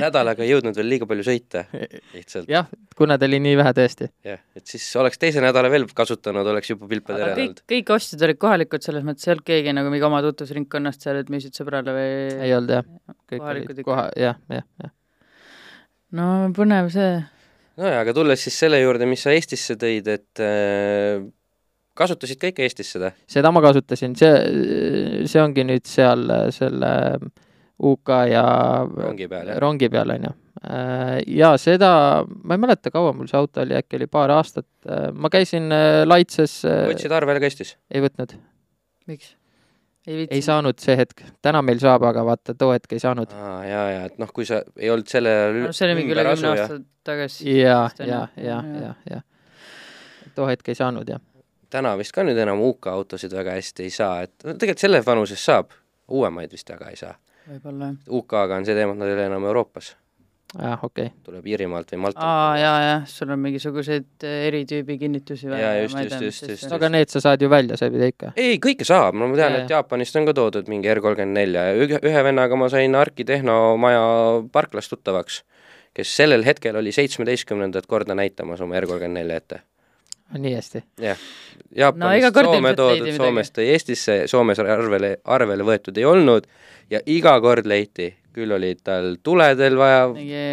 nädalaga 0.00 0.42
ei 0.42 0.50
jõudnud 0.54 0.74
veel 0.78 0.88
liiga 0.90 1.06
palju 1.06 1.26
sõita, 1.26 1.66
lihtsalt. 2.14 2.48
jah, 2.50 2.66
kuna 2.98 3.18
ta 3.20 3.28
oli 3.28 3.38
nii 3.44 3.58
vähe 3.60 3.74
tõesti. 3.76 4.08
jah, 4.26 4.40
et 4.56 4.66
siis 4.72 4.86
oleks 4.98 5.20
teise 5.20 5.44
nädala 5.44 5.70
veel 5.70 5.84
kasutanud, 5.94 6.48
oleks 6.54 6.72
juba 6.72 6.88
järele 6.88 7.34
kõik 7.36 7.44
olnud., 7.44 7.64
kõik 7.74 7.92
ostjad 7.98 8.24
olid 8.26 8.40
kohalikud, 8.40 8.86
selles 8.88 9.04
mõttes 9.06 9.28
ei 9.28 9.34
olnud 9.36 9.48
keegi 9.52 9.76
nagu 9.76 9.92
mingi 9.92 10.08
oma 10.08 10.22
tutvusringkonnast 10.24 11.04
seal, 11.04 11.20
et 11.20 11.32
müüsid 11.32 11.58
sõbrale 11.58 11.94
või 11.94 12.14
ei 12.48 12.54
olnud 12.56 12.78
jah. 12.78 12.88
kõik 13.28 13.50
olid 13.52 13.84
koha, 13.84 14.08
jah, 14.16 14.40
jah, 14.48 14.64
jah. 14.80 14.94
No 16.16 16.28
põnev 16.56 16.90
see. 16.92 17.18
nojah, 17.80 18.02
aga 18.02 18.14
tulles 18.16 18.42
siis 18.44 18.56
selle 18.64 18.80
juurde, 18.82 19.08
mis 19.10 19.24
sa 19.24 19.34
Eestisse 19.34 19.76
tõid, 19.80 20.08
et 20.12 20.42
äh, 20.44 21.20
kasutasid 21.98 22.40
ka 22.40 22.52
ikka 22.52 22.64
Eestis 22.66 22.94
seda? 22.96 23.12
seda 23.30 23.52
ma 23.54 23.62
kasutasin, 23.64 24.16
see, 24.18 24.32
see 25.28 25.42
ongi 25.42 25.66
nüüd 25.68 25.88
seal 25.88 26.26
äh, 26.32 26.48
selle 26.54 26.92
UK 27.78 28.14
ja 28.32 28.44
rongi 28.88 29.28
peal, 29.30 29.52
jah? 29.52 29.62
rongi 29.62 29.90
peal 29.92 30.16
on 30.16 30.28
ju. 30.28 30.36
ja 31.38 31.52
seda, 31.62 31.90
ma 32.26 32.56
ei 32.56 32.62
mäleta, 32.64 32.90
kaua 32.94 33.12
mul 33.14 33.30
see 33.30 33.38
auto 33.38 33.62
oli, 33.62 33.76
äkki 33.78 34.00
oli 34.00 34.08
paar 34.10 34.34
aastat. 34.34 34.66
ma 35.14 35.30
käisin 35.30 35.70
äh, 35.74 36.02
Laitses, 36.08 36.60
võtsid 36.66 37.14
arvele 37.14 37.42
ka 37.42 37.50
Eestis? 37.50 37.76
ei 37.92 38.02
võtnud, 38.02 38.34
miks? 39.10 39.37
Ei 40.08 40.26
ei 40.30 40.42
saanud 40.44 40.78
see 40.82 40.96
hetk, 40.98 41.22
täna 41.44 41.62
meil 41.64 41.80
saab, 41.82 42.04
aga 42.08 42.24
vaata 42.26 42.54
too 42.58 42.72
hetk 42.72 42.92
ei 42.96 43.02
saanud. 43.02 43.32
aa, 43.34 43.58
jaa, 43.68 43.86
jaa, 43.92 44.04
et 44.08 44.18
noh, 44.22 44.30
kui 44.34 44.46
sa 44.48 44.62
ei 44.76 44.90
olnud 44.92 45.10
selle 45.10 45.34
no 45.58 45.72
see 45.76 45.88
oli 45.88 45.98
mingi 46.00 46.16
üle 46.16 46.24
kümne 46.30 46.52
aasta 46.54 46.78
tagasi. 47.06 47.58
ja, 47.58 47.80
ja 48.00 48.22
ja, 48.36 48.62
ja, 48.82 48.94
ja 49.10 49.20
too 50.34 50.48
hetk 50.48 50.72
ei 50.72 50.78
saanud 50.78 51.08
jah. 51.10 51.20
täna 51.70 51.94
vist 52.00 52.14
ka 52.16 52.24
nüüd 52.26 52.38
enam 52.40 52.62
UK 52.64 52.90
autosid 52.94 53.34
väga 53.36 53.56
hästi 53.58 53.88
ei 53.88 53.94
saa, 53.94 54.22
et 54.26 54.34
no 54.44 54.56
tegelikult 54.56 54.86
selles 54.86 55.06
vanuses 55.06 55.44
saab, 55.50 55.72
uuemaid 56.08 56.52
vist 56.56 56.70
väga 56.72 56.92
ei 56.92 57.00
saa. 57.00 57.14
võib-olla 57.48 57.92
jah. 57.92 58.12
UK-ga 58.20 58.60
on 58.60 58.68
see 58.68 58.76
teema, 58.78 58.96
et 58.96 59.02
nad 59.02 59.12
ei 59.12 59.18
ole 59.18 59.26
enam 59.32 59.48
Euroopas, 59.50 59.94
jah, 60.54 60.78
okei 60.82 61.06
okay.. 61.10 61.16
tuleb 61.26 61.46
Iirimaalt 61.46 61.92
või 61.92 62.00
Maltalt. 62.06 62.24
aa, 62.24 62.56
jaa, 62.56 62.76
jah, 62.86 63.02
sul 63.10 63.32
on 63.34 63.40
mingisuguseid 63.44 64.24
eh, 64.24 64.46
eritüübi 64.48 64.96
kinnitusi 65.00 65.50
või? 65.50 65.60
Jaa, 65.60 65.74
just, 65.82 65.98
just, 65.98 66.22
just, 66.22 66.46
just. 66.54 66.68
no 66.70 66.78
aga 66.78 66.88
need 66.94 67.12
sa 67.12 67.22
saad 67.24 67.42
ju 67.44 67.50
välja 67.52 67.76
sõbida 67.80 68.08
ikka. 68.08 68.32
ei, 68.36 68.56
kõike 68.62 68.86
saab, 68.88 69.18
no 69.18 69.28
ma 69.28 69.36
tean, 69.38 69.58
et 69.60 69.74
Jaapanist 69.74 70.16
on 70.20 70.28
ka 70.28 70.36
toodud 70.38 70.70
mingi 70.72 70.88
R 70.92 71.02
kolmkümmend 71.04 71.36
nelja 71.36 71.66
ja 71.68 71.74
ühe, 71.76 72.00
ühe 72.00 72.24
vennaga 72.24 72.56
ma 72.60 72.70
sain 72.72 72.96
Arki 72.96 73.26
tehnomaja 73.28 74.04
parklas 74.54 74.88
tuttavaks, 74.88 75.42
kes 75.96 76.14
sellel 76.22 76.46
hetkel 76.48 76.78
oli 76.80 76.94
seitsmeteistkümnendat 76.96 77.90
korda 77.90 78.16
näitamas 78.16 78.64
oma 78.64 78.80
R 78.80 78.88
kolmkümmend 78.88 79.20
nelja 79.20 79.42
ette. 79.42 79.60
nii 80.38 80.54
hästi. 80.56 80.84
jah, 81.04 81.20
No 81.76 81.84
Jaapanist 81.84 82.32
kord 82.32 82.48
Soome 82.48 82.72
toodud. 82.76 83.10
Soomest 83.16 83.54
tõi 83.56 83.68
Eestisse, 83.74 84.22
Soomes 84.30 84.60
arvele, 84.62 85.16
arvele 85.24 85.64
võetud 85.68 85.98
ei 86.00 86.06
olnud 86.08 86.48
ja 86.90 87.00
iga 87.06 87.34
kord 87.44 87.68
leiti, 87.68 88.08
küll 88.38 88.54
oli 88.56 88.74
tal 88.80 89.16
tuledel 89.24 89.78
vaja, 89.80 90.04
mingi 90.14 90.44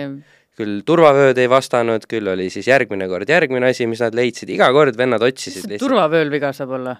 küll 0.56 0.80
turvavööd 0.88 1.40
ei 1.42 1.50
vastanud, 1.52 2.06
küll 2.10 2.28
oli 2.32 2.48
siis 2.54 2.70
järgmine 2.70 3.10
kord 3.12 3.30
järgmine 3.30 3.74
asi, 3.74 3.88
mis 3.92 4.02
nad 4.04 4.16
leidsid, 4.16 4.52
iga 4.56 4.70
kord 4.76 4.98
vennad 4.98 5.24
mis 5.24 5.36
otsisid 5.36 5.68
see 5.68 5.82
turvavööl 5.82 6.32
viga 6.34 6.54
saab 6.56 6.76
olla? 6.80 6.96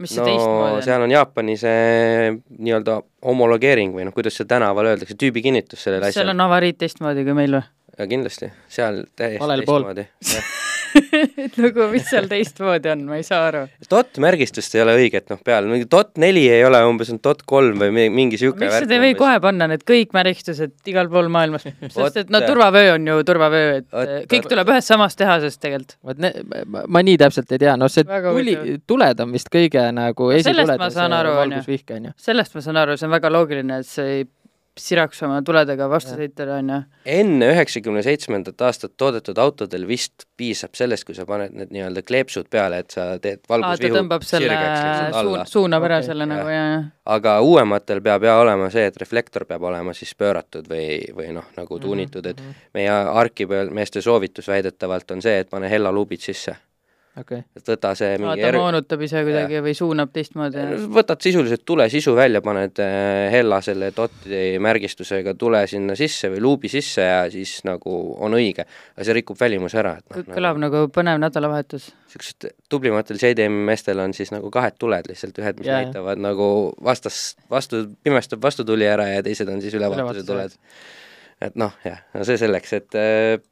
mis 0.00 0.14
see 0.14 0.22
no 0.22 0.26
teistmoodi 0.30 0.78
on? 0.80 0.84
seal 0.88 1.04
on 1.04 1.14
Jaapani 1.14 1.56
see 1.60 2.32
nii-öelda 2.34 2.98
homologeering 3.28 3.94
või 3.94 4.08
noh, 4.08 4.16
kuidas 4.16 4.40
see 4.40 4.48
tänaval 4.50 4.90
öeldakse, 4.94 5.16
tüübikinnitus 5.20 5.84
sellele 5.86 6.08
seal 6.08 6.24
asjale. 6.24 6.34
on 6.34 6.46
avariid 6.48 6.80
teistmoodi 6.80 7.26
kui 7.26 7.36
meil 7.36 7.60
või? 7.60 7.70
kindlasti, 8.10 8.50
seal 8.68 9.04
täiesti 9.14 9.60
teistmoodi. 9.60 10.08
et 11.44 11.56
nagu, 11.60 11.86
mis 11.92 12.06
seal 12.08 12.28
teistmoodi 12.30 12.90
on, 12.92 13.04
ma 13.08 13.18
ei 13.18 13.26
saa 13.26 13.48
aru. 13.48 13.64
dot 13.90 14.20
märgistust 14.22 14.74
ei 14.76 14.82
ole 14.84 14.96
õiget 15.00 15.30
noh 15.32 15.40
peal, 15.44 15.68
mingi 15.70 15.88
dot 15.90 16.14
neli 16.22 16.44
ei 16.52 16.64
ole, 16.66 16.80
umbes 16.88 17.10
on 17.14 17.20
dot 17.24 17.42
kolm 17.48 17.80
või 17.82 17.94
mi- 17.94 18.10
mingi 18.14 18.40
sihuke 18.40 18.64
miks 18.64 18.78
seda 18.84 18.98
ei 18.98 19.02
või 19.08 19.16
kohe 19.18 19.40
panna, 19.44 19.68
need 19.70 19.84
kõik 19.88 20.14
märistused 20.16 20.74
igal 20.90 21.10
pool 21.12 21.30
maailmas, 21.32 21.66
sest 21.66 22.20
et 22.24 22.32
no 22.34 22.42
turvavöö 22.44 22.94
on 22.96 23.10
ju 23.10 23.18
turvavöö, 23.26 23.74
et 23.80 23.88
vot, 23.90 24.14
äh, 24.20 24.28
kõik 24.30 24.48
tuleb 24.52 24.72
ühest 24.74 24.92
samast 24.92 25.18
tehasest 25.20 25.60
tegelikult. 25.62 25.98
vot 26.04 26.22
ne-, 26.22 26.32
ma, 26.66 27.04
nii 27.04 27.18
täpselt 27.20 27.52
ei 27.54 27.62
tea, 27.66 27.76
no 27.80 27.90
see 27.92 28.06
Väga 28.08 28.34
tuli 28.36 28.78
tuled 28.86 29.20
on 29.24 29.34
vist 29.34 29.50
kõige 29.52 29.88
nagu 29.94 30.30
sellest 30.30 30.48
esituled 30.54 30.78
ma 30.78 30.88
on 30.90 30.94
saan 30.94 31.18
see 31.18 31.36
valgusvihk 31.40 31.94
on 31.96 32.08
ju. 32.10 32.16
sellest 32.28 32.54
ma 32.54 32.64
saan 32.64 32.82
aru, 32.84 32.96
see 33.00 33.08
on 33.08 33.14
väga 33.16 33.32
loogiline, 33.32 33.82
et 33.82 33.88
see 33.88 34.16
ei 34.20 34.24
siraks 34.80 35.22
oma 35.22 35.38
tuledega 35.46 35.86
vastu 35.90 36.14
Jah. 36.14 36.20
sõitjale, 36.24 36.56
on 36.58 36.70
ju. 36.72 36.78
enne 37.14 37.50
üheksakümne 37.52 38.02
seitsmendat 38.02 38.64
aastat 38.66 38.96
toodetud 38.98 39.38
autodel 39.38 39.86
vist 39.86 40.26
piisab 40.36 40.74
sellest, 40.74 41.06
kui 41.06 41.14
sa 41.14 41.26
paned 41.28 41.54
need 41.54 41.70
nii-öelda 41.74 42.02
kleepsud 42.06 42.48
peale, 42.50 42.80
et 42.82 42.90
sa 42.94 43.06
teed 43.22 43.44
valgusvihu 43.48 44.02
sirgeks 44.26 45.14
suun- 45.14 45.46
suunab 45.46 45.86
ära 45.86 46.00
Okei, 46.02 46.08
selle 46.10 46.26
jah. 46.26 46.32
nagu 46.34 46.50
ja, 46.50 46.64
ja. 46.72 46.82
aga 47.16 47.38
uuematel 47.46 48.02
peab 48.02 48.26
ja 48.26 48.36
olema 48.42 48.70
see, 48.74 48.86
et 48.90 48.98
reflektor 49.00 49.46
peab 49.46 49.62
olema 49.62 49.94
siis 49.94 50.14
pööratud 50.18 50.66
või, 50.70 51.00
või 51.14 51.30
noh, 51.38 51.46
nagu 51.56 51.78
tuunitud, 51.78 52.26
et 52.26 52.42
meie 52.74 52.90
Arki 52.90 53.46
peal 53.46 53.70
meeste 53.70 54.02
soovitus 54.02 54.48
väidetavalt 54.50 55.10
on 55.14 55.22
see, 55.22 55.38
et 55.44 55.50
pane 55.50 55.70
hellaluubid 55.70 56.20
sisse. 56.20 56.56
okei, 57.20 57.44
et 57.56 57.68
võta 57.68 57.92
see 57.98 58.16
mingi 58.18 58.42
ta 58.42 58.48
er- 58.48 58.58
moonutab 58.58 59.02
ise 59.06 59.22
kuidagi 59.26 59.60
või 59.64 59.74
suunab 59.78 60.10
teistmoodi. 60.14 60.64
võtad 60.94 61.22
sisuliselt 61.22 61.64
tule 61.66 61.86
sisu 61.92 62.14
välja, 62.16 62.42
paned 62.44 62.80
äh, 62.82 63.30
hella 63.32 63.60
selle 63.64 63.90
doti 63.96 64.42
märgistusega 64.62 65.36
tule 65.38 65.64
sinna 65.70 65.96
sisse 65.98 66.30
või 66.32 66.42
luubi 66.44 66.70
sisse 66.72 67.06
ja 67.06 67.20
siis 67.30 67.56
nagu 67.68 67.94
on 68.24 68.34
õige. 68.38 68.66
aga 68.96 69.06
see 69.06 69.16
rikub 69.20 69.38
välimuse 69.40 69.78
ära, 69.82 69.96
et 70.00 70.10
noh, 70.10 70.34
kõlab 70.34 70.60
nagu 70.62 70.84
põnev 70.94 71.20
nädalavahetus. 71.22 71.92
niisugused 72.08 72.50
tublimatel 72.70 73.20
JDM 73.20 73.62
meestel 73.70 74.02
on 74.02 74.14
siis 74.16 74.34
nagu 74.34 74.50
kahed 74.50 74.78
tuled 74.78 75.08
lihtsalt, 75.10 75.38
ühed, 75.38 75.62
mis 75.62 75.70
yeah. 75.70 75.84
näitavad 75.84 76.22
nagu 76.22 76.48
vastas, 76.82 77.36
vastu, 77.50 77.86
pimestab 78.02 78.42
vastutuli 78.42 78.90
ära 78.90 79.08
ja 79.12 79.24
teised 79.26 79.48
on 79.50 79.62
siis 79.62 79.74
Ülevaatuse, 79.78 80.26
tuled. 80.26 80.58
et 81.42 81.58
noh, 81.58 81.74
jah, 81.86 82.02
no 82.14 82.26
see 82.26 82.38
selleks, 82.40 82.78
et 82.80 82.98
äh, 82.98 83.42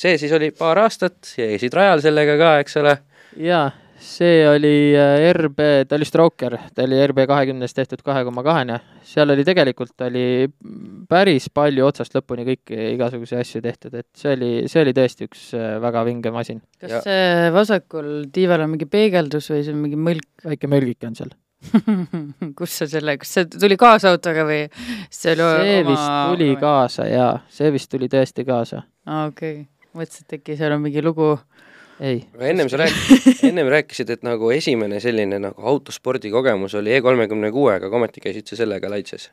see 0.00 0.18
siis 0.20 0.32
oli 0.36 0.52
paar 0.56 0.78
aastat, 0.84 1.18
jäisid 1.38 1.74
rajal 1.76 2.04
sellega 2.04 2.36
ka, 2.40 2.52
eks 2.62 2.76
ole, 2.82 2.96
jaa, 3.40 3.70
see 4.06 4.42
oli 4.48 4.92
äh, 4.96 5.30
RB, 5.32 5.62
ta 5.88 5.96
oli 5.96 6.06
Stroker, 6.08 6.56
ta 6.74 6.84
oli 6.84 6.98
RB 7.06 7.24
kahekümnest 7.28 7.76
tehtud 7.78 8.02
kahe 8.04 8.24
koma 8.28 8.44
kahene, 8.46 8.78
seal 9.06 9.32
oli 9.32 9.44
tegelikult 9.46 10.04
oli 10.06 10.26
päris 11.08 11.48
palju 11.54 11.86
otsast 11.88 12.16
lõpuni 12.16 12.44
kõiki 12.48 12.90
igasuguseid 12.94 13.42
asju 13.42 13.62
tehtud, 13.64 13.96
et 13.96 14.08
see 14.16 14.34
oli, 14.36 14.50
see 14.70 14.84
oli 14.84 14.94
tõesti 14.96 15.28
üks 15.30 15.48
äh, 15.56 15.76
väga 15.82 16.04
vinge 16.08 16.32
masin. 16.34 16.60
kas 16.80 16.98
Ja- 16.98 17.02
see 17.06 17.50
vasakul 17.56 18.12
tiival 18.34 18.66
on 18.66 18.74
mingi 18.74 18.88
peegeldus 18.90 19.50
või 19.52 19.64
see 19.64 19.74
on 19.74 19.82
mingi 19.86 20.00
mõlk? 20.00 20.28
väike 20.46 20.68
mölgike 20.70 21.08
on 21.08 21.16
seal. 21.18 21.32
kus 22.58 22.74
sa 22.82 22.86
selle, 22.90 23.16
kas 23.18 23.30
see 23.32 23.46
tuli 23.48 23.78
kaasautoga 23.80 24.44
või 24.46 24.58
see 25.08 25.32
oli 25.32 25.40
see 25.40 25.78
oma 25.80 25.88
vist 25.88 26.10
tuli? 26.30 26.50
kaasa 26.60 27.08
jaa, 27.08 27.30
see 27.48 27.72
vist 27.74 27.90
tuli 27.90 28.10
tõesti 28.12 28.44
kaasa. 28.46 28.84
aa, 29.08 29.24
okei 29.32 29.62
okay.. 29.62 29.64
mõtlesin, 29.98 30.26
et 30.26 30.38
äkki 30.40 30.56
seal 30.58 30.74
on 30.76 30.82
mingi 30.84 31.02
lugu. 31.04 31.34
ei, 32.00 32.20
aga 32.34 32.48
ennem 32.50 32.68
sa 32.68 32.80
rääkisid, 32.82 33.40
ennem 33.50 33.70
rääkisid, 33.72 34.10
et 34.12 34.24
nagu 34.26 34.50
esimene 34.52 35.00
selline 35.00 35.38
nagu 35.40 35.68
autospordi 35.70 36.30
kogemus 36.32 36.76
oli 36.76 36.92
E 36.92 37.00
kolmekümne 37.04 37.50
kuuega, 37.54 37.88
aga 37.88 37.96
ometi 37.96 38.20
käisid 38.20 38.48
sa 38.50 38.58
sellega 38.60 38.90
laitses. 38.92 39.30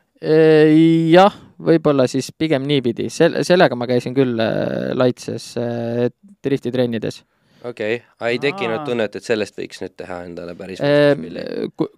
jah, 1.12 1.36
võib-olla 1.60 2.08
siis 2.10 2.30
pigem 2.38 2.64
niipidi, 2.68 3.10
sel-, 3.12 3.42
sellega 3.44 3.76
ma 3.76 3.88
käisin 3.90 4.16
küll 4.16 4.40
äh, 4.40 4.92
Laitses 4.96 5.54
äh, 5.60 6.08
driftitrennides. 6.44 7.22
okei 7.64 7.96
okay., 7.96 8.06
aga 8.18 8.32
ei 8.32 8.40
tekkinud 8.42 8.86
tunnet, 8.88 9.16
et 9.16 9.24
sellest 9.24 9.60
võiks 9.60 9.84
nüüd 9.84 9.96
teha 10.00 10.22
endale 10.24 10.56
päris 10.56 10.80
Ehm, 10.80 11.28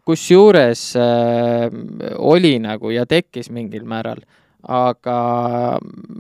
kusjuures 0.07 0.89
äh, 0.99 1.71
oli 2.19 2.57
nagu 2.63 2.91
ja 2.91 3.07
tekkis 3.07 3.51
mingil 3.55 3.87
määral, 3.87 4.27
aga 4.67 5.19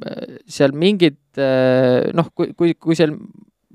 äh, 0.07 0.39
seal 0.47 0.75
mingid 0.77 1.19
äh, 1.41 2.13
noh, 2.17 2.31
kui, 2.35 2.53
kui, 2.55 2.75
kui 2.75 2.99
seal 2.99 3.17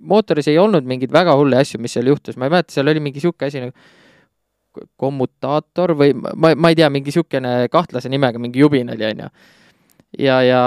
mootoris 0.02 0.48
ei 0.50 0.58
olnud 0.58 0.88
mingeid 0.88 1.12
väga 1.14 1.36
hulle 1.38 1.60
asju, 1.62 1.80
mis 1.82 1.94
seal 1.98 2.10
juhtus, 2.10 2.38
ma 2.38 2.48
ei 2.48 2.54
mäleta, 2.54 2.74
seal 2.74 2.90
oli 2.90 3.04
mingi 3.04 3.22
sihuke 3.22 3.50
asi 3.50 3.62
nagu 3.64 3.76
kommutaator 5.02 5.94
või 6.00 6.14
ma, 6.16 6.54
ma 6.56 6.72
ei 6.72 6.78
tea, 6.80 6.88
mingi 6.94 7.12
niisugune 7.12 7.68
kahtlase 7.72 8.10
nimega 8.10 8.40
mingi 8.40 8.62
jubin 8.64 8.94
oli, 8.94 9.04
onju. 9.10 9.28
ja, 10.20 10.38
ja 10.44 10.62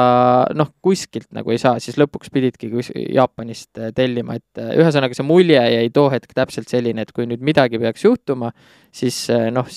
noh, 0.56 0.70
kuskilt 0.84 1.28
nagu 1.36 1.52
ei 1.52 1.60
saa, 1.60 1.78
siis 1.82 1.98
lõpuks 2.00 2.32
pididki 2.32 2.70
kus- 2.72 2.92
Jaapanist 2.94 3.80
äh, 3.80 3.92
tellima, 3.96 4.38
et 4.40 4.60
äh, 4.60 4.72
ühesõnaga 4.80 5.16
see 5.16 5.26
mulje 5.26 5.60
jäi 5.60 5.88
too 5.94 6.08
hetk 6.12 6.32
täpselt 6.36 6.70
selline, 6.70 7.04
et 7.04 7.12
kui 7.16 7.28
nüüd 7.28 7.44
midagi 7.44 7.80
peaks 7.82 8.06
juhtuma, 8.06 8.52
siis 8.94 9.24
äh, 9.34 9.50
noh, 9.54 9.68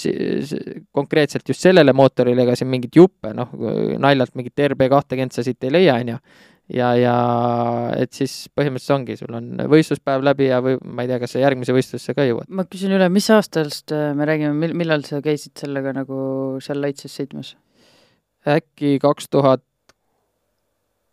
konkreetselt 0.95 1.47
just 1.49 1.65
sellele 1.65 1.95
mootorile 1.97 2.45
ega 2.45 2.55
siin 2.57 2.71
mingit 2.71 2.95
juppe, 2.95 3.33
noh 3.35 3.51
naljalt 3.99 4.35
mingit 4.37 4.67
RB 4.71 4.87
kahtekümmend 4.93 5.35
sa 5.35 5.43
siit 5.45 5.67
ei 5.67 5.73
leia, 5.73 5.99
on 5.99 6.15
ju 6.15 6.21
ja, 6.77 6.93
ja 6.99 7.17
et 7.99 8.15
siis 8.15 8.47
põhimõtteliselt 8.55 8.95
ongi, 8.97 9.19
sul 9.19 9.35
on 9.35 9.53
võistluspäev 9.71 10.23
läbi 10.23 10.49
ja 10.49 10.63
või 10.63 10.79
ma 10.83 11.03
ei 11.03 11.11
tea, 11.11 11.19
kas 11.23 11.35
sa 11.35 11.43
järgmise 11.43 11.75
võistlusse 11.75 12.15
ka 12.15 12.27
jõuad. 12.27 12.47
ma 12.47 12.67
küsin 12.67 12.95
üle, 12.95 13.11
mis 13.11 13.27
aastast 13.35 13.91
me 13.91 14.27
räägime, 14.27 14.55
mil-, 14.55 14.75
millal 14.79 15.03
sa 15.07 15.19
käisid 15.23 15.55
sellega 15.59 15.95
nagu 15.95 16.19
seal 16.63 16.83
Laitses 16.83 17.15
sõitmas? 17.19 17.55
Äkki 18.47 18.97
kaks 19.03 19.29
tuhat 19.33 19.63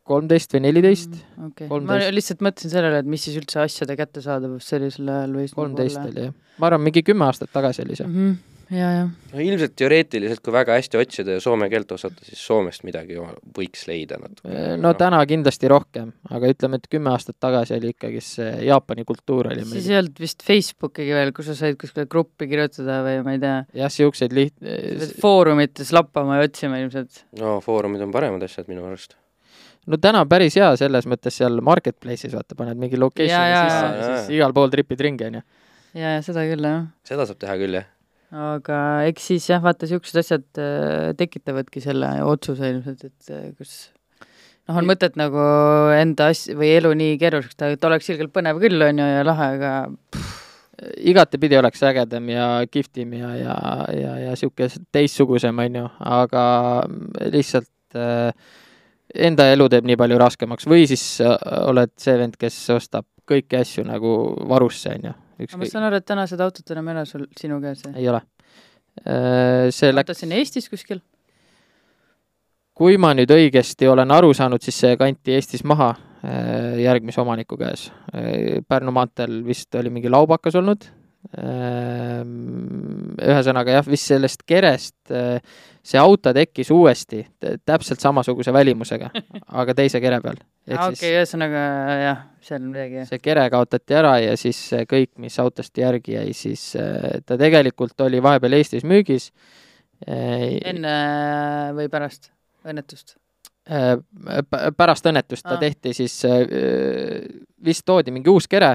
kolmteist 0.05 0.53
või 0.53 0.66
neliteist, 0.66 1.14
okei, 1.47 1.68
ma 1.89 1.97
lihtsalt 2.12 2.43
mõtlesin 2.45 2.72
sellele, 2.74 3.01
et 3.01 3.09
mis 3.09 3.22
siis 3.24 3.39
üldse 3.41 3.62
asjade 3.62 3.97
kättesaadavus 3.97 4.66
sellisel 4.68 5.09
ajal 5.09 5.39
võis 5.41 5.55
kolmteist 5.57 6.01
oli 6.03 6.26
jah. 6.26 6.35
ma 6.61 6.68
arvan, 6.68 6.85
mingi 6.85 7.03
kümme 7.07 7.24
aastat 7.24 7.53
tagasi 7.55 7.85
oli 7.87 7.97
see. 7.97 8.07
mm. 8.07 8.18
-hmm. 8.18 8.54
ja, 8.71 8.89
ja 8.99 9.05
no 9.35 9.43
ilmselt 9.43 9.75
teoreetiliselt, 9.79 10.41
kui 10.45 10.55
väga 10.55 10.77
hästi 10.79 10.99
otsida 11.01 11.37
ja 11.37 11.43
soome 11.43 11.69
keelt 11.73 11.91
osata, 11.95 12.25
siis 12.27 12.41
Soomest 12.45 12.85
midagi 12.87 13.19
võiks 13.57 13.85
leida 13.91 14.19
natuke. 14.21 14.51
Äh, 14.51 14.75
no 14.81 14.95
täna 14.99 15.21
kindlasti 15.29 15.71
rohkem, 15.71 16.12
aga 16.31 16.51
ütleme, 16.53 16.79
et 16.81 16.89
kümme 16.93 17.12
aastat 17.12 17.39
tagasi 17.43 17.77
oli 17.79 17.93
ikkagi 17.95 18.23
see 18.25 18.53
Jaapani 18.69 19.07
kultuur 19.09 19.51
oli 19.51 19.65
siis 19.65 19.75
meil 19.75 19.91
ei 19.91 20.01
olnud 20.03 20.23
vist 20.25 20.47
Facebookigi 20.47 21.17
veel, 21.17 21.35
kus 21.37 21.51
sa 21.51 21.59
said 21.59 21.79
kuskile 21.81 22.07
gruppi 22.11 22.49
kirjutada 22.51 23.01
või 23.07 23.19
ma 23.27 23.37
ei 23.37 23.43
tea, 23.43 23.57
jah, 23.83 23.93
siukseid 23.93 24.37
liht-, 24.37 24.62
foorumites 25.21 25.93
lappama 25.95 26.39
ja 26.41 26.49
otsima 26.49 26.81
ilmselt. 26.83 27.25
no 27.41 27.59
Foorumid 27.65 28.05
on 28.05 28.15
paremad 28.15 28.45
asjad 28.47 28.71
minu 28.71 28.87
arust. 28.89 29.17
no 29.91 30.01
täna 30.01 30.25
päris 30.31 30.57
hea 30.61 30.71
selles 30.81 31.09
mõttes 31.11 31.41
seal 31.41 31.61
marketplace'is 31.65 32.35
vaata, 32.37 32.57
paned 32.59 32.81
mingi 32.81 33.01
location'i 33.01 33.59
sisse 33.59 33.83
jaa. 33.83 33.97
ja 33.97 34.15
siis 34.15 34.39
igal 34.39 34.55
pool 34.57 34.73
tripid 34.73 35.03
ringi, 35.09 35.29
onju. 35.31 35.43
ja, 35.95 36.17
ja 36.19 36.23
seda 36.27 36.47
küll 36.51 36.71
jah. 36.71 36.87
seda 37.07 37.29
saab 37.29 37.43
teha 37.43 37.59
küll, 37.61 37.81
jah. 37.81 37.91
Aga 38.35 38.78
eks 39.09 39.28
siis 39.32 39.49
jah, 39.51 39.62
vaata 39.64 39.87
niisugused 39.87 40.22
asjad 40.22 40.47
äh, 40.61 41.12
tekitavadki 41.18 41.82
selle 41.85 42.16
otsuse 42.26 42.72
ilmselt, 42.72 43.05
et 43.07 43.35
äh, 43.35 43.51
kas 43.59 43.74
noh, 44.68 44.78
on 44.80 44.89
mõtet 44.89 45.18
nagu 45.20 45.45
enda 45.95 46.30
asj- 46.32 46.57
või 46.59 46.72
elu 46.78 46.95
nii 46.99 47.18
keeruliseks 47.20 47.61
teha, 47.61 47.76
et 47.76 47.87
oleks 47.91 48.11
ilgelt 48.11 48.35
põnev 48.35 48.59
küll, 48.62 48.80
on 48.82 49.03
ju, 49.03 49.11
ja 49.16 49.26
lahe, 49.26 49.53
aga 49.59 49.74
igatepidi 50.99 51.57
oleks 51.59 51.82
ägedam 51.87 52.28
ja 52.32 52.49
kihvtim 52.70 53.14
ja, 53.18 53.30
ja, 53.39 53.57
ja, 53.95 54.12
ja 54.26 54.37
sihuke 54.39 54.68
teistsugusem, 54.93 55.59
onju, 55.66 55.87
aga 56.18 56.45
lihtsalt 57.32 57.99
äh, 57.99 58.30
enda 59.14 59.49
elu 59.53 59.68
teeb 59.72 59.87
nii 59.89 59.99
palju 60.01 60.18
raskemaks. 60.20 60.68
Või 60.70 60.89
siis 60.91 61.05
äh, 61.24 61.37
oled 61.68 61.95
see 62.01 62.16
vend, 62.18 62.39
kes 62.41 62.59
ostab 62.74 63.07
kõiki 63.28 63.61
asju 63.61 63.87
nagu 63.89 64.14
varusse, 64.51 64.97
onju. 64.99 65.14
Aga 65.39 65.59
ma 65.61 65.70
saan 65.70 65.89
aru, 65.89 66.01
et 66.01 66.07
täna 66.07 66.28
seda 66.30 66.47
autot 66.49 66.70
enam 66.74 66.89
ei 66.89 66.97
ole 66.97 67.05
sul, 67.09 67.26
sinu 67.39 67.61
käes, 67.62 67.82
ei 67.95 68.09
ole. 68.09 68.22
see 69.74 69.91
läks, 69.93 70.07
ta 70.07 70.14
siin 70.14 70.32
Eestis 70.37 70.70
kuskil? 70.70 71.03
kui 72.74 72.99
ma 72.99 73.12
nüüd 73.14 73.30
õigesti 73.30 73.87
olen 73.91 74.11
aru 74.14 74.32
saanud, 74.35 74.62
siis 74.62 74.80
see 74.82 74.99
kanti 74.99 75.35
Eestis 75.37 75.62
maha 75.66 75.93
äh, 75.95 76.80
järgmise 76.82 77.22
omaniku 77.22 77.59
käes. 77.61 77.89
Pärnu 78.68 78.95
maanteel 78.95 79.43
vist 79.47 79.74
oli 79.78 79.93
mingi 79.95 80.11
laubakas 80.12 80.57
olnud. 80.59 80.87
Ühesõnaga 83.25 83.79
jah, 83.79 83.87
vist 83.89 84.11
sellest 84.11 84.43
kerest 84.47 85.11
äh, 85.11 85.41
see 85.85 85.99
auto 86.01 86.33
tekkis 86.37 86.70
uuesti 86.75 87.22
täpselt 87.64 88.01
samasuguse 88.01 88.53
välimusega, 88.53 89.09
aga 89.61 89.75
teise 89.77 90.01
kere 90.05 90.20
peal. 90.25 90.37
ehk 90.68 90.85
okei, 90.85 91.14
ühesõnaga 91.16 91.64
jah, 92.03 92.22
seal 92.45 92.62
midagi 92.66 93.01
jah. 93.01 93.09
see 93.09 93.22
kere 93.25 93.49
kaotati 93.53 93.97
ära 93.97 94.14
ja 94.20 94.37
siis 94.41 94.61
kõik, 94.91 95.14
mis 95.25 95.39
autost 95.43 95.79
järgi 95.81 96.16
jäi, 96.18 96.31
siis 96.37 96.62
äh, 96.81 97.18
ta 97.27 97.39
tegelikult 97.41 98.01
oli 98.07 98.22
vahepeal 98.25 98.61
Eestis 98.61 98.85
müügis. 98.85 99.33
enne 100.05 100.95
või 101.75 101.89
pärast 101.89 102.31
õnnetust? 102.68 103.16
Pärast 103.64 105.07
õnnetust 105.09 105.45
ta 105.47 105.55
Aa. 105.57 105.61
tehti 105.62 105.95
siis, 105.97 106.18
vist 107.64 107.85
toodi 107.89 108.12
mingi 108.12 108.29
uus 108.29 108.45
kere 108.51 108.75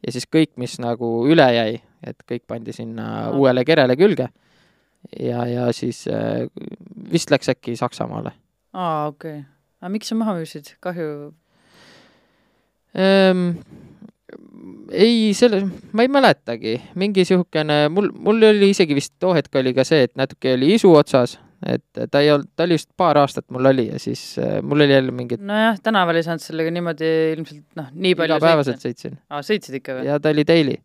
ja 0.00 0.12
siis 0.14 0.24
kõik, 0.24 0.54
mis 0.56 0.78
nagu 0.80 1.26
üle 1.28 1.48
jäi, 1.54 1.80
et 2.06 2.16
kõik 2.28 2.46
pandi 2.48 2.74
sinna 2.76 3.08
Aa. 3.26 3.34
uuele 3.36 3.64
kerele 3.68 3.96
külge. 4.00 4.28
ja, 5.16 5.44
ja 5.48 5.68
siis 5.72 6.04
äh, 6.08 6.46
vist 7.12 7.30
läks 7.30 7.48
äkki 7.52 7.76
Saksamaale. 7.76 8.32
aa, 8.72 9.06
okei 9.08 9.38
okay.. 9.40 9.46
aga 9.80 9.92
miks 9.92 10.12
sa 10.12 10.18
maha 10.18 10.36
müüsid, 10.38 10.74
kahju? 10.80 11.30
Ehm, 12.90 13.52
ei, 14.90 15.30
selle, 15.38 15.62
ma 15.94 16.04
ei 16.04 16.10
mäletagi, 16.10 16.74
mingi 16.98 17.22
niisugune, 17.22 17.84
mul, 17.94 18.10
mul 18.26 18.50
oli 18.50 18.72
isegi 18.74 18.96
vist 18.98 19.14
too 19.22 19.34
hetk 19.36 19.54
oli 19.60 19.72
ka 19.76 19.86
see, 19.86 20.08
et 20.08 20.16
natuke 20.18 20.56
oli 20.56 20.72
isu 20.74 20.90
otsas, 20.98 21.36
et 21.66 22.02
ta 22.10 22.22
ei 22.22 22.32
olnud, 22.34 22.50
ta 22.56 22.66
oli 22.66 22.78
vist 22.78 22.90
paar 22.98 23.20
aastat 23.20 23.46
mul 23.52 23.68
oli 23.70 23.86
ja 23.90 23.98
siis 24.00 24.22
äh, 24.40 24.58
mul 24.64 24.80
oli 24.80 24.96
jälle 24.96 25.12
mingid 25.14 25.42
nojah, 25.44 25.76
tänaval 25.84 26.16
ei 26.16 26.24
saanud 26.24 26.42
sellega 26.42 26.72
niimoodi 26.72 27.10
ilmselt 27.34 27.64
noh, 27.76 27.90
nii 27.92 28.14
palju 28.16 28.38
igapäevaselt 28.38 28.86
sõitsin 28.86 29.18
aa, 29.28 29.42
sõitsid 29.44 29.76
ikka 29.80 29.98
või? 29.98 30.06
ja 30.08 30.16
ta 30.22 30.32
oli 30.32 30.46
daily, 30.48 30.78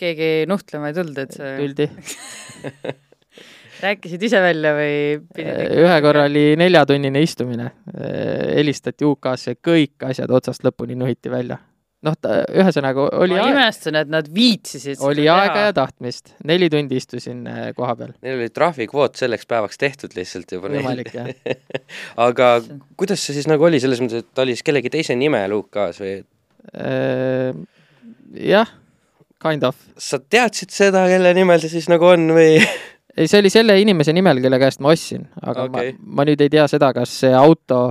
keegi 0.00 0.30
nuhtlema 0.50 0.90
ei 0.90 0.96
tulnud, 0.96 1.18
et 1.24 1.36
sa 1.36 1.54
tuldi. 1.58 1.88
rääkisid 3.84 4.22
ise 4.24 4.40
välja 4.40 4.72
või 4.76 4.96
pidid 5.34 5.76
ühe 5.82 6.00
korra 6.04 6.24
oli 6.28 6.54
neljatunnine 6.56 7.20
istumine, 7.24 7.70
helistati 8.56 9.04
UK-sse, 9.04 9.58
kõik 9.60 10.06
asjad 10.08 10.32
otsast 10.32 10.64
lõpuni 10.64 10.96
nuhiti 10.96 11.32
välja. 11.32 11.58
noh, 12.04 12.16
ta 12.20 12.42
ühesõnaga 12.52 13.06
oli 13.16 13.36
ma 13.36 13.46
aeg, 13.46 13.54
imestan, 13.56 13.98
et 14.00 14.10
nad 14.12 14.26
viitsisid 14.28 15.00
oli 15.04 15.24
aega 15.28 15.66
ja 15.68 15.74
tahtmist, 15.76 16.34
neli 16.44 16.68
tundi 16.72 16.98
istusin 17.00 17.46
äh, 17.48 17.70
koha 17.76 17.96
peal, 17.96 18.12
Neil 18.24 18.42
oli 18.42 18.52
trahvikvoot 18.52 19.16
selleks 19.20 19.48
päevaks 19.48 19.80
tehtud 19.80 20.16
lihtsalt 20.16 20.52
juba. 20.52 20.72
võimalik 20.72 21.12
jah. 21.16 21.32
aga 22.28 22.54
kuidas 23.00 23.24
see 23.24 23.36
siis 23.36 23.50
nagu 23.50 23.64
oli, 23.68 23.80
selles 23.80 24.04
mõttes, 24.04 24.24
et 24.24 24.32
ta 24.32 24.46
oli 24.46 24.56
siis 24.56 24.66
kellegi 24.68 24.92
teise 24.92 25.16
nime 25.18 25.44
UK-s 25.58 26.00
või 26.04 26.14
Äh, 26.72 27.52
jah, 28.32 28.70
kind 29.44 29.68
of. 29.68 29.78
sa 30.00 30.18
teadsid 30.18 30.72
seda, 30.74 31.06
kelle 31.10 31.34
nimel 31.36 31.62
see 31.62 31.76
siis 31.76 31.90
nagu 31.92 32.08
on 32.14 32.32
või? 32.36 32.58
ei, 33.16 33.28
see 33.28 33.40
oli 33.42 33.52
selle 33.52 33.76
inimese 33.80 34.14
nimel, 34.16 34.42
kelle 34.42 34.58
käest 34.62 34.82
ma 34.84 34.92
ostsin, 34.94 35.28
aga 35.42 35.68
okay. 35.68 35.94
ma, 35.94 36.20
ma 36.20 36.28
nüüd 36.28 36.42
ei 36.44 36.52
tea 36.52 36.66
seda, 36.70 36.90
kas 36.96 37.12
see 37.22 37.32
auto, 37.36 37.86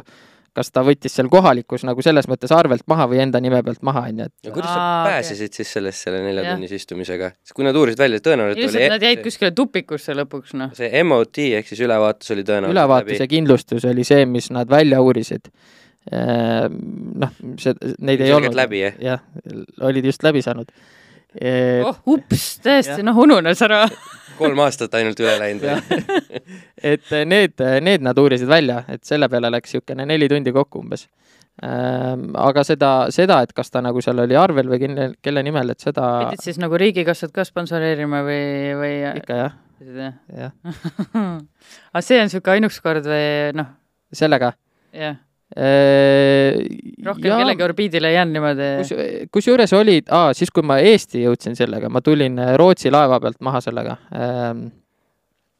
kas 0.54 0.70
ta 0.74 0.84
võttis 0.86 1.16
seal 1.18 1.30
kohalikus 1.34 1.86
nagu 1.88 2.04
selles 2.06 2.28
mõttes 2.30 2.52
arvelt 2.54 2.86
maha 2.92 3.08
või 3.10 3.22
enda 3.24 3.42
nime 3.44 3.62
pealt 3.66 3.82
maha, 3.86 4.06
onju, 4.12 4.28
et 4.30 4.50
ja 4.50 4.54
kuidas 4.54 4.70
Aa, 4.70 4.74
sa 4.76 4.88
okei. 4.88 5.14
pääsesid 5.14 5.60
siis 5.60 5.76
sellest 5.78 6.08
selle 6.08 6.24
neljatunnise 6.26 6.78
istumisega? 6.82 7.32
kui 7.54 7.68
nad 7.68 7.78
uurisid 7.80 8.04
välja, 8.04 8.22
tõenäoliselt 8.24 8.66
ilmselt 8.68 8.94
nad 8.94 9.08
jäid 9.08 9.22
oli 9.22 9.28
kuskile 9.30 9.54
tupikusse 9.58 10.18
lõpuks, 10.18 10.58
noh. 10.60 10.74
see 10.78 11.06
MOT 11.08 11.46
ehk 11.60 11.72
siis 11.72 11.86
ülevaatus 11.88 12.36
oli 12.36 12.46
tõenäoliselt 12.48 12.78
ülevaatuse 12.78 13.30
kindlustus 13.32 13.88
oli 13.90 14.06
see, 14.08 14.28
mis 14.30 14.52
nad 14.54 14.70
välja 14.70 15.02
uurisid. 15.02 15.50
noh, 16.12 17.38
see, 17.62 17.74
neid 18.04 18.20
ei 18.20 18.28
Ilmselgelt 18.28 18.52
olnud. 18.52 18.60
läbi, 18.60 18.84
jah? 18.84 19.00
jah, 19.02 19.26
olid 19.88 20.12
just 20.12 20.26
läbi 20.26 20.44
saanud. 20.46 20.70
oh, 21.88 22.02
ups, 22.16 22.48
tõesti, 22.64 23.02
noh, 23.06 23.18
ununes 23.26 23.62
ära. 23.66 23.86
kolm 24.40 24.60
aastat 24.66 24.94
ainult 24.98 25.20
üle 25.22 25.34
läinud 25.40 25.66
või? 25.66 26.00
et 26.94 27.12
need, 27.30 27.60
need 27.86 28.06
nad 28.06 28.18
uurisid 28.18 28.50
välja, 28.50 28.84
et 28.90 29.04
selle 29.08 29.30
peale 29.30 29.52
läks 29.54 29.76
niisugune 29.76 30.08
neli 30.10 30.30
tundi 30.32 30.54
kokku 30.56 30.82
umbes. 30.84 31.08
aga 31.62 32.64
seda, 32.66 32.94
seda, 33.14 33.44
et 33.46 33.54
kas 33.54 33.70
ta 33.70 33.82
nagu 33.86 34.02
seal 34.02 34.24
oli 34.24 34.38
arvel 34.38 34.72
või 34.72 34.80
kelle, 34.82 35.12
kelle 35.22 35.44
nimel, 35.46 35.70
et 35.76 35.86
seda 35.86 36.08
pidid 36.24 36.42
siis 36.42 36.58
nagu 36.62 36.80
riigikassat 36.82 37.34
ka 37.36 37.46
sponsoreerima 37.46 38.24
või, 38.26 38.48
või? 38.80 38.96
ikka 39.22 39.38
jah, 39.38 39.54
jah. 40.34 40.52
aga 41.94 42.02
see 42.02 42.20
on 42.22 42.30
niisugune 42.30 42.58
ainus 42.58 42.80
kord 42.84 43.06
või 43.08 43.54
noh, 43.58 43.70
sellega. 44.14 44.54
jah, 44.98 45.20
rohkem 45.54 47.38
kellegi 47.38 47.64
orbiidile 47.66 48.10
ei 48.10 48.16
jäänud 48.18 48.34
niimoodi. 48.34 48.70
kus, 48.82 48.94
kusjuures 49.32 49.74
olid, 49.78 50.10
siis 50.34 50.52
kui 50.54 50.66
ma 50.66 50.80
Eesti 50.82 51.26
jõudsin 51.26 51.58
sellega, 51.60 51.90
ma 51.94 52.02
tulin 52.02 52.40
äh, 52.42 52.56
Rootsi 52.60 52.92
laeva 52.94 53.20
pealt 53.22 53.42
maha 53.46 53.62
sellega. 53.62 53.98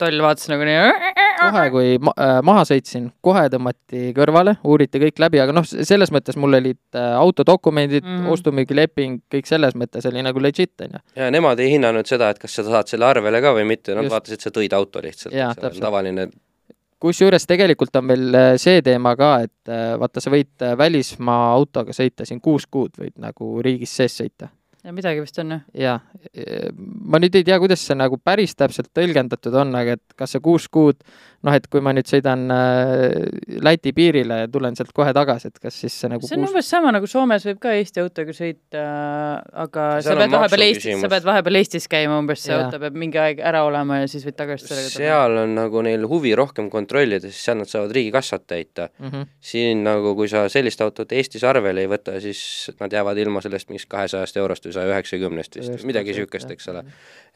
toll 0.02 0.24
vaatas 0.26 0.50
nagu 0.50 0.66
nii. 0.66 1.14
kohe, 1.44 1.66
kui 1.74 1.98
ma, 2.04 2.14
äh, 2.20 2.38
maha 2.46 2.64
sõitsin, 2.68 3.10
kohe 3.24 3.44
tõmmati 3.54 4.12
kõrvale, 4.18 4.56
uuriti 4.68 5.02
kõik 5.02 5.22
läbi, 5.22 5.42
aga 5.44 5.56
noh, 5.56 5.68
selles 5.68 6.14
mõttes 6.16 6.38
mul 6.40 6.58
olid 6.60 6.80
äh, 6.98 7.12
autodokumendid 7.20 8.06
mm. 8.06 8.32
Ostu-müügileping, 8.34 9.22
kõik 9.34 9.50
selles 9.50 9.78
mõttes 9.80 10.08
oli 10.10 10.24
nagu 10.26 10.42
legit, 10.44 10.74
onju. 10.86 11.04
ja 11.20 11.30
nemad 11.34 11.62
ei 11.64 11.76
hinnanud 11.76 12.10
seda, 12.10 12.32
et 12.34 12.42
kas 12.42 12.58
sa 12.60 12.66
saad 12.68 12.92
selle 12.92 13.08
arvele 13.10 13.44
ka 13.44 13.54
või 13.58 13.68
mitte, 13.76 13.94
nad 13.94 14.08
Just. 14.08 14.16
vaatasid, 14.16 14.48
sa 14.48 14.54
tõid 14.56 14.76
auto 14.78 15.04
lihtsalt 15.04 15.80
tavaline 15.82 16.30
kusjuures 17.04 17.48
tegelikult 17.50 17.96
on 18.00 18.10
veel 18.14 18.38
äh, 18.38 18.50
see 18.62 18.82
teema 18.86 19.16
ka, 19.20 19.34
et 19.44 19.72
äh, 19.72 19.94
vaata, 20.00 20.24
sa 20.24 20.32
võid 20.34 20.64
äh, 20.64 20.76
välismaa 20.80 21.52
autoga 21.54 21.96
sõita 21.96 22.28
siin 22.28 22.42
kuus 22.44 22.68
kuud, 22.72 22.96
võid 23.00 23.18
nagu 23.22 23.56
riigis 23.66 23.96
sees 24.00 24.16
sõita. 24.22 24.50
Ja 24.84 24.92
midagi 24.92 25.22
vist 25.24 25.38
on, 25.40 25.54
jah. 25.56 25.62
jah, 25.80 26.02
ma 27.08 27.20
nüüd 27.22 27.36
ei 27.40 27.46
tea, 27.48 27.58
kuidas 27.62 27.84
see 27.88 27.96
nagu 27.96 28.18
päris 28.20 28.56
täpselt 28.60 28.90
tõlgendatud 28.96 29.56
on, 29.62 29.72
aga 29.80 29.96
et 29.98 30.18
kas 30.20 30.36
see 30.36 30.44
kuus 30.44 30.68
kuud, 30.72 31.00
noh, 31.44 31.56
et 31.56 31.68
kui 31.72 31.84
ma 31.84 31.94
nüüd 31.96 32.08
sõidan 32.10 32.44
äh, 32.52 33.16
Läti 33.64 33.94
piirile 33.96 34.42
ja 34.44 34.50
tulen 34.52 34.76
sealt 34.76 34.92
kohe 34.96 35.14
tagasi, 35.16 35.52
et 35.52 35.62
kas 35.64 35.78
siis 35.84 35.96
see 36.04 36.12
nagu 36.12 36.28
see 36.28 36.36
on 36.36 36.44
kuus... 36.44 36.52
umbes 36.52 36.72
sama, 36.72 36.92
nagu 36.96 37.08
Soomes 37.10 37.46
võib 37.48 37.62
ka 37.64 37.76
Eesti 37.78 38.04
autoga 38.04 38.36
sõita, 38.36 38.84
aga 39.64 39.88
Seal 40.04 40.18
sa 40.18 40.20
pead 40.20 40.36
vahepeal 40.36 40.66
Eestis, 40.68 41.00
sa 41.04 41.12
pead 41.14 41.28
vahepeal 41.30 41.60
Eestis 41.62 41.88
käima 41.92 42.20
umbes, 42.20 42.44
see 42.44 42.52
Jaa. 42.52 42.68
auto 42.68 42.82
peab 42.84 43.00
mingi 43.00 43.22
aeg 43.24 43.40
ära 43.44 43.64
olema 43.68 44.02
ja 44.02 44.12
siis 44.12 44.28
võid 44.28 44.38
tagasi 44.40 44.68
sellega 44.68 44.90
tulla. 44.90 45.08
seal 45.08 45.40
on 45.46 45.56
nagu 45.60 45.86
neil 45.88 46.08
huvi 46.12 46.36
rohkem 46.40 46.68
kontrollida, 46.74 47.32
sest 47.32 47.48
seal 47.48 47.60
nad 47.62 47.72
saavad 47.72 47.96
riigikassat 47.96 48.48
täita. 48.48 48.90
mm 49.00 49.10
-hmm. 49.10 49.32
siin 49.40 49.84
nagu, 49.88 50.16
kui 50.20 50.28
sa 50.28 50.48
sellist 50.50 50.82
autot 50.84 51.12
Eestis 51.12 51.44
arvele 51.48 51.88
ei 51.88 51.92
võta, 51.92 52.20
siis 52.20 52.72
nad 52.80 52.92
jäävad 52.92 53.18
ilma 53.18 53.42
sellest 53.42 53.70
mingist 53.70 53.90
kahesajast 53.92 54.38
eurost 54.38 54.66
või 54.66 54.73
saja 54.76 54.92
üheksakümnest 54.92 55.58
vist, 55.60 55.86
midagi 55.88 56.14
niisugust, 56.14 56.52
eks 56.54 56.70
ole. 56.74 56.84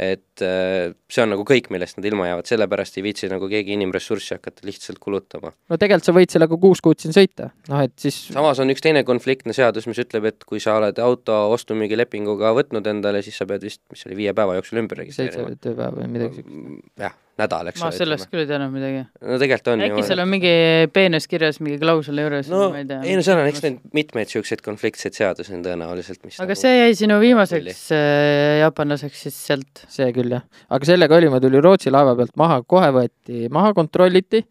et 0.02 0.44
äh, 0.46 0.94
see 1.12 1.24
on 1.24 1.34
nagu 1.34 1.46
kõik, 1.48 1.70
millest 1.74 2.00
nad 2.00 2.08
ilma 2.10 2.30
jäävad, 2.30 2.50
sellepärast 2.50 3.00
ei 3.00 3.06
viitsi 3.08 3.30
nagu 3.32 3.50
keegi 3.52 3.76
inimressurssi 3.78 4.38
hakata 4.38 4.68
lihtsalt 4.68 5.02
kulutama. 5.04 5.54
no 5.54 5.80
tegelikult 5.80 6.10
sa 6.10 6.16
võid 6.18 6.34
sellega 6.34 6.60
kuus 6.68 6.84
kuud 6.86 7.04
siin 7.04 7.16
sõita, 7.16 7.52
noh 7.72 7.86
et 7.86 7.96
siis 8.02 8.20
samas 8.34 8.62
on 8.64 8.74
üks 8.74 8.84
teine 8.86 9.06
konfliktne 9.08 9.56
seadus, 9.58 9.90
mis 9.90 10.02
ütleb, 10.04 10.32
et 10.32 10.48
kui 10.48 10.64
sa 10.64 10.78
oled 10.82 11.00
auto 11.04 11.38
ostu-müügilepinguga 11.56 12.54
võtnud 12.58 12.90
endale, 12.90 13.24
siis 13.26 13.40
sa 13.40 13.50
pead 13.50 13.66
vist, 13.68 13.84
mis 13.92 14.04
see 14.04 14.12
oli, 14.12 14.22
viie 14.26 14.36
päeva 14.38 14.58
jooksul 14.60 14.84
ümber 14.84 15.04
seitse 15.06 15.30
registreerima. 15.30 15.62
tööpäeva 15.62 15.96
või 16.02 16.12
midagi 16.18 16.42
siukest. 16.42 16.94
jah, 17.02 17.18
nädal, 17.38 17.70
eks 17.72 17.82
ma 17.84 17.90
sellest 17.94 18.30
küll 18.32 18.44
ei 18.44 18.50
teadnud 18.50 18.74
midagi. 18.74 19.04
no 19.22 19.40
tegelikult 19.42 19.72
on 19.74 19.86
äkki 19.88 20.06
seal 20.08 20.22
on 20.24 20.30
mingi 20.32 20.54
peenes 20.94 21.28
kirjas 21.30 21.60
mingi 21.64 21.80
klausel 21.82 22.22
juures 22.24 22.50
no 22.52 22.68
ma 22.74 22.82
ei 22.82 22.88
tea. 22.90 23.00
ei 23.06 23.18
no 23.18 23.26
seal 23.26 23.42
on, 23.42 23.50
eks 23.52 23.64
neid 23.66 23.82
mitmeid 23.98 24.30
niisuguseid 24.30 24.64
konfliktseid 24.66 25.18
seadusi 25.18 25.56
on 25.58 25.66
tõenäoliselt, 25.66 26.22
mis 26.26 26.40
aga 26.40 26.50
nagu... 26.50 26.60
see 26.62 26.74
jäi 26.76 26.96
sinu 27.04 27.20
viimaseks 27.24 27.84
äh, 27.96 28.62
jaapanlaseks 28.64 29.26
siis 29.28 29.42
sealt. 29.52 29.84
see 29.94 30.10
küll 30.16 30.38
jah, 30.38 30.48
aga 30.74 30.90
sellega 30.90 31.20
oli, 31.20 31.30
ma 31.34 31.42
tulin 31.44 31.64
Rootsi 31.64 31.94
laeva 31.94 32.16
pealt 32.18 32.36
maha, 32.40 32.62
kohe 32.66 32.90
võeti 32.96 33.46
maha, 33.54 33.74
kontrolliti, 33.78 34.44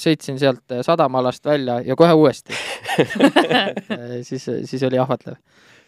sõitsin 0.00 0.38
sealt 0.40 0.72
sadamalast 0.86 1.44
välja 1.44 1.82
ja 1.84 1.96
kohe 2.00 2.14
uuesti 2.16 2.56
siis, 4.28 4.46
siis 4.64 4.82
oli 4.88 5.00
ahvatlev. 5.00 5.36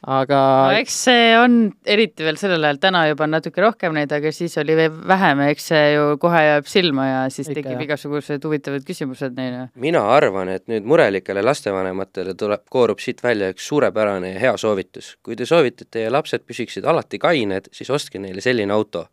Aga 0.05 0.39
no 0.69 0.77
eks 0.77 0.97
see 1.07 1.29
on 1.39 1.57
eriti 1.89 2.25
veel 2.27 2.37
sellel 2.41 2.67
ajal, 2.69 2.81
täna 2.83 3.05
juba 3.09 3.27
natuke 3.31 3.63
rohkem 3.65 3.95
neid, 3.97 4.13
aga 4.13 4.33
siis 4.35 4.57
oli 4.61 4.77
veel 4.77 4.93
vähem 5.09 5.41
ja 5.45 5.49
eks 5.55 5.69
see 5.73 5.87
ju 5.95 6.05
kohe 6.21 6.43
jääb 6.45 6.69
silma 6.69 7.07
ja 7.09 7.23
siis 7.33 7.49
Ikka, 7.49 7.57
tekib 7.61 7.79
jah. 7.79 7.85
igasugused 7.87 8.45
huvitavad 8.45 8.85
küsimused 8.87 9.37
neile. 9.39 9.69
mina 9.81 10.05
arvan, 10.15 10.53
et 10.53 10.67
nüüd 10.71 10.87
murelikele 10.89 11.45
lastevanematele 11.47 12.37
tuleb, 12.41 12.67
koorub 12.73 13.01
siit 13.01 13.25
välja 13.25 13.51
üks 13.55 13.69
suurepärane 13.71 14.35
ja 14.35 14.45
hea 14.49 14.55
soovitus. 14.61 15.15
kui 15.25 15.39
te 15.41 15.49
soovite, 15.49 15.89
et 15.89 15.99
teie 15.99 16.13
lapsed 16.13 16.45
püsiksid 16.45 16.85
alati 16.85 17.21
kained, 17.23 17.73
siis 17.73 17.91
ostke 17.91 18.21
neile 18.21 18.45
selline 18.45 18.77
auto. 18.77 19.07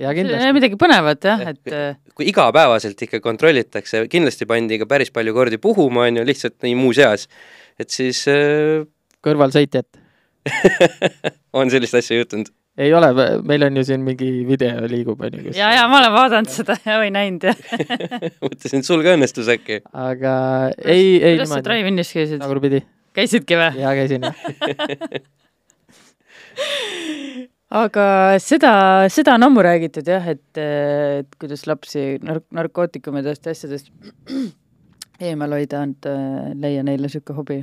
ja 0.00 0.16
kindlasti, 0.16 0.50
midagi 0.56 0.80
põnevat 0.80 1.28
jah, 1.28 1.46
et 1.52 1.72
äh, 1.76 2.00
kui 2.16 2.30
igapäevaselt 2.32 3.00
ikka 3.04 3.20
kontrollitakse, 3.20 4.06
kindlasti 4.08 4.48
pandi 4.48 4.80
ka 4.80 4.88
päris 4.88 5.12
palju 5.12 5.36
kordi 5.36 5.60
puhuma, 5.60 6.08
on 6.08 6.22
ju, 6.22 6.28
lihtsalt 6.32 6.62
nii 6.64 6.76
muuseas, 6.78 7.28
et 7.76 7.92
siis 7.92 8.24
äh, 8.32 8.86
kõrvalsõitjat 9.20 10.07
on 11.58 11.70
sellist 11.72 11.96
asja 11.98 12.18
juhtunud. 12.18 12.50
ei 12.78 12.92
ole, 12.94 13.08
meil 13.46 13.66
on 13.66 13.80
ju 13.80 13.84
siin 13.88 14.04
mingi 14.06 14.28
video 14.48 14.86
liigub 14.90 15.20
onju, 15.28 15.48
kus 15.48 15.58
ja, 15.58 15.70
ja 15.74 15.86
ma 15.90 16.00
olen 16.02 16.14
vaadanud 16.14 16.52
seda 16.52 16.78
ja 16.84 16.98
või 17.02 17.10
näinud 17.14 17.48
ja 17.48 17.54
mõtlesin, 18.44 18.82
et 18.82 18.88
sul 18.88 19.02
ka 19.06 19.16
õnnestus 19.16 19.50
äkki. 19.54 19.80
aga 19.92 20.34
ei, 20.84 21.18
ei 21.18 21.36
kuidas 21.38 21.54
sa 21.56 21.64
Drive-Inis 21.66 22.14
käisid? 22.14 22.42
tagurpidi, 22.44 22.84
käisidki 23.18 23.58
või? 23.60 23.82
ja 23.82 23.96
käisin 23.98 24.28
jah. 24.28 24.36
aga 27.82 28.06
seda, 28.42 28.72
seda 29.12 29.34
on 29.36 29.48
ammu 29.48 29.64
räägitud 29.64 30.06
jah, 30.08 30.24
et, 30.34 30.62
et 30.62 31.34
kuidas 31.40 31.66
lapsi 31.68 32.16
nark-, 32.24 32.46
narkootikumidest 32.56 33.46
ja 33.46 33.56
asjadest 33.56 33.92
eemal 35.28 35.56
hoida, 35.56 35.82
et 35.90 36.08
äh, 36.08 36.54
leia 36.54 36.86
neile 36.86 37.08
niisugune 37.08 37.36
hobi 37.42 37.58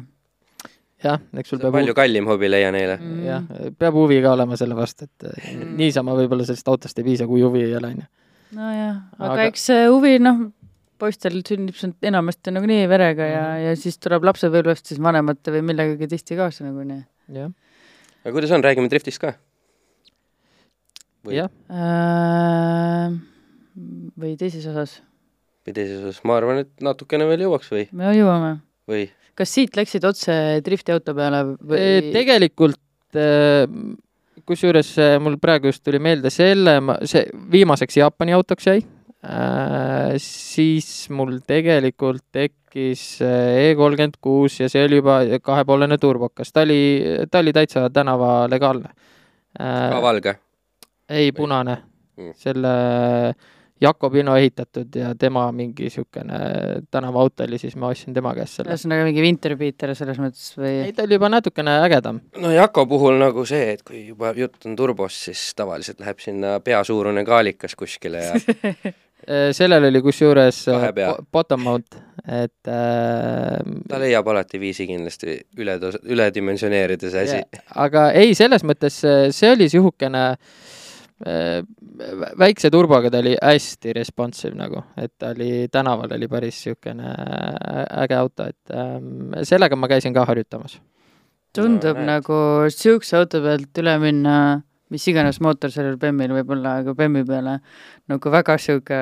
jah, 1.06 1.22
eks 1.40 1.50
sul 1.54 1.60
on 1.60 1.64
peab 1.68 1.76
palju 1.80 1.96
kallim 1.98 2.28
hobi, 2.30 2.50
leia 2.52 2.72
neile. 2.76 2.98
mm.. 3.00 3.24
jah, 3.26 3.48
peab 3.80 3.96
huvi 3.98 4.20
ka 4.26 4.34
olema 4.36 4.58
selle 4.60 4.76
vastu, 4.78 5.08
et 5.10 5.32
Mm. 5.56 5.76
niisama 5.80 6.16
võib-olla 6.18 6.46
sellest 6.48 6.68
autost 6.72 7.00
ei 7.00 7.06
piisa, 7.08 7.28
kui 7.30 7.42
huvi 7.46 7.64
ei 7.68 7.76
ole 7.78 7.94
onju. 7.94 8.06
nojah, 8.58 8.96
aga 9.20 9.32
Aga- 9.34 9.48
eks 9.52 9.66
see 9.72 9.88
huvi 9.92 10.18
noh, 10.20 10.46
poistel 11.02 11.42
sünnib 11.46 11.76
see 11.76 11.92
enamasti 12.08 12.54
nagunii 12.56 12.86
verega 12.88 13.26
ja, 13.28 13.44
ja 13.70 13.74
siis 13.80 13.98
tuleb 14.00 14.24
lapsepõlvest 14.30 14.88
siis 14.94 15.02
vanemate 15.04 15.52
või 15.56 15.62
millegagi 15.72 16.08
tihti 16.14 16.38
kaasa 16.40 16.64
nagunii 16.68 17.02
jah, 17.36 17.52
aga 18.24 18.34
kuidas 18.38 18.54
on, 18.56 18.64
räägime 18.64 18.88
driftist 18.92 19.20
ka? 19.22 19.34
Või- 21.26 21.40
jah, 21.42 21.50
äh,. 21.74 23.16
või 24.22 24.36
teises 24.40 24.66
osas, 24.72 25.00
või 25.66 25.74
teises 25.76 26.04
osas, 26.04 26.22
ma 26.28 26.38
arvan, 26.40 26.62
et 26.64 26.72
natukene 26.86 27.26
veel 27.30 27.44
jõuaks 27.48 27.72
või, 27.74 27.88
me 27.92 28.12
jõuame. 28.16 28.52
või 28.90 29.08
kas 29.36 29.54
siit 29.58 29.78
läksid 29.78 30.06
otse 30.08 30.34
driftiauto 30.66 31.16
peale 31.18 31.44
või? 31.60 32.12
tegelikult 32.16 33.20
äh, 33.20 33.66
kusjuures 34.48 34.92
äh, 35.02 35.16
mul 35.24 35.38
praegu 35.42 35.72
just 35.72 35.84
tuli 35.86 36.00
meelde 36.00 36.32
selle, 36.34 36.78
see 37.08 37.26
viimaseks 37.52 37.98
Jaapani 38.02 38.36
autoks 38.38 38.70
jäi. 38.72 38.84
siis 40.22 41.10
mul 41.10 41.40
tegelikult 41.48 42.22
tekkis 42.32 43.22
E 43.24 43.72
kolmkümmend 43.74 44.20
kuus 44.22 44.60
ja 44.60 44.68
see 44.70 44.84
oli 44.86 45.00
juba 45.00 45.16
kahepoolene 45.42 45.98
turbokas, 45.98 46.52
ta 46.54 46.62
oli, 46.62 47.02
ta 47.32 47.40
oli 47.42 47.54
täitsa 47.56 47.88
tänavalegaalne. 47.90 48.92
ka 49.58 50.02
valge? 50.04 50.36
ei, 51.10 51.32
punane 51.32 51.78
Mm. 52.16 52.32
selle 52.40 52.70
Jakobino 53.82 54.38
ehitatud 54.40 54.96
ja 54.96 55.10
tema 55.20 55.52
mingi 55.52 55.84
niisugune 55.90 56.38
tänavaauto 56.92 57.44
oli, 57.44 57.58
siis 57.60 57.76
ma 57.76 57.90
ostsin 57.92 58.14
tema 58.16 58.32
käest 58.38 58.60
selle. 58.60 58.72
ühesõnaga 58.72 59.08
mingi 59.08 59.24
Winterbeater 59.26 59.92
selles 60.00 60.20
mõttes 60.22 60.54
või 60.56 60.74
ei, 60.86 60.94
ta 60.96 61.04
oli 61.04 61.18
juba 61.18 61.30
natukene 61.34 61.80
ägedam. 61.84 62.22
no 62.40 62.52
Jako 62.56 62.86
puhul 62.88 63.20
nagu 63.20 63.46
see, 63.46 63.74
et 63.76 63.84
kui 63.84 64.06
juba 64.08 64.32
jutt 64.38 64.64
on 64.66 64.78
turbost, 64.80 65.28
siis 65.28 65.50
tavaliselt 65.56 66.00
läheb 66.00 66.24
sinna 66.24 66.60
peasuurune 66.64 67.26
kaalikas 67.28 67.76
kuskile 67.76 68.24
ja 68.24 68.40
Äh, 69.26 69.50
sellel 69.58 69.88
oli 69.88 70.02
kusjuures 70.06 70.68
äh, 70.70 70.84
bottom 71.34 71.64
mount, 71.66 71.96
et 72.30 72.70
äh, 72.70 73.56
ta 73.90 73.98
leiab 73.98 74.28
alati 74.30 74.60
viisi 74.62 74.86
kindlasti 74.86 75.40
üle, 75.58 75.80
üledimensioneerida 76.04 77.10
see 77.10 77.24
asi 77.24 77.64
aga 77.82 78.12
ei, 78.14 78.36
selles 78.38 78.62
mõttes 78.68 79.00
äh, 79.08 79.32
see 79.34 79.50
oli 79.56 79.66
niisugune 79.66 80.22
äh, 80.36 80.62
väikse 81.26 82.70
turboga 82.72 83.10
ta 83.10 83.20
oli 83.24 83.36
hästi 83.42 83.94
responsive 83.98 84.56
nagu, 84.58 84.84
et 84.98 85.14
ta 85.18 85.32
oli 85.34 85.68
tänaval 85.72 86.14
oli 86.18 86.28
päris 86.30 86.60
niisugune 86.60 87.14
äge 88.04 88.18
auto, 88.18 88.46
et 88.46 88.76
ähm, 88.76 89.34
sellega 89.44 89.76
ma 89.76 89.90
käisin 89.90 90.14
ka 90.14 90.26
harjutamas. 90.26 90.80
tundub 91.56 91.98
No 91.98 92.06
nagu 92.06 92.38
siukse 92.70 93.18
auto 93.18 93.42
pealt 93.42 93.82
üle 93.82 93.98
minna, 94.00 94.62
mis 94.92 95.08
iganes 95.08 95.40
mootor 95.42 95.72
sellel 95.72 95.98
BEM-il 95.98 96.36
võib 96.36 96.52
olla, 96.58 96.80
aga 96.84 96.94
BEM-i 96.94 97.26
peale 97.26 97.60
nagu 98.12 98.32
väga 98.32 98.58
sihuke 98.60 99.02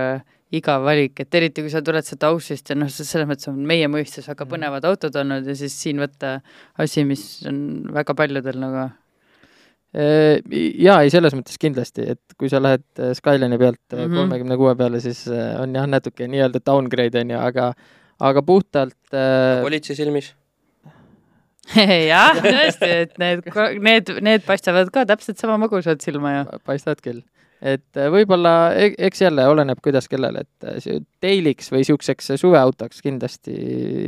igav 0.53 0.83
valik, 0.85 1.19
et 1.19 1.35
eriti 1.35 1.63
kui 1.65 1.71
sa 1.73 1.81
tuled 1.81 2.05
sealt 2.05 2.23
Aussist 2.29 2.69
ja 2.69 2.77
noh, 2.77 2.87
selles 2.87 3.27
mõttes 3.27 3.49
on 3.49 3.57
meie 3.67 3.87
mõistes 3.89 4.29
väga 4.29 4.45
põnevad 4.45 4.85
autod 4.85 5.15
olnud 5.17 5.49
ja 5.49 5.55
siis 5.57 5.75
siin 5.75 5.99
võtta 5.99 6.37
asi, 6.77 7.03
mis 7.09 7.41
on 7.49 7.89
väga 7.91 8.13
paljudel 8.13 8.61
nagu 8.61 8.85
Äh, 8.85 9.02
jaa, 9.93 11.01
ei 11.05 11.11
selles 11.13 11.35
mõttes 11.37 11.59
kindlasti, 11.61 12.05
et 12.15 12.37
kui 12.39 12.49
sa 12.49 12.61
lähed 12.63 12.85
äh, 12.99 13.11
Skyline'i 13.17 13.59
pealt 13.61 13.81
Mhm. 13.93 14.15
kolmekümne 14.15 14.57
kuue 14.57 14.75
peale, 14.79 15.01
siis 15.03 15.25
äh, 15.29 15.51
on 15.61 15.75
jah, 15.77 15.85
natuke 15.89 16.25
nii-öelda 16.27 16.63
downgrade 16.65 17.21
on 17.21 17.35
ju, 17.35 17.37
aga 17.39 17.73
aga 18.23 18.41
puhtalt 18.45 19.13
äh, 19.13 19.61
politsei 19.65 19.95
silmis 19.97 20.31
jah, 22.13 22.39
tõesti, 22.43 22.89
et 23.05 23.13
need, 23.21 23.45
need, 23.83 24.09
need 24.25 24.43
paistavad 24.47 24.89
ka 24.93 25.05
täpselt 25.09 25.39
sama 25.41 25.57
magusad 25.61 26.01
silma 26.03 26.33
ju. 26.37 26.43
paistavad 26.67 27.03
küll. 27.05 27.21
et 27.61 27.85
äh, 27.99 28.09
võib-olla, 28.11 28.73
eks 28.75 29.21
jälle 29.23 29.45
oleneb, 29.47 29.79
kuidas 29.83 30.09
kellele, 30.11 30.43
et 30.43 30.67
äh, 30.67 30.81
see 30.83 30.99
dailiks 31.23 31.71
või 31.71 31.83
niisuguseks 31.83 32.33
suveautoks 32.41 32.99
kindlasti 33.05 33.55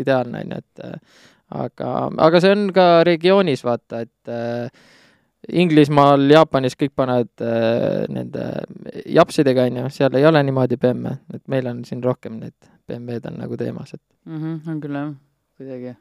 ideaalne 0.02 0.44
on 0.44 0.58
ju, 0.58 0.66
et 0.66 0.84
äh, 0.90 1.24
aga, 1.64 1.94
aga 2.28 2.42
see 2.44 2.52
on 2.58 2.68
ka 2.76 2.90
regioonis 3.08 3.64
vaata, 3.64 4.04
et 4.04 4.34
äh, 4.34 4.86
Inglismaal, 5.54 6.24
Jaapanis 6.32 6.78
kõik 6.80 6.94
panevad 6.98 7.44
äh, 7.44 8.06
nende 8.10 8.46
japsidega 9.14 9.68
on 9.70 9.82
ju, 9.82 9.90
seal 9.94 10.16
ei 10.18 10.26
ole 10.26 10.42
niimoodi 10.46 10.78
BMW, 10.82 11.18
et 11.36 11.44
meil 11.52 11.68
on 11.70 11.84
siin 11.86 12.02
rohkem 12.04 12.40
need 12.42 12.56
BMW-d 12.90 13.30
on 13.32 13.40
nagu 13.44 13.58
teemas, 13.60 13.94
et 13.94 14.02
Mhm, 14.26 14.62
on 14.70 14.82
küll 14.82 14.98
jah, 14.98 15.12
kuidagi. 15.60 15.96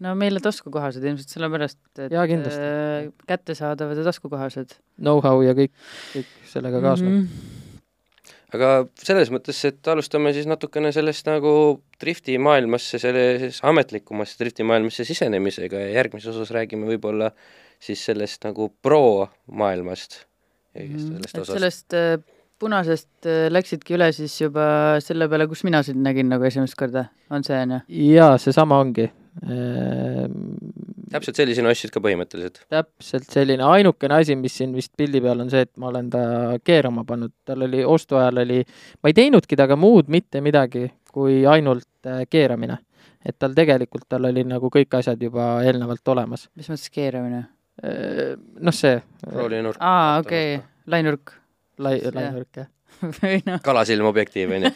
no 0.00 0.14
meile 0.18 0.40
taskukohased 0.42 1.04
ilmselt 1.04 1.34
sellepärast, 1.34 1.78
et 1.98 2.10
kindlasti. 2.10 2.64
äh, 2.64 3.12
kättesaadavad 3.30 3.98
ja 3.98 4.04
taskukohased. 4.08 4.74
know-how 4.98 5.42
ja 5.42 5.54
kõik, 5.54 5.72
kõik 6.14 6.34
sellega 6.46 6.80
kaasneb 6.80 7.12
mm. 7.12 7.22
-hmm. 7.28 8.34
aga 8.54 8.88
selles 8.94 9.30
mõttes, 9.30 9.64
et 9.64 9.88
alustame 9.88 10.32
siis 10.32 10.46
natukene 10.46 10.92
sellest 10.92 11.26
nagu 11.26 11.80
driftimaailmasse, 12.00 12.98
selles 12.98 13.60
ametlikumasse 13.62 14.38
driftimaailmasse 14.38 15.04
sisenemisega 15.04 15.76
ja 15.76 15.90
järgmises 16.02 16.34
osas 16.34 16.50
räägime 16.50 16.86
võib-olla 16.86 17.32
siis 17.80 18.04
sellest 18.10 18.44
nagu 18.44 18.72
pro-maailmast 18.82 20.24
Mhm. 20.84 20.98
sellest 20.98 21.38
osast. 21.38 21.54
sellest 21.58 21.94
äh, 21.96 22.18
punasest 22.58 23.26
äh, 23.26 23.46
läksidki 23.50 23.96
üle 23.96 24.10
siis 24.14 24.34
juba 24.40 24.98
selle 25.04 25.28
peale, 25.30 25.48
kus 25.50 25.64
mina 25.66 25.82
sind 25.86 26.02
nägin 26.04 26.28
nagu 26.30 26.44
esimest 26.44 26.76
korda, 26.78 27.08
on 27.30 27.46
see, 27.46 27.58
on 27.62 27.78
ju? 27.78 27.80
jaa, 28.14 28.36
seesama 28.38 28.80
ongi. 28.84 29.08
täpselt 31.12 31.38
sellisena 31.38 31.70
ostsid 31.70 31.92
ka 31.94 32.02
põhimõtteliselt? 32.02 32.64
täpselt 32.72 33.28
selline, 33.30 33.62
ainukene 33.62 34.18
asi, 34.18 34.36
mis 34.36 34.56
siin 34.58 34.74
vist 34.74 34.92
pildi 34.98 35.22
peal 35.22 35.44
on 35.44 35.52
see, 35.52 35.62
et 35.66 35.76
ma 35.78 35.92
olen 35.92 36.10
ta 36.10 36.22
keerama 36.66 37.04
pannud, 37.06 37.34
tal 37.46 37.62
oli 37.68 37.84
ostu 37.86 38.18
ajal 38.18 38.42
oli, 38.42 38.64
ma 39.02 39.12
ei 39.12 39.16
teinudki 39.16 39.56
temaga 39.56 39.78
muud 39.78 40.10
mitte 40.10 40.42
midagi, 40.42 40.88
kui 41.14 41.44
ainult 41.46 41.88
äh, 42.06 42.24
keeramine. 42.30 42.80
et 43.24 43.38
tal 43.38 43.54
tegelikult, 43.54 44.06
tal 44.08 44.26
oli 44.26 44.44
nagu 44.46 44.70
kõik 44.72 44.98
asjad 44.98 45.22
juba 45.22 45.58
eelnevalt 45.66 46.14
olemas. 46.14 46.48
mis 46.56 46.68
mõttes 46.70 46.90
keeramine? 46.90 47.46
Noh, 47.78 48.74
see 48.74 48.96
roolinurk. 49.32 49.78
aa, 49.80 50.18
okei 50.22 50.56
okay., 50.56 50.66
lainurk 50.90 51.36
lai, 51.82 51.98
lainurk, 52.14 52.50
jah 52.58 52.68
või 53.20 53.38
noh, 53.46 53.60
kalasilm 53.62 54.08
objektiiv, 54.10 54.56
on 54.56 54.66
ju. 54.66 54.72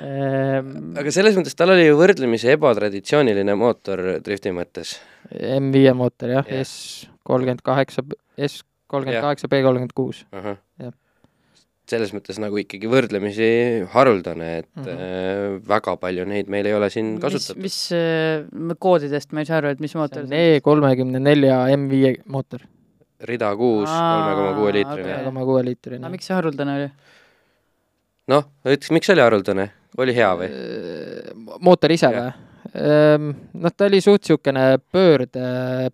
Ehm, 0.00 0.94
aga 0.98 1.12
selles 1.12 1.36
mõttes 1.36 1.54
tal 1.58 1.74
oli 1.74 1.84
ju 1.84 1.98
võrdlemisi 1.98 2.48
ebatraditsiooniline 2.54 3.54
mootor 3.60 4.00
drifti 4.24 4.50
mõttes. 4.56 4.96
M5 5.30 5.92
mootor 5.98 6.32
jah 6.32 6.48
Jah. 6.48 6.64
S 6.64 7.04
kolmkümmend 7.28 7.60
kaheksa, 7.64 8.02
S 8.40 8.64
kolmkümmend 8.90 9.26
kaheksa, 9.26 9.50
B 9.52 9.60
kolmkümmend 9.66 9.94
kuus. 9.96 10.24
Jah. 10.32 10.96
Selles 11.90 12.14
mõttes 12.16 12.38
nagu 12.40 12.56
ikkagi 12.60 12.88
võrdlemisi 12.88 13.48
haruldane, 13.92 14.50
et 14.62 14.68
mm. 14.72 14.84
-hmm. 14.84 15.00
äh, 15.06 15.56
väga 15.68 15.96
palju 16.00 16.24
neid 16.28 16.48
meil 16.52 16.68
ei 16.68 16.76
ole 16.76 16.88
siin 16.92 17.14
mis, 17.16 17.24
kasutatud. 17.24 17.60
mis 17.62 17.78
äh, 17.92 18.76
koodidest 18.80 19.34
ma 19.36 19.44
ei 19.44 19.50
saa 19.50 19.60
aru, 19.60 19.74
et 19.74 19.82
mis 19.84 19.92
see 19.92 20.00
mootor 20.00 20.24
on 20.24 20.32
E 20.32 20.60
kolmekümne 20.64 21.20
nelja 21.20 21.58
M5 21.74 22.24
mootor, 22.24 22.64
rida 23.28 23.52
kuus, 23.56 23.90
kolme 23.90 24.32
koma 24.38 24.54
kuue 24.56 24.72
liitrine 24.78 25.10
kolme. 25.10 25.24
koma 25.28 25.44
kuue 25.50 25.64
liitrine 25.68 26.00
aga. 26.00 26.14
miks 26.16 26.30
see 26.30 26.38
haruldane 26.38 26.78
oli? 26.78 26.88
noh, 28.32 28.48
ütleks, 28.64 28.92
miks 28.96 29.10
see 29.10 29.16
oli 29.18 29.26
haruldane? 29.26 29.70
oli 30.00 30.16
hea 30.16 30.32
või? 30.40 30.50
mootor 31.60 31.92
ise 31.92 32.12
või? 32.16 32.30
noh, 32.72 33.76
ta 33.76 33.90
oli 33.90 34.00
suht 34.00 34.24
niisugune 34.24 34.64
pöörde, 34.92 35.44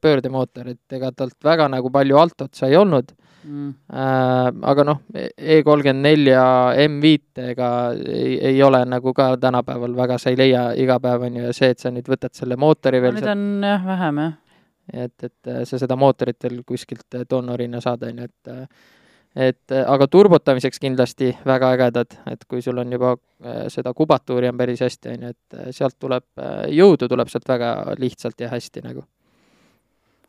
pöördemootor, 0.01 0.71
et 0.71 0.99
ega 1.01 1.11
talt 1.11 1.35
väga 1.45 1.67
nagu 1.69 1.91
palju 1.91 2.23
altotsa 2.23 2.71
ei 2.71 2.79
olnud 2.79 3.11
Mm. 3.45 3.71
äh,. 3.89 4.51
aga 4.73 4.85
noh, 4.85 4.99
E 5.17 5.63
kolmkümmend 5.65 6.05
nelja 6.05 6.43
M5-ega 6.85 7.71
ei, 7.97 8.35
ei 8.53 8.63
ole 8.63 8.83
nagu 8.89 9.15
ka 9.17 9.33
tänapäeval 9.41 9.97
väga, 9.97 10.19
sa 10.21 10.33
ei 10.33 10.37
leia 10.37 10.67
iga 10.77 10.99
päev, 11.01 11.25
on 11.29 11.39
ju, 11.39 11.47
ja 11.49 11.57
see, 11.57 11.73
et 11.73 11.81
sa 11.81 11.93
nüüd 11.95 12.09
võtad 12.11 12.37
selle 12.37 12.59
mootori 12.61 13.01
veel 13.01 13.17
Neid 13.17 13.31
on 13.33 13.65
jah 13.65 13.87
vähem 13.87 14.23
jah. 14.25 14.35
et, 14.93 15.17
et 15.25 15.53
äh, 15.53 15.63
sa 15.69 15.81
seda 15.81 15.97
mootorit 15.97 16.41
veel 16.45 16.61
kuskilt 16.69 17.17
äh, 17.17 17.25
donorina 17.31 17.81
saad, 17.81 18.05
on 18.11 18.25
ju, 18.25 18.29
et 18.29 18.53
äh, 18.53 18.89
et 19.47 19.73
aga 19.79 20.09
turbotamiseks 20.11 20.81
kindlasti 20.83 21.29
väga 21.47 21.69
ägedad, 21.77 22.17
et 22.27 22.41
kui 22.51 22.59
sul 22.67 22.81
on 22.83 22.91
juba 22.91 23.13
seda 23.71 23.93
kubatuuri 23.95 24.49
on 24.51 24.57
päris 24.59 24.83
hästi, 24.83 25.13
on 25.13 25.23
ju, 25.23 25.31
et 25.31 25.77
sealt 25.77 25.95
tuleb, 26.03 26.27
jõudu 26.75 27.07
tuleb 27.07 27.31
sealt 27.31 27.47
väga 27.47 27.69
lihtsalt 28.03 28.43
ja 28.43 28.49
hästi 28.51 28.83
nagu. 28.89 29.05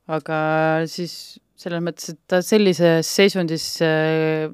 Aga 0.09 0.37
siis 0.89 1.39
selles 1.61 1.83
mõttes, 1.83 2.13
et 2.13 2.19
ta 2.29 2.41
sellises 2.45 3.07
seisundis 3.07 3.65
äh, 3.85 4.49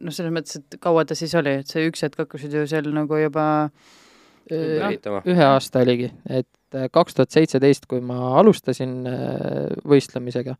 noh, 0.00 0.12
selles 0.12 0.34
mõttes, 0.34 0.60
et 0.60 0.76
kaua 0.82 1.06
ta 1.08 1.16
siis 1.18 1.34
oli, 1.38 1.60
et 1.62 1.70
see 1.70 1.86
üks 1.88 2.04
hetk 2.04 2.20
hakkasid 2.24 2.54
ju 2.56 2.66
seal 2.68 2.90
nagu 2.94 3.20
juba 3.20 3.46
Äh, 4.50 4.80
ehitama. 4.88 5.20
ühe 5.30 5.44
aasta 5.46 5.84
oligi, 5.84 6.08
et 6.26 6.74
äh, 6.74 6.88
kaks 6.92 7.14
tuhat 7.14 7.30
seitseteist, 7.30 7.86
kui 7.90 8.00
ma 8.02 8.32
alustasin 8.40 9.04
võistlemisega, 9.86 10.56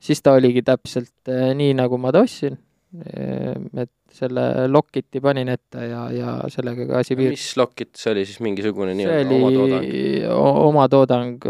siis 0.00 0.22
ta 0.24 0.32
oligi 0.38 0.62
täpselt 0.64 1.28
nii, 1.28 1.74
nagu 1.76 1.98
ma 2.00 2.14
ta 2.14 2.24
ostsin. 2.24 2.56
Et 2.88 3.90
selle 4.16 4.42
Lockiti 4.72 5.20
panin 5.20 5.50
ette 5.52 5.82
ja, 5.90 6.06
ja 6.14 6.30
sellega 6.48 6.86
ka 6.88 7.02
asi 7.02 7.16
piirdus. 7.18 7.36
mis 7.36 7.56
Lockit 7.60 7.90
see 8.00 8.14
oli 8.14 8.22
siis 8.24 8.40
mingisugune 8.40 8.94
nii-öelda 8.96 9.34
oma 9.36 9.50
toodang? 9.52 9.84
oli 9.84 10.22
o- 10.32 10.62
oma 10.68 10.86
toodang, 10.88 11.44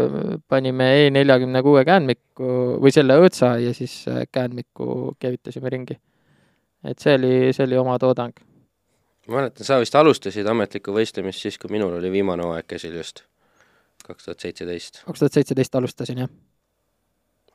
panime 0.51 0.89
E 1.05 1.09
neljakümne 1.15 1.61
kuue 1.63 1.85
käänmiku 1.87 2.51
või 2.83 2.91
selle 2.91 3.15
õõtsa 3.21 3.53
ja 3.63 3.71
siis 3.77 3.95
äh, 4.11 4.25
käänmiku 4.31 5.15
keevitasime 5.19 5.71
ringi. 5.71 5.95
et 6.83 6.99
see 6.99 7.15
oli, 7.15 7.33
see 7.55 7.63
oli 7.69 7.79
oma 7.79 7.95
toodang. 8.03 8.35
ma 9.29 9.39
mäletan, 9.39 9.63
sa 9.63 9.79
vist 9.79 9.95
alustasid 9.95 10.47
ametlikku 10.47 10.91
võistlemist 10.91 11.39
siis, 11.47 11.57
kui 11.57 11.71
minul 11.71 11.95
oli 12.01 12.11
viimane 12.11 12.43
hooaeg 12.43 12.67
käsil 12.67 12.99
just, 12.99 13.23
kaks 14.03 14.27
tuhat 14.27 14.43
seitseteist. 14.43 15.05
kaks 15.07 15.23
tuhat 15.23 15.39
seitseteist 15.39 15.79
alustasin 15.79 16.25
jah. 16.25 16.29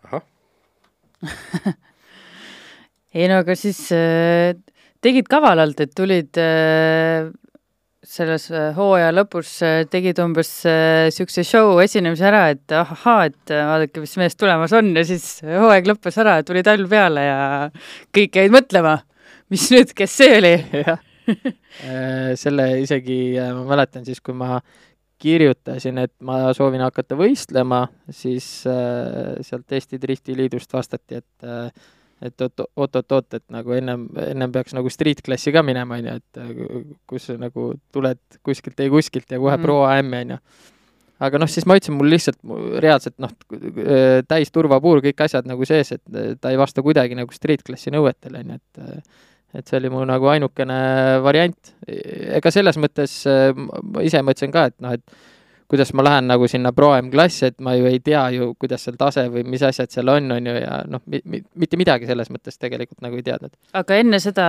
ahah, 0.09 0.25
ei 3.15 3.31
no 3.31 3.41
aga 3.43 3.57
siis 3.59 3.81
äh, 3.95 4.53
tegid 5.05 5.29
kavalalt, 5.31 5.81
et 5.85 5.95
tulid 5.97 6.41
äh, 6.41 7.31
selles 8.05 8.49
äh, 8.53 8.71
hooaja 8.77 9.13
lõpus 9.15 9.57
äh, 9.65 9.83
tegid 9.91 10.21
umbes 10.23 10.51
niisuguse 10.67 11.45
äh, 11.45 11.49
show 11.49 11.81
esinemise 11.85 12.29
ära, 12.29 12.47
et 12.55 12.77
ahaa, 12.77 13.31
et 13.31 13.55
äh, 13.55 13.65
vaadake, 13.71 14.03
mis 14.05 14.17
mees 14.21 14.39
tulemas 14.41 14.75
on 14.77 14.93
ja 14.97 15.05
siis 15.09 15.41
hooaeg 15.47 15.89
lõppes 15.93 16.21
ära, 16.23 16.39
tuli 16.47 16.65
talv 16.67 16.91
peale 16.93 17.27
ja 17.27 17.41
kõik 18.15 18.41
jäid 18.41 18.55
mõtlema, 18.55 18.99
mis 19.53 19.69
nüüd, 19.75 19.95
kes 19.97 20.21
see 20.21 20.39
oli? 20.41 20.57
selle 22.43 22.67
isegi 22.83 23.17
ma 23.41 23.63
mäletan 23.65 24.05
siis, 24.05 24.21
kui 24.21 24.37
ma 24.37 24.59
kirjutasin, 25.25 25.99
et 26.05 26.13
ma 26.25 26.53
soovin 26.57 26.83
hakata 26.85 27.17
võistlema, 27.17 27.87
siis 28.13 28.47
äh, 28.69 29.39
sealt 29.45 29.73
Eesti 29.73 30.01
Drifti 30.03 30.37
Liidust 30.37 30.73
vastati, 30.75 31.23
et 31.23 31.47
äh, 31.49 31.71
et 32.25 32.45
oot-oot-oot, 32.51 33.35
et 33.39 33.45
nagu 33.53 33.75
ennem, 33.77 34.07
ennem 34.27 34.53
peaks 34.55 34.75
nagu 34.77 34.91
street 34.93 35.23
klassi 35.25 35.53
ka 35.55 35.63
minema, 35.67 35.99
on 36.01 36.09
ju, 36.09 36.15
et 36.21 36.41
äh, 36.43 36.87
kus 37.11 37.29
nagu 37.41 37.73
tuled 37.95 38.21
kuskilt 38.47 38.81
ei 38.81 38.93
kuskilt 38.93 39.31
ja 39.31 39.41
kohe 39.43 39.57
Mm. 39.57 39.63
pro 39.63 39.83
AM, 39.89 40.13
on 40.21 40.35
ju. 40.37 40.39
aga 41.25 41.39
noh, 41.39 41.49
siis 41.49 41.67
ma 41.67 41.77
ütlesin, 41.79 41.97
mul 41.97 42.11
lihtsalt 42.11 42.41
reaalselt 42.83 43.15
noh, 43.23 43.31
täis 44.29 44.51
turvapuur, 44.53 45.01
kõik 45.05 45.23
asjad 45.25 45.47
nagu 45.49 45.65
sees, 45.69 45.93
et 45.93 46.03
äh, 46.15 46.35
ta 46.41 46.51
ei 46.53 46.59
vasta 46.61 46.83
kuidagi 46.83 47.17
nagu 47.17 47.33
street 47.33 47.63
klassi 47.67 47.93
nõuetele, 47.95 48.43
on 48.43 48.57
ju, 48.57 48.61
et 48.61 48.83
äh, 48.83 49.23
et 49.55 49.71
see 49.71 49.79
oli 49.79 49.91
mu 49.93 50.01
nagu 50.03 50.27
ainukene 50.27 50.77
variant. 51.23 51.75
ega 51.87 52.51
selles 52.51 52.75
mõttes 52.75 53.21
äh, 53.31 53.53
ma 53.55 54.03
ise 54.03 54.19
mõtlesin 54.27 54.51
ka, 54.55 54.67
et 54.73 54.77
noh, 54.83 54.97
et 54.99 55.05
kuidas 55.71 55.93
ma 55.97 56.05
lähen 56.05 56.29
nagu 56.29 56.49
sinna 56.51 56.73
Pro 56.77 56.91
M-klassi, 56.99 57.51
et 57.51 57.61
ma 57.65 57.75
ju 57.79 57.89
ei 57.89 58.01
tea 58.05 58.23
ju, 58.37 58.51
kuidas 58.61 58.85
seal 58.85 58.99
tase 59.01 59.27
või 59.33 59.45
mis 59.49 59.63
asjad 59.65 59.93
seal 59.93 60.11
on, 60.13 60.33
on 60.37 60.51
ju, 60.51 60.57
ja 60.61 60.81
noh 60.91 61.03
mi,, 61.11 61.21
mi, 61.25 61.41
mitte 61.61 61.79
midagi 61.81 62.09
selles 62.09 62.31
mõttes 62.33 62.61
tegelikult 62.61 63.01
nagu 63.05 63.17
ei 63.19 63.25
teadnud. 63.27 63.55
aga 63.81 64.01
enne 64.03 64.21
seda 64.23 64.49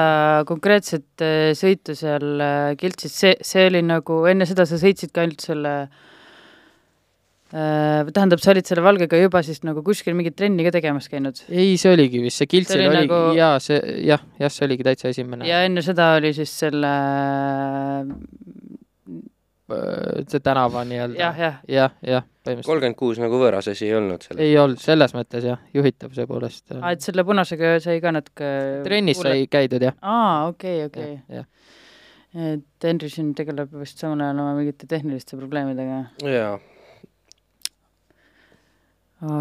konkreetset 0.50 1.24
äh, 1.24 1.54
sõitu 1.58 1.96
seal 1.98 2.42
äh, 2.44 2.74
Kiltsis, 2.80 3.16
see, 3.16 3.38
see 3.46 3.70
oli 3.70 3.82
nagu, 3.86 4.26
enne 4.32 4.48
seda 4.50 4.68
sa 4.70 4.80
sõitsid 4.82 5.16
ka 5.16 5.24
ainult 5.24 5.46
selle 5.46 5.74
äh, 7.56 8.04
tähendab, 8.12 8.44
sa 8.44 8.52
olid 8.52 8.68
selle 8.68 8.84
valgega 8.84 9.20
juba 9.22 9.44
siis 9.46 9.64
nagu 9.68 9.84
kuskil 9.86 10.18
mingit 10.18 10.36
trenni 10.36 10.68
ka 10.68 10.76
tegemas 10.76 11.08
käinud? 11.12 11.40
ei, 11.48 11.78
see 11.80 11.96
oligi 11.96 12.24
vist, 12.28 12.44
see 12.44 12.52
Kiltsil 12.52 12.82
oli 12.82 12.92
oligi 12.92 13.08
nagu- 13.08 13.38
jaa, 13.40 13.56
see 13.64 13.80
jah, 14.10 14.22
jah, 14.42 14.52
see 14.52 14.68
oligi 14.68 14.84
täitsa 14.88 15.16
esimene. 15.16 15.48
ja 15.48 15.64
enne 15.64 15.86
seda 15.86 16.16
oli 16.20 16.36
siis 16.36 16.52
selle 16.66 16.92
see 19.66 20.42
tänava 20.46 20.84
nii-öelda. 20.86 21.18
jah, 21.18 21.40
jah, 21.40 21.56
jah, 21.70 21.94
jah, 22.06 22.26
põhimõtteliselt. 22.46 22.68
kolmkümmend 22.70 22.98
kuus 23.00 23.22
nagu 23.22 23.40
võõras 23.42 23.70
asi 23.72 23.88
ei 23.88 23.96
olnud 23.98 24.26
selles. 24.26 24.42
ei 24.46 24.58
olnud, 24.62 24.82
selles 24.82 25.16
mõttes 25.18 25.48
jah, 25.48 25.64
juhitavuse 25.74 26.28
poolest. 26.30 26.76
aa, 26.78 26.92
et 26.94 27.06
selle 27.06 27.26
punasega 27.26 27.72
sai 27.84 27.98
ka 28.04 28.14
natuke 28.14 28.52
trennis 28.86 29.24
sai 29.26 29.48
käidud 29.50 29.88
jah. 29.88 29.98
aa, 30.06 30.52
okei, 30.52 30.84
okei. 30.86 31.18
jah, 31.34 31.50
et 32.52 32.88
Henry 32.90 33.10
siin 33.10 33.34
tegeleb 33.38 33.74
vist 33.82 34.02
samal 34.02 34.22
ajal 34.28 34.44
oma 34.46 34.54
mingite 34.60 34.90
tehniliste 34.92 35.40
probleemidega, 35.40 36.04
jaa, 36.30 36.54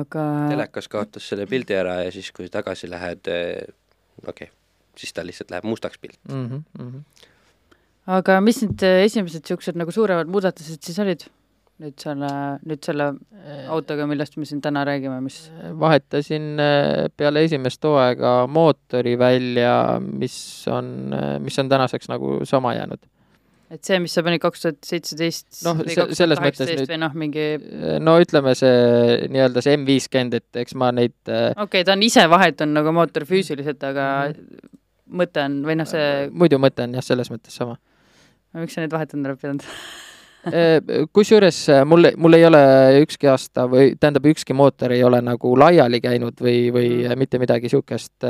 aga 0.00 0.26
telekas 0.54 0.88
kaotas 0.88 1.28
selle 1.28 1.44
pildi 1.50 1.76
ära 1.76 2.00
ja 2.06 2.16
siis, 2.16 2.32
kui 2.32 2.48
tagasi 2.48 2.88
lähed, 2.88 3.28
okei 3.28 4.48
okay,, 4.48 4.52
siis 4.96 5.12
ta 5.12 5.26
lihtsalt 5.26 5.52
läheb 5.52 5.68
mustaks 5.68 6.00
pilt. 6.00 6.20
mm. 6.32 6.48
-hmm. 6.48 7.30
Aga 8.06 8.40
mis 8.44 8.60
need 8.62 8.84
äh, 8.84 9.04
esimesed 9.06 9.44
niisugused 9.44 9.78
nagu 9.80 9.94
suuremad 9.94 10.30
muudatused 10.30 10.82
siis 10.84 11.00
olid? 11.02 11.26
nüüd 11.82 11.96
selle, 11.98 12.28
nüüd 12.62 12.84
selle 12.86 13.08
autoga, 13.72 14.06
millest 14.06 14.36
me 14.38 14.46
siin 14.46 14.60
täna 14.62 14.84
räägime, 14.86 15.16
mis 15.24 15.40
vahetasin 15.80 16.52
äh, 16.62 17.06
peale 17.18 17.42
esimest 17.48 17.82
hooaega 17.82 18.34
mootori 18.50 19.16
välja, 19.18 19.98
mis 20.04 20.36
on, 20.70 20.92
äh, 21.16 21.32
mis 21.42 21.58
on 21.58 21.72
tänaseks 21.72 22.10
nagu 22.12 22.38
sama 22.46 22.76
jäänud. 22.76 23.02
et 23.74 23.82
see, 23.82 23.98
mis 23.98 24.12
sa 24.14 24.22
panid 24.22 24.38
kaks 24.38 24.60
tuhat 24.62 24.86
seitseteist 24.86 25.64
Noh, 25.66 25.80
selles 26.14 26.38
mõttes 26.38 26.68
nüüd- 26.68 26.92
või 26.92 26.98
noh, 27.00 27.16
mingi 27.18 27.46
no 27.98 28.14
ütleme, 28.22 28.52
see 28.54 29.24
nii-öelda 29.34 29.64
see 29.64 29.74
M 29.74 29.88
viiskümmend, 29.88 30.36
et 30.38 30.60
eks 30.62 30.76
ma 30.78 30.92
neid 30.94 31.16
äh, 31.26 31.48
okei 31.56 31.80
okay,, 31.80 31.88
ta 31.88 31.96
on 31.96 32.04
ise 32.06 32.28
vahetunud 32.30 32.78
nagu 32.78 32.92
mootor 32.94 33.26
füüsiliselt, 33.26 33.82
aga 33.82 34.06
mm 34.28 34.36
-hmm. 34.36 34.70
mõte 35.22 35.42
on, 35.42 35.58
või 35.66 35.78
noh, 35.80 35.90
see, 35.90 36.30
muidu 36.30 36.62
mõte 36.62 36.86
on 36.86 36.94
jah, 37.00 37.02
selles 37.02 37.32
mõttes 37.34 37.58
sama. 37.58 37.80
Miks 38.54 38.76
sa 38.76 38.84
neid 38.84 38.94
vahetanud 38.94 39.30
oled 39.30 39.40
pidanud 39.42 39.66
kusjuures 41.16 41.58
mul, 41.88 42.10
mul 42.20 42.36
ei 42.36 42.44
ole 42.44 42.60
ükski 43.00 43.30
aasta 43.32 43.64
või 43.70 43.94
tähendab, 43.96 44.26
ükski 44.28 44.52
mootor 44.56 44.92
ei 44.92 45.00
ole 45.04 45.22
nagu 45.24 45.54
laiali 45.56 46.02
käinud 46.04 46.42
või, 46.44 46.66
või 46.74 46.90
mm. 46.98 47.20
mitte 47.20 47.40
midagi 47.40 47.70
niisugust 47.70 48.28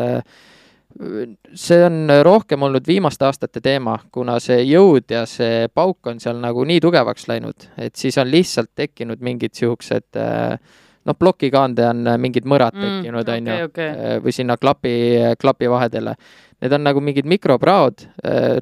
see 1.58 1.80
on 1.82 2.06
rohkem 2.22 2.62
olnud 2.62 2.86
viimaste 2.86 3.26
aastate 3.26 3.60
teema, 3.60 3.96
kuna 4.14 4.36
see 4.42 4.60
jõud 4.62 5.10
ja 5.10 5.24
see 5.26 5.66
pauk 5.74 6.06
on 6.06 6.20
seal 6.22 6.38
nagu 6.42 6.64
nii 6.64 6.80
tugevaks 6.84 7.26
läinud, 7.30 7.68
et 7.78 7.96
siis 7.98 8.18
on 8.22 8.30
lihtsalt 8.30 8.70
tekkinud 8.78 9.22
mingid 9.24 9.56
niisugused 9.56 10.20
noh, 11.04 11.16
plokikaande 11.18 11.88
on 11.88 12.08
mingid 12.20 12.46
mõrad 12.48 12.74
Mm, 12.74 12.84
tekkinud, 12.84 13.28
on 13.28 13.48
okei, 13.48 13.60
ju, 13.60 13.70
okei. 13.72 14.20
või 14.24 14.32
sinna 14.32 14.56
klapi, 14.56 14.94
klapi 15.40 15.70
vahedele. 15.70 16.14
Need 16.64 16.72
on 16.72 16.86
nagu 16.86 17.00
mingid 17.04 17.26
mikropraod, 17.28 18.06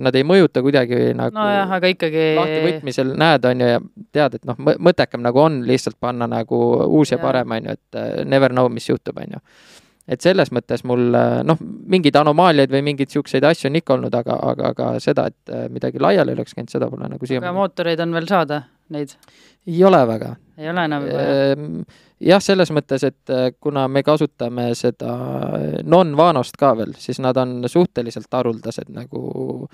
nad 0.02 0.16
ei 0.18 0.24
mõjuta 0.26 0.58
kuidagi 0.64 1.12
nagu 1.14 1.36
nojah, 1.36 1.70
aga 1.76 1.90
ikkagi 1.92 2.24
lahtivõtmisel 2.34 3.12
näed, 3.14 3.44
on 3.46 3.62
ju, 3.62 3.68
ja 3.76 3.82
tead, 4.16 4.40
et 4.40 4.48
noh, 4.48 4.58
mõttekam 4.58 5.22
nagu 5.22 5.38
on 5.42 5.60
lihtsalt 5.68 5.98
panna 6.02 6.26
nagu 6.30 6.58
uus 6.88 7.12
ja 7.12 7.18
Jaa. 7.18 7.22
parem, 7.22 7.54
on 7.54 7.70
ju, 7.70 7.76
et 7.78 8.00
äh, 8.00 8.24
never 8.28 8.50
know, 8.50 8.68
mis 8.72 8.88
juhtub, 8.88 9.20
on 9.22 9.36
ju. 9.36 9.42
et 10.12 10.24
selles 10.24 10.50
mõttes 10.50 10.82
mul 10.88 11.14
äh, 11.14 11.38
noh, 11.46 11.60
mingeid 11.62 12.18
anomaaliaid 12.18 12.72
või 12.74 12.82
mingeid 12.90 13.12
niisuguseid 13.12 13.46
asju 13.46 13.70
on 13.70 13.78
ikka 13.78 13.96
olnud, 13.96 14.18
aga, 14.18 14.38
aga, 14.50 14.72
aga 14.74 14.90
seda, 15.04 15.28
et 15.30 15.54
äh, 15.54 15.68
midagi 15.72 16.02
laiali 16.02 16.34
oleks 16.36 16.58
käinud, 16.58 16.72
seda 16.74 16.90
pole 16.90 17.06
nagu 17.06 17.22
aga 17.22 17.30
siiamaani. 17.30 17.58
mootoreid 17.60 18.02
on 18.02 18.18
veel 18.18 18.28
saada, 18.30 18.64
neid 18.92 19.14
ei 19.66 19.84
ole 19.86 20.02
väga. 20.06 20.34
Ei 20.62 20.70
ole 20.72 20.84
enam 20.88 21.06
juba? 21.08 21.22
Ehm, 21.22 21.80
jah, 22.22 22.42
selles 22.42 22.72
mõttes, 22.74 23.04
et 23.08 23.32
äh, 23.32 23.48
kuna 23.60 23.88
me 23.90 24.04
kasutame 24.06 24.70
seda 24.78 25.16
non-vanost 25.82 26.58
ka 26.60 26.74
veel, 26.78 26.94
siis 27.02 27.20
nad 27.22 27.38
on 27.42 27.60
suhteliselt 27.70 28.30
haruldased 28.32 28.92
nagu 28.94 29.68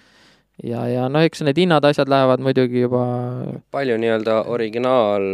ja, 0.65 0.85
ja 0.91 1.07
noh, 1.13 1.23
eks 1.27 1.45
need 1.47 1.61
hinnad, 1.61 1.87
asjad 1.87 2.11
lähevad 2.11 2.43
muidugi 2.43 2.85
juba 2.87 3.05
palju 3.75 3.99
nii-öelda 4.01 4.43
originaal 4.51 5.25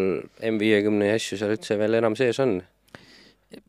M50 0.44 1.14
asju 1.14 1.40
seal 1.40 1.56
üldse 1.56 1.78
veel 1.80 2.00
enam 2.00 2.16
sees 2.18 2.40
on? 2.44 2.58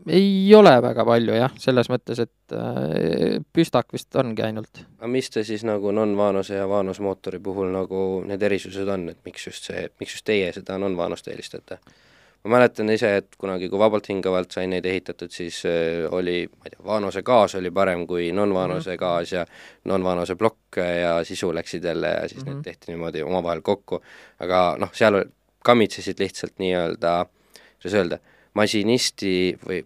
Ei 0.08 0.56
ole 0.56 0.74
väga 0.82 1.06
palju 1.08 1.36
jah, 1.38 1.54
selles 1.62 1.90
mõttes, 1.92 2.22
et 2.24 2.56
äh, 2.56 3.38
püstak 3.54 3.94
vist 3.94 4.16
ongi 4.20 4.46
ainult. 4.46 4.84
aga 5.00 5.12
mis 5.12 5.30
te 5.34 5.44
siis 5.48 5.66
nagu 5.68 5.92
non-Vanose 5.96 6.60
ja 6.60 6.68
Vanos 6.70 7.00
mootori 7.04 7.40
puhul 7.44 7.72
nagu 7.74 8.02
need 8.28 8.44
erisused 8.44 8.90
on, 8.90 9.10
et 9.14 9.22
miks 9.28 9.48
just 9.48 9.70
see, 9.70 9.88
miks 10.00 10.18
just 10.18 10.28
teie 10.28 10.52
seda 10.56 10.80
non-Vanost 10.82 11.32
eelistate? 11.32 11.80
ma 12.46 12.58
mäletan 12.58 12.90
ise, 12.94 13.10
et 13.22 13.40
kunagi, 13.42 13.70
kui 13.72 13.80
Vabalt 13.82 14.06
hingavalt 14.12 14.54
sai 14.54 14.68
neid 14.70 14.86
ehitatud, 14.86 15.32
siis 15.34 15.64
äh, 15.66 16.06
oli, 16.14 16.44
ma 16.52 16.68
ei 16.68 16.76
tea, 16.76 16.84
Vanose 16.86 17.24
gaas 17.26 17.56
oli 17.58 17.72
parem 17.74 18.06
kui 18.08 18.30
non-Vanose 18.36 18.98
gaas 19.02 19.34
ja 19.34 19.46
non-Vanose 19.90 20.38
plokk 20.38 20.82
ja 20.82 21.16
sisu 21.26 21.50
läksid 21.56 21.84
jälle 21.90 22.14
ja 22.14 22.28
siis 22.30 22.46
mm 22.46 22.52
-hmm. 22.52 22.56
need 22.56 22.64
tehti 22.64 22.92
niimoodi 22.92 23.24
omavahel 23.24 23.62
kokku. 23.62 24.02
aga 24.40 24.76
noh, 24.80 24.94
seal 24.94 25.24
kammitsesid 25.66 26.20
lihtsalt 26.20 26.60
nii-öelda, 26.62 27.26
kuidas 27.82 27.94
öelda, 27.94 28.20
masinisti 28.56 29.36
või 29.68 29.82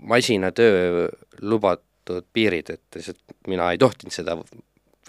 masinatöö 0.00 1.08
lubatud 1.42 2.24
piirid, 2.32 2.70
et 2.72 2.96
lihtsalt 2.96 3.20
mina 3.48 3.70
ei 3.72 3.78
tohtinud 3.78 4.12
seda 4.14 4.36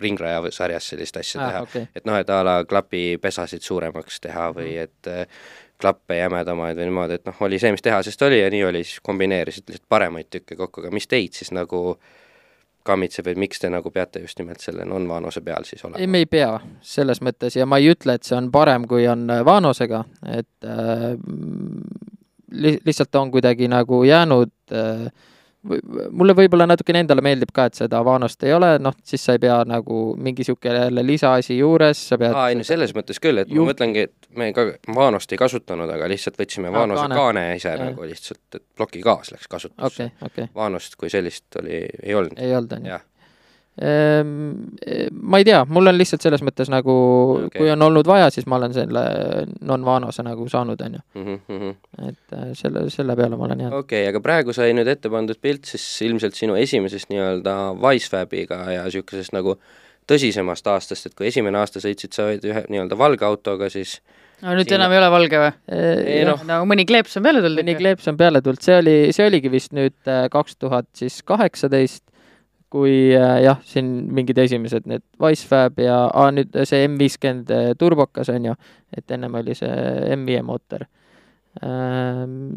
ringraja 0.01 0.41
sarjas 0.51 0.87
sellist 0.89 1.17
asja 1.17 1.41
Ah, 1.41 1.49
teha 1.51 1.61
okei. 1.67 1.87
et 1.95 2.05
noh, 2.05 2.15
et 2.17 2.29
a 2.29 2.39
la 2.43 2.55
klapipesasid 2.65 3.61
suuremaks 3.61 4.19
teha 4.23 4.47
või 4.55 4.75
et 4.81 5.07
äh, 5.07 5.27
klappe 5.81 6.17
jämedamaid 6.17 6.77
või 6.77 6.87
niimoodi, 6.89 7.19
et 7.19 7.25
noh, 7.25 7.37
oli 7.41 7.59
see, 7.59 7.71
mis 7.73 7.81
tehasest 7.85 8.21
oli 8.27 8.41
ja 8.41 8.49
nii 8.53 8.63
oli, 8.69 8.83
siis 8.87 8.99
kombineerisid 9.03 9.69
lihtsalt 9.69 9.87
paremaid 9.89 10.29
tükke 10.29 10.55
kokku, 10.59 10.81
aga 10.83 10.91
mis 10.93 11.07
teid 11.09 11.33
siis 11.37 11.51
nagu 11.55 11.97
kammitseb, 12.83 13.27
et 13.29 13.37
miks 13.37 13.59
te 13.61 13.69
nagu 13.69 13.91
peate 13.93 14.23
just 14.23 14.39
nimelt 14.41 14.59
selle 14.61 14.85
non-Vanose 14.89 15.41
peal 15.45 15.63
siis 15.69 15.83
ei, 15.83 15.87
olema? 15.89 16.07
me 16.15 16.23
ei 16.23 16.25
pea 16.25 16.55
selles 16.81 17.21
mõttes 17.21 17.55
ja 17.59 17.65
ma 17.69 17.77
ei 17.77 17.91
ütle, 17.93 18.15
et 18.17 18.25
see 18.25 18.37
on 18.37 18.49
parem, 18.53 18.87
kui 18.89 19.05
on 19.07 19.27
äh, 19.29 19.43
Vanosega, 19.45 20.03
et 20.37 20.65
äh, 20.65 21.13
li-, 22.51 22.79
lihtsalt 22.85 23.15
on 23.15 23.31
kuidagi 23.31 23.67
nagu 23.71 24.03
jäänud 24.07 24.51
äh, 24.71 25.11
mulle 26.11 26.33
võib-olla 26.33 26.65
natukene 26.65 27.03
endale 27.03 27.21
meeldib 27.21 27.51
ka, 27.53 27.67
et 27.69 27.77
seda 27.77 27.99
Vanost 28.05 28.41
ei 28.47 28.53
ole, 28.55 28.71
noh, 28.81 28.95
siis 29.05 29.21
sa 29.27 29.35
ei 29.37 29.41
pea 29.43 29.59
nagu 29.69 30.15
mingi 30.17 30.41
niisugune 30.41 30.79
jälle 30.87 31.03
lisaasi 31.05 31.57
juures, 31.59 32.01
sa 32.09 32.17
pead 32.17 32.33
aa, 32.33 32.47
ei 32.49 32.57
no 32.57 32.65
selles 32.65 32.95
mõttes 32.97 33.21
küll, 33.21 33.37
et 33.43 33.51
Ju- 33.51 33.61
ma 33.61 33.69
mõtlengi, 33.71 34.07
et 34.09 34.29
me 34.41 34.49
ka 34.57 34.65
Vanost 34.95 35.31
ei 35.35 35.37
kasutanud, 35.41 35.89
aga 35.93 36.09
lihtsalt 36.09 36.39
võtsime 36.41 36.71
Aa, 36.71 36.79
Vanose 36.79 37.03
kaane. 37.05 37.15
kaane 37.19 37.45
ise 37.59 37.69
Jah. 37.75 37.83
nagu 37.91 38.07
lihtsalt, 38.09 38.41
et 38.57 38.63
plokigaas 38.75 39.31
läks 39.35 39.47
kasutusse 39.51 40.09
okei, 40.09 40.11
okei, 40.31 40.49
Vanost 40.55 40.97
kui 40.97 41.13
sellist 41.13 41.61
oli, 41.61 41.83
ei 42.03 42.15
olnud. 42.17 42.39
ei 42.41 42.55
olnud, 42.57 42.73
on 42.79 42.89
ju. 42.95 42.99
jah, 43.81 45.11
ma 45.21 45.41
ei 45.41 45.47
tea, 45.47 45.63
mul 45.69 45.91
on 45.91 45.97
lihtsalt 45.97 46.23
selles 46.25 46.43
mõttes 46.45 46.69
nagu 46.71 46.93
Okei. 46.93 47.47
okay., 47.47 47.59
kui 47.59 47.71
on 47.73 47.87
olnud 47.87 48.07
vaja, 48.07 48.29
siis 48.33 48.45
ma 48.49 48.59
olen 48.59 48.75
selle 48.75 49.03
non-Vanose 49.65 50.25
nagu 50.25 50.47
saanud, 50.51 50.81
on 50.85 50.99
ju. 50.99 51.05
okei 51.17 51.71
et 52.07 52.35
äh, 52.35 52.49
selle, 52.57 52.87
selle 52.93 53.15
peale 53.19 53.37
ma 53.37 53.47
olen 53.47 53.65
jäänud. 53.65 53.77
okay,, 53.83 54.07
aga 54.09 54.21
praegu 54.23 54.55
sai 54.55 54.73
nüüd 54.77 54.89
ette 54.91 55.11
pandud 55.11 55.39
pilt 55.41 55.69
siis 55.69 55.85
ilmselt 56.07 56.37
sinu 56.37 56.57
esimesest 56.59 57.11
nii-öelda 57.11 57.55
Wisefabiga 57.81 58.63
ja 58.71 58.85
niisugusest 58.87 59.35
nagu 59.35 59.57
tõsisemast 60.09 60.67
aastast, 60.71 61.07
et 61.07 61.15
kui 61.17 61.29
esimene 61.29 61.59
aasta 61.61 61.81
sõitsid 61.83 62.15
sa 62.15 62.31
ühe 62.33 62.65
nii-öelda 62.69 62.97
valge 62.99 63.27
autoga, 63.27 63.69
siis 63.71 63.99
no 64.41 64.55
nüüd 64.57 64.67
Siin- 64.67 64.79
enam 64.79 64.93
ei 64.93 65.01
ole 65.01 65.09
valge 65.13 65.41
või? 65.43 65.51
ei 65.71 66.23
noh, 66.27 66.45
no 66.47 66.61
mõni 66.69 66.85
kleeps 66.89 67.17
on 67.19 67.27
peale 67.27 67.43
tulnud 67.43 67.61
mõni 67.61 67.77
kleeps 67.79 68.09
on 68.11 68.17
peale 68.19 68.41
tulnud, 68.43 68.63
see 68.65 68.79
oli, 68.81 68.95
see 69.15 69.27
oligi 69.29 69.51
vist 69.53 69.75
nüüd 69.77 69.97
äh, 70.09 70.25
kaks 70.33 70.57
tuhat 70.61 70.89
siis 70.97 71.21
kaheksateist, 71.27 72.03
kui 72.71 73.11
äh, 73.17 73.41
jah, 73.45 73.59
siin 73.67 73.91
mingid 74.15 74.39
esimesed 74.45 74.87
need 74.89 75.03
Wisefab 75.21 75.79
ja 75.83 76.05
aa, 76.07 76.31
nüüd 76.35 76.55
see 76.67 76.85
M 76.87 76.97
viiskümmend 77.01 77.51
turbokas 77.79 78.31
on 78.33 78.51
ju, 78.51 78.57
et 78.95 79.11
ennem 79.11 79.35
oli 79.41 79.55
see 79.57 79.75
M5 80.15 80.43
mootor 80.47 80.87
ähm,. 81.59 82.53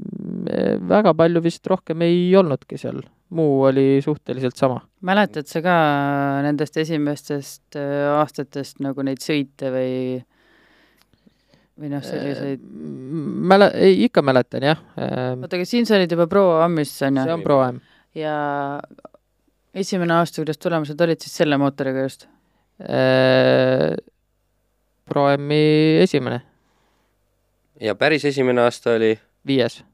väga 0.88 1.14
palju 1.18 1.42
vist 1.42 1.66
rohkem 1.66 2.04
ei 2.06 2.28
olnudki 2.38 2.78
seal, 2.78 3.00
muu 3.34 3.64
oli 3.70 3.98
suhteliselt 4.04 4.56
sama. 4.56 4.84
mäletad 5.02 5.50
sa 5.50 5.62
ka 5.64 5.78
nendest 6.46 6.76
esimestest 6.84 7.80
äh, 7.80 8.06
aastatest 8.20 8.78
nagu 8.84 9.02
neid 9.02 9.22
sõite 9.24 9.72
või 9.74 10.22
või 11.74 11.90
noh, 11.90 12.04
selliseid, 12.06 12.62
mäle-, 13.50 13.72
ei 13.82 14.04
ikka 14.06 14.22
mäletan 14.22 14.62
jah 14.62 14.78
oota, 14.94 15.56
aga 15.56 15.66
siin 15.66 15.88
sa 15.88 15.98
olid 15.98 16.12
juba 16.14 16.28
Pro 16.30 16.52
Amis 16.62 16.94
on 17.02 17.18
see 17.18 17.26
ju? 17.26 17.34
on 17.34 17.42
Pro 17.42 17.58
M. 17.66 17.82
ja 18.14 18.36
esimene 19.74 20.14
aasta, 20.20 20.42
kuidas 20.42 20.58
tulemused 20.62 21.00
olid 21.00 21.20
siis 21.20 21.36
selle 21.42 21.58
mootoriga 21.60 22.06
just? 22.06 22.28
Äh, 22.82 23.94
Pro 25.04 25.28
M-i 25.36 26.00
esimene, 26.00 26.40
ja 27.80 27.94
päris 27.94 28.24
esimene 28.24 28.60
aasta 28.60 28.94
oli 28.94 29.18
viies. 29.46 29.84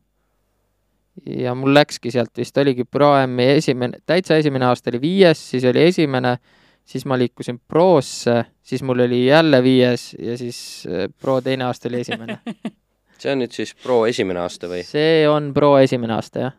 ja 1.26 1.54
mul 1.54 1.74
läkski 1.74 2.10
sealt 2.10 2.36
vist 2.38 2.56
oligi 2.58 2.84
Pro 2.84 3.12
M-i 3.26 3.46
esimene, 3.58 3.98
täitsa 4.06 4.36
esimene 4.40 4.64
aasta 4.66 4.90
oli 4.90 5.00
viies, 5.00 5.42
siis 5.50 5.64
oli 5.68 5.82
esimene, 5.90 6.36
siis 6.84 7.04
ma 7.06 7.18
liikusin 7.18 7.58
Prosse, 7.68 8.44
siis 8.62 8.82
mul 8.82 9.04
oli 9.06 9.26
jälle 9.26 9.62
viies 9.62 10.14
ja 10.18 10.38
siis 10.38 10.86
äh, 10.88 11.08
Pro 11.20 11.40
teine 11.40 11.64
aasta 11.64 11.88
oli 11.88 12.00
esimene. 12.00 12.38
see 13.20 13.32
on 13.32 13.42
nüüd 13.42 13.52
siis 13.52 13.74
Pro 13.82 14.04
esimene 14.08 14.40
aasta 14.40 14.70
või? 14.70 14.84
see 14.86 15.28
on 15.28 15.52
Pro 15.54 15.76
esimene 15.78 16.16
aasta, 16.16 16.46
jah. 16.46 16.58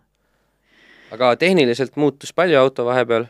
Aga 1.12 1.36
tehniliselt 1.39 1.97
muutus 1.99 2.34
palju 2.36 2.59
auto 2.59 2.86
vahepeal? 2.88 3.28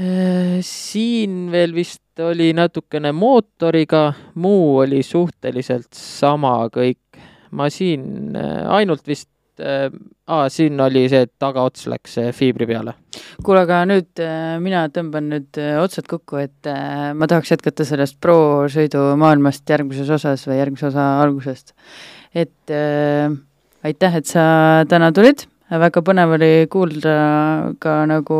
Äh, 0.00 0.60
siin 0.64 1.48
veel 1.52 1.74
vist 1.74 2.22
oli 2.22 2.52
natukene 2.56 3.12
mootoriga, 3.16 4.10
muu 4.40 4.78
oli 4.84 5.02
suhteliselt 5.06 5.90
sama 5.96 6.54
kõik. 6.72 6.98
ma 7.50 7.66
siin 7.66 8.36
äh, 8.38 8.68
ainult 8.70 9.08
vist 9.10 9.26
äh,, 9.58 9.90
aa, 10.30 10.46
siin 10.48 10.78
oli 10.80 11.08
see, 11.10 11.24
et 11.26 11.32
tagaots 11.42 11.88
läks 11.90 12.14
fiibri 12.38 12.68
peale. 12.70 12.94
kuule, 13.42 13.64
aga 13.66 13.82
nüüd 13.90 14.22
mina 14.62 14.84
tõmban 14.94 15.26
nüüd 15.32 15.58
otsad 15.82 16.06
kokku, 16.06 16.38
et 16.38 16.70
ma 16.70 17.26
tahaks 17.26 17.50
jätkata 17.56 17.84
sellest 17.88 18.20
Pro 18.22 18.68
sõidumaailmast 18.70 19.66
järgmises 19.68 20.14
osas 20.14 20.46
või 20.46 20.60
järgmise 20.60 20.92
osa 20.92 21.10
algusest. 21.24 21.74
et 22.30 22.70
äh, 22.70 23.34
aitäh, 23.82 24.20
et 24.22 24.28
sa 24.30 24.44
täna 24.88 25.10
tulid, 25.16 25.49
väga 25.78 26.02
põnev 26.02 26.32
oli 26.38 26.66
kuulda 26.70 27.16
ka 27.78 28.00
nagu 28.10 28.38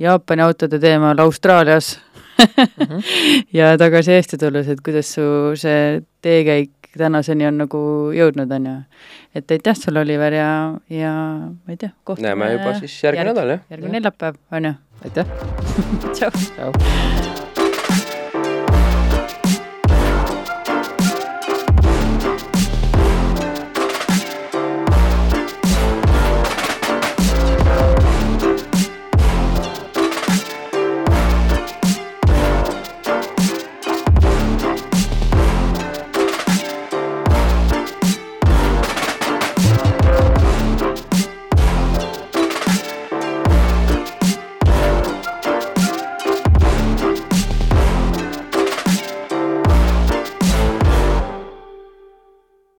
Jaapani 0.00 0.42
autode 0.42 0.78
teemal 0.80 1.18
Austraalias 1.20 1.98
Mhm. 2.40 3.00
ja 3.58 3.74
tagasi 3.76 4.12
Eesti 4.16 4.38
tulles, 4.40 4.68
et 4.72 4.78
kuidas 4.80 5.10
su 5.12 5.20
see 5.60 6.00
teekäik 6.24 6.70
tänaseni 6.96 7.44
on 7.46 7.58
nagu 7.60 7.80
jõudnud, 8.16 8.48
on 8.56 8.66
ju. 8.66 8.72
et 9.34 9.50
aitäh 9.52 9.76
sulle, 9.76 10.00
Oliver, 10.00 10.32
ja, 10.32 10.48
ja 10.88 11.12
ma 11.12 11.68
ei 11.68 11.76
tea, 11.76 11.90
kohtume 12.04 12.30
näeme 12.30 12.48
juba 12.54 12.72
siis 12.80 12.96
järgmine 13.04 13.26
järg- 13.28 13.34
nädal, 13.34 13.52
jah? 13.58 13.60
järgmine 13.70 13.92
neljapäev, 13.98 14.40
on 14.56 14.64
ju. 14.70 14.74
aitäh, 15.04 15.26
tšau. 16.16 16.30
tšau. 16.32 17.39